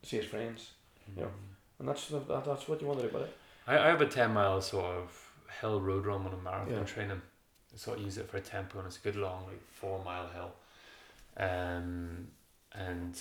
[0.03, 0.70] see as friends,
[1.11, 1.20] Mm-hmm.
[1.20, 1.26] Yeah.
[1.78, 3.37] and that's the, that, that's what you want to do about it.
[3.66, 6.84] I, I have a 10 mile sort of hill road run when I'm marathon Yeah.
[6.84, 7.22] training.
[7.77, 10.03] I sort of use it for a tempo and it's a good long, like four
[10.03, 10.51] mile hill.
[11.37, 12.29] Um,
[12.72, 13.20] and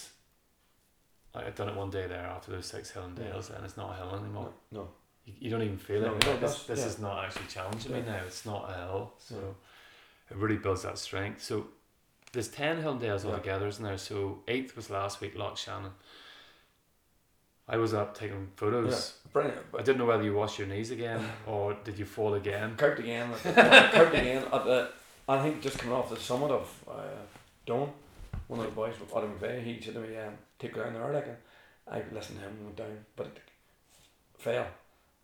[1.34, 3.32] like, I've done it one day there after those six hill and Yeah.
[3.32, 4.54] dales and it's not a hill anymore.
[4.72, 4.90] No, no.
[5.26, 6.26] You, you don't even feel No, it.
[6.26, 6.86] you this this yeah.
[6.86, 8.22] is not actually challenging me now.
[8.26, 9.14] It's not a hill.
[9.18, 10.32] So Yeah.
[10.36, 11.44] it really builds that strength.
[11.44, 11.68] So
[12.32, 13.32] there's 10 hill and dales Yeah.
[13.32, 13.98] altogether, isn't there?
[13.98, 15.92] So eighth was last week, Lough Shannagh.
[17.68, 19.14] I was up taking photos.
[19.34, 19.58] Brilliant.
[19.78, 22.76] I didn't know whether you washed your knees again or did you fall again.
[22.78, 24.90] Cooked again, at again at the,
[25.28, 27.02] I think just coming off the summit of uh,
[27.66, 27.92] Doan,
[28.48, 31.12] one of the boys, with Adam McVeigh, he said to me, um, take down there,
[31.12, 31.28] like,
[31.92, 33.40] I listened to him and went down, but it
[34.38, 34.68] fell.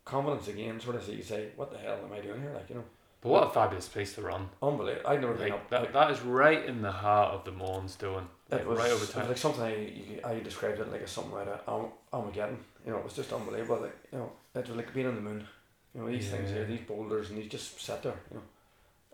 [0.04, 2.70] Confidence again, sort of, so you say, what the hell am I doing here, like,
[2.70, 2.84] you know,
[3.22, 4.50] But what a fabulous place to run.
[4.64, 5.08] unbelievable.
[5.10, 5.70] I'd never been Like up.
[5.70, 8.28] that, that is right in the heart of the Mournes doing.
[8.50, 9.28] Like it was, right over it was time.
[9.28, 12.58] like something I, I described it like as something out of Arm- Armageddon.
[12.86, 13.82] You know, it was just unbelievable.
[13.82, 15.48] Like you know, it was like being on the moon.
[15.94, 18.16] You know, these things here, these boulders, and these just sat there.
[18.32, 18.38] You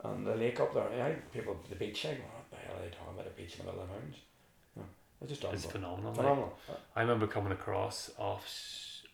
[0.03, 0.83] know, and the lake up there.
[1.05, 3.65] I people the beach saying, "What the hell are they talking about a beach in
[3.65, 4.15] the middle of the mountains?"
[4.75, 4.87] You know,
[5.21, 5.71] it's just It's unbelievable.
[5.71, 6.11] phenomenal.
[6.11, 6.17] like.
[6.21, 6.53] Phenomenal.
[6.95, 8.47] I remember coming across off.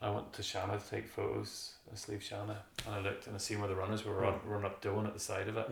[0.03, 1.71] I went to Shannagh to take photos.
[1.91, 4.49] I sleep Shanna, and I looked and I seen where the runners were run, hmm.
[4.49, 5.71] run up doing at the side of it.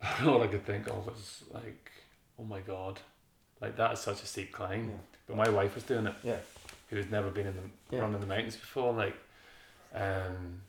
[0.00, 0.28] Hmm.
[0.28, 1.90] All I could think of was like,
[2.38, 3.00] oh my god,
[3.60, 4.88] like that is such a steep climb.
[4.88, 4.94] Yeah.
[5.26, 6.14] But my wife was doing it.
[6.22, 6.38] Yeah.
[6.88, 8.02] Who had never been in the Yeah.
[8.02, 8.92] run in the mountains before.
[8.92, 9.16] Like,
[9.94, 10.62] um,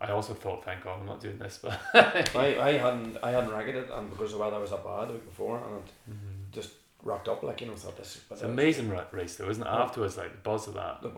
[0.00, 1.58] I also thought, thank God, I'm not doing this.
[1.60, 1.80] But
[2.34, 5.14] I, I hadn't I hadn't ragged it, and because the weather was up bad the
[5.14, 6.52] week before, and it mm-hmm.
[6.52, 6.70] just
[7.02, 8.20] rocked up like you know, thought this.
[8.28, 9.68] But it's an it was- amazing ra- race, though, isn't it?
[9.68, 11.02] Afterwards, like the buzz of that.
[11.02, 11.12] the,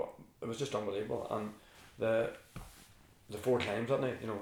[0.47, 1.27] it was just unbelievable.
[1.31, 1.51] And
[1.99, 2.31] the
[3.29, 4.41] the four climbs that night, you know,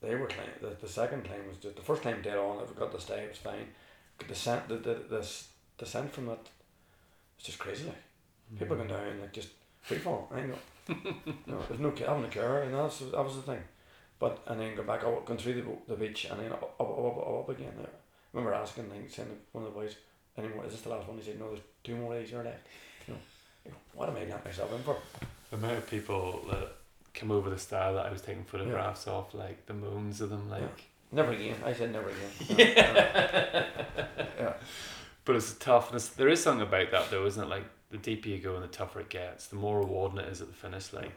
[0.00, 0.48] they were climb.
[0.62, 2.62] The, the second climb was just the first climb dead on.
[2.62, 3.66] If we got to stay, it was fine.
[4.18, 5.22] The descent, the the the
[5.76, 6.38] descent from that,
[7.36, 7.86] it's just crazy.
[7.86, 8.02] Like
[8.58, 8.80] people Mm.
[8.80, 9.50] going down like just
[9.82, 10.30] free fall.
[10.32, 10.58] I know.
[11.46, 13.62] no, there's no having a care, and that's that was the thing.
[14.20, 16.80] But and then go back out, going through the, the beach, and then up up
[16.80, 17.74] up, up, up, up again.
[17.76, 17.86] There.
[17.86, 19.96] I remember asking, like, saying one of the boys,
[20.36, 20.64] "Anymore?
[20.66, 22.66] Is this the last one?" He said, "No, there's two more days here left."
[23.06, 23.20] You know, you know,
[23.94, 24.96] what am I getting myself in for?
[25.50, 26.72] The amount of people that
[27.14, 30.48] come over the style that I was taking photographs of, like the moons of them,
[30.50, 30.60] like.
[30.60, 30.84] Yeah.
[31.10, 31.56] Never again.
[31.64, 32.58] I said never again.
[32.58, 33.66] Yeah.
[34.38, 34.52] yeah.
[35.24, 35.88] But it's tough.
[35.88, 37.48] And it's, there is something about that, though, isn't it?
[37.48, 40.42] Like the deeper you go and the tougher it gets, the more rewarding it is
[40.42, 40.92] at the finish.
[40.92, 41.12] Like,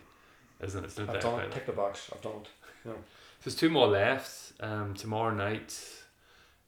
[0.62, 0.88] isn't it?
[0.88, 1.52] It's no I've done it.
[1.52, 2.10] Tick the box.
[2.14, 2.48] I've done it.
[2.86, 2.96] So
[3.44, 4.54] there's two more left.
[4.62, 5.78] Um, tomorrow night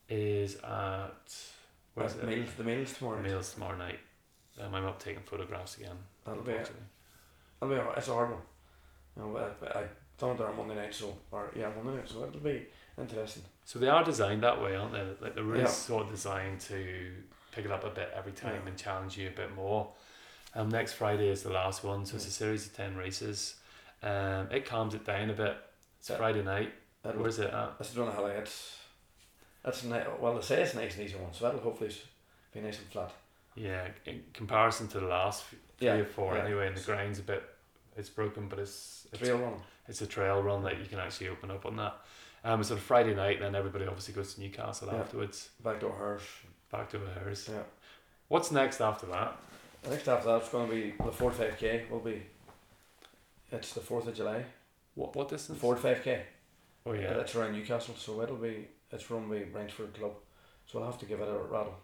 [0.10, 1.36] is at
[1.94, 2.38] where's the it?
[2.38, 3.22] meals, the meals tomorrow.
[3.22, 3.30] night.
[3.30, 4.00] Meals tomorrow night.
[4.62, 5.98] Um, I'm up taking photographs again.
[6.26, 6.70] That'll be it.
[7.60, 8.40] That'll be it's a hard one.
[9.18, 9.84] You know, I, I
[10.18, 12.10] done it on Monday night, so or yeah, Monday night.
[12.10, 12.66] So it'll be
[12.98, 13.44] interesting.
[13.66, 15.04] So they are designed that way, aren't they?
[15.22, 15.68] Like they're really Yeah.
[15.70, 17.12] sort of designed to
[17.52, 18.70] pick it up a bit every time Yeah.
[18.70, 19.92] and challenge you a bit more.
[20.56, 23.56] Um, next Friday is the last one, so it's a series of ten races.
[24.04, 25.58] Um, it calms it down a bit.
[26.00, 26.18] It's Yeah.
[26.18, 26.74] Friday night.
[27.02, 27.78] Where's it at?
[27.78, 28.78] That's don't it's.
[29.64, 30.36] That's ni- well.
[30.36, 31.94] They say it's a nice and easy one, so that'll hopefully
[32.54, 33.12] be nice and flat.
[33.56, 36.44] Yeah, in comparison to the last three Yeah, or four yeah.
[36.46, 37.44] anyway, and the ground's a bit,
[37.96, 39.54] it's broken, but it's it's, Trail run.
[39.88, 41.96] it's a trail run that you can actually open up on that.
[42.44, 45.00] Um, it's on Friday night, then everybody obviously goes to Newcastle Yeah.
[45.00, 46.24] afterwards, Back to hers.
[46.72, 47.48] back to hers.
[47.52, 47.62] Yeah.
[48.28, 49.38] What's next after that?
[49.84, 51.86] The next after that's going to be the fourth five k.
[51.92, 52.24] Will be.
[53.52, 54.44] It's the fourth of July.
[54.96, 55.60] What what distance?
[55.60, 56.24] Fourth five k.
[56.86, 57.12] Oh yeah.
[57.20, 60.14] It's around Newcastle, so it'll be it's run by Rangeford Club,
[60.66, 61.76] so I'll have to give it a rattle.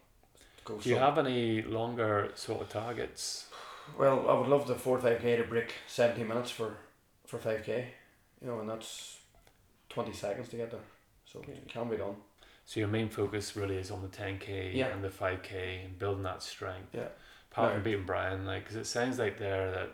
[0.78, 3.48] Do you have any longer sort of targets?
[3.98, 6.76] Well, I would love the four five k to break seventy minutes for
[7.26, 7.88] for five k,
[8.40, 9.18] you know, and that's
[9.88, 10.80] twenty seconds to get there,
[11.24, 11.52] so Okay.
[11.52, 12.16] it can be done.
[12.66, 14.88] So your main focus really is on the ten k Yeah.
[14.88, 16.88] and the five k and building that strength.
[16.94, 17.08] Yeah.
[17.50, 17.74] Apart No.
[17.74, 19.90] from beating Brian, like, because it sounds like there that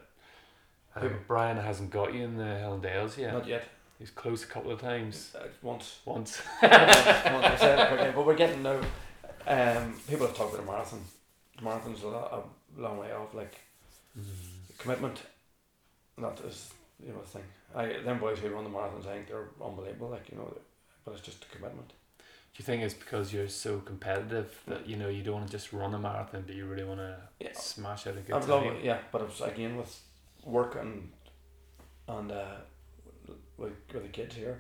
[1.03, 1.15] um, Who?
[1.27, 3.33] Brian hasn't got you in the Hill and Dales yet.
[3.33, 3.65] Not yet.
[3.99, 5.35] He's close a couple of times.
[5.39, 6.01] Uh, once.
[6.05, 6.43] Once.
[6.63, 8.79] once I said quickly, but we're getting now.
[9.47, 11.01] Um, people have talked about a marathon.
[11.57, 12.33] The marathon's a, lot,
[12.79, 13.35] a long way off.
[13.35, 13.55] Like
[14.79, 15.23] commitment,
[16.19, 16.71] that is
[17.05, 17.43] you know thing.
[17.75, 20.09] I them boys who run the marathons, I think they're unbelievable.
[20.09, 20.57] Like you know,
[21.05, 21.93] but it's just a commitment.
[22.55, 25.53] Do you think it's because you're so competitive that you know you don't want to
[25.53, 27.53] just run a marathon, but you really want to Yeah.
[27.53, 28.77] smash out a good I'd time?
[28.83, 30.01] yeah, but it's again with
[30.45, 31.13] work and
[32.09, 32.57] and uh,
[33.59, 34.59] with with the kids here.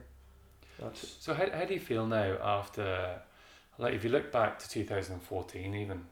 [0.78, 3.20] That's So how, how do you feel now after,
[3.78, 6.04] like if you look back to 2014 even,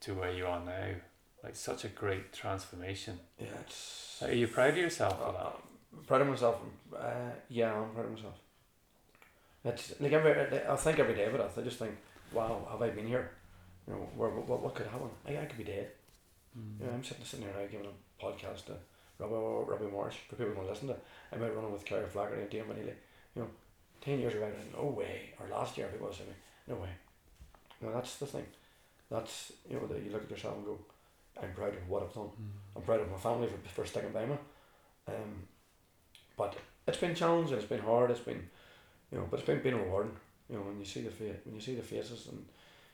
[0.00, 0.88] to where you are now,
[1.42, 3.18] like such a great transformation.
[3.38, 4.18] yeah, it's.
[4.20, 5.56] Like, are you proud of yourself for Uh, that?
[5.98, 6.56] I'm proud of myself.
[6.96, 8.34] Uh, yeah, I'm proud of myself.
[9.64, 10.32] It's like every
[10.68, 11.60] I think every day about it.
[11.60, 11.96] I just think,
[12.32, 13.30] wow, have I been here?
[13.86, 15.08] You know, where, what, what could happen?
[15.28, 15.90] I, I could be dead.
[16.80, 18.72] You know, I'm sitting, sitting here now giving a podcast to
[19.18, 20.96] Robbie, Robbie Morris for people who want to listen to.
[21.32, 22.94] I might run with Claire Flaherty and Dave Manili.
[23.34, 23.48] You know,
[24.00, 25.34] 10 years ago, no way.
[25.38, 26.32] Or last year, people said me,
[26.68, 26.90] no way.
[27.80, 28.46] No, that's the thing.
[29.10, 30.78] That's, you know, that you look at yourself and go,
[31.42, 32.30] I'm proud of what I've done.
[32.74, 34.36] I'm proud of my family for, for sticking by me.
[35.08, 35.42] Um,
[36.36, 36.56] but
[36.86, 38.48] it's been challenging, it's been hard, it's been,
[39.12, 40.12] you know, but it's been, been rewarding.
[40.48, 42.44] You know, when you see the fa- when you see the faces and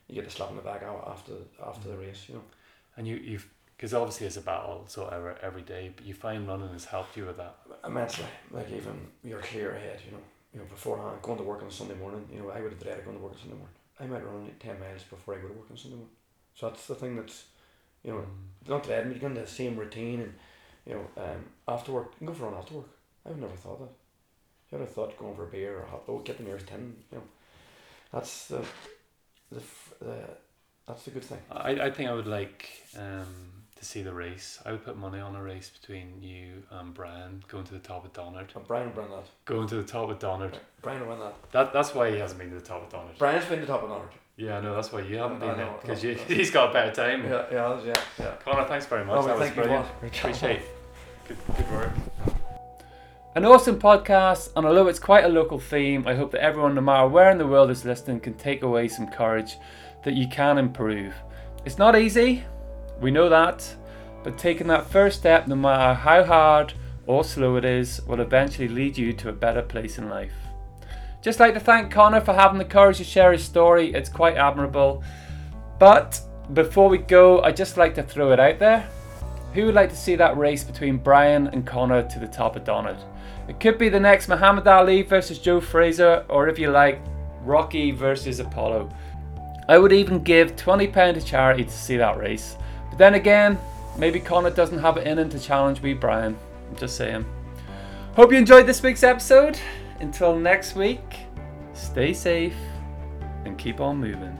[0.08, 1.32] you get the slap in the back after
[1.64, 2.42] after the race, you know.
[2.96, 6.46] And you, you've, because obviously it's a battle, so every, every day, but you find
[6.48, 7.56] running has helped you with that.
[7.84, 8.24] immensely.
[8.50, 10.22] Like even you're clear ahead, you know.
[10.52, 12.82] You know, beforehand, going to work on a Sunday morning, you know, I would have
[12.82, 13.74] dreaded going to work on Sunday morning.
[13.98, 16.14] I might run ten miles before I go to work on Sunday morning.
[16.54, 17.44] So that's the thing that's,
[18.02, 18.68] you know, Mm.
[18.68, 20.34] not dreading, but you're going to the same routine and,
[20.86, 22.88] you know, um, after work, you can go for a run after work.
[23.24, 23.88] I would never thought that.
[24.70, 26.96] You would have thought going for a beer or hot, oh, get the nearest tin,
[27.10, 27.24] you know.
[28.12, 28.64] That's the,
[29.50, 29.62] the,
[30.00, 30.16] the
[30.86, 31.38] that's the good thing.
[31.50, 32.68] I, I think I would like
[32.98, 34.60] um, to see the race.
[34.64, 38.04] I would put money on a race between you and Brian going to the top
[38.04, 38.50] of Donard.
[38.54, 39.24] But Brian will bring that.
[39.44, 40.56] Going to the top of Donard.
[40.82, 41.34] Brian will win that.
[41.50, 43.18] That, that's why he hasn't been to the top of Donard.
[43.18, 44.08] Brian's been to the top of the honour.
[44.36, 45.66] Yeah, I know, that's why you haven't I been there.
[45.66, 47.24] know, Because you, he's got a better time.
[47.24, 48.34] Yeah, yeah, yeah, yeah.
[48.44, 49.18] Connaire, thanks very much.
[49.18, 49.84] Oh, that was you, brilliant.
[49.84, 50.10] boss.
[50.16, 50.62] Appreciate
[51.26, 51.90] Good, good work.
[53.34, 56.80] An awesome podcast, and although it's quite a local theme, I hope that everyone, no
[56.82, 59.56] matter where in the world is listening, can take away some courage
[60.04, 61.14] that you can improve.
[61.64, 62.44] It's not easy,
[63.02, 63.76] we know that,
[64.22, 66.72] but taking that first step, no matter how hard
[67.06, 70.32] or slow it is, will eventually lead you to a better place in life.
[71.20, 74.36] Just like to thank Connaire for having the courage to share his story, it's quite
[74.36, 75.02] admirable.
[75.78, 76.20] But
[76.52, 78.88] before we go, I'd just like to throw it out there.
[79.54, 82.64] Who would like to see that race between Brian and Connaire to the top of
[82.64, 82.96] Donard?
[83.48, 87.02] It could be the next Muhammad Ali versus Joe Frazier, or if you like,
[87.42, 88.88] Rocky versus Apollo.
[89.68, 92.56] I would even give £20 to charity to see that race.
[92.92, 93.58] But then again,
[93.96, 96.36] maybe Connaire doesn't have it in him to challenge me, Brian.
[96.68, 97.24] I'm just saying.
[98.16, 99.58] Hope you enjoyed this week's episode.
[100.00, 101.20] Until next week,
[101.72, 102.54] stay safe
[103.46, 104.38] and keep on moving.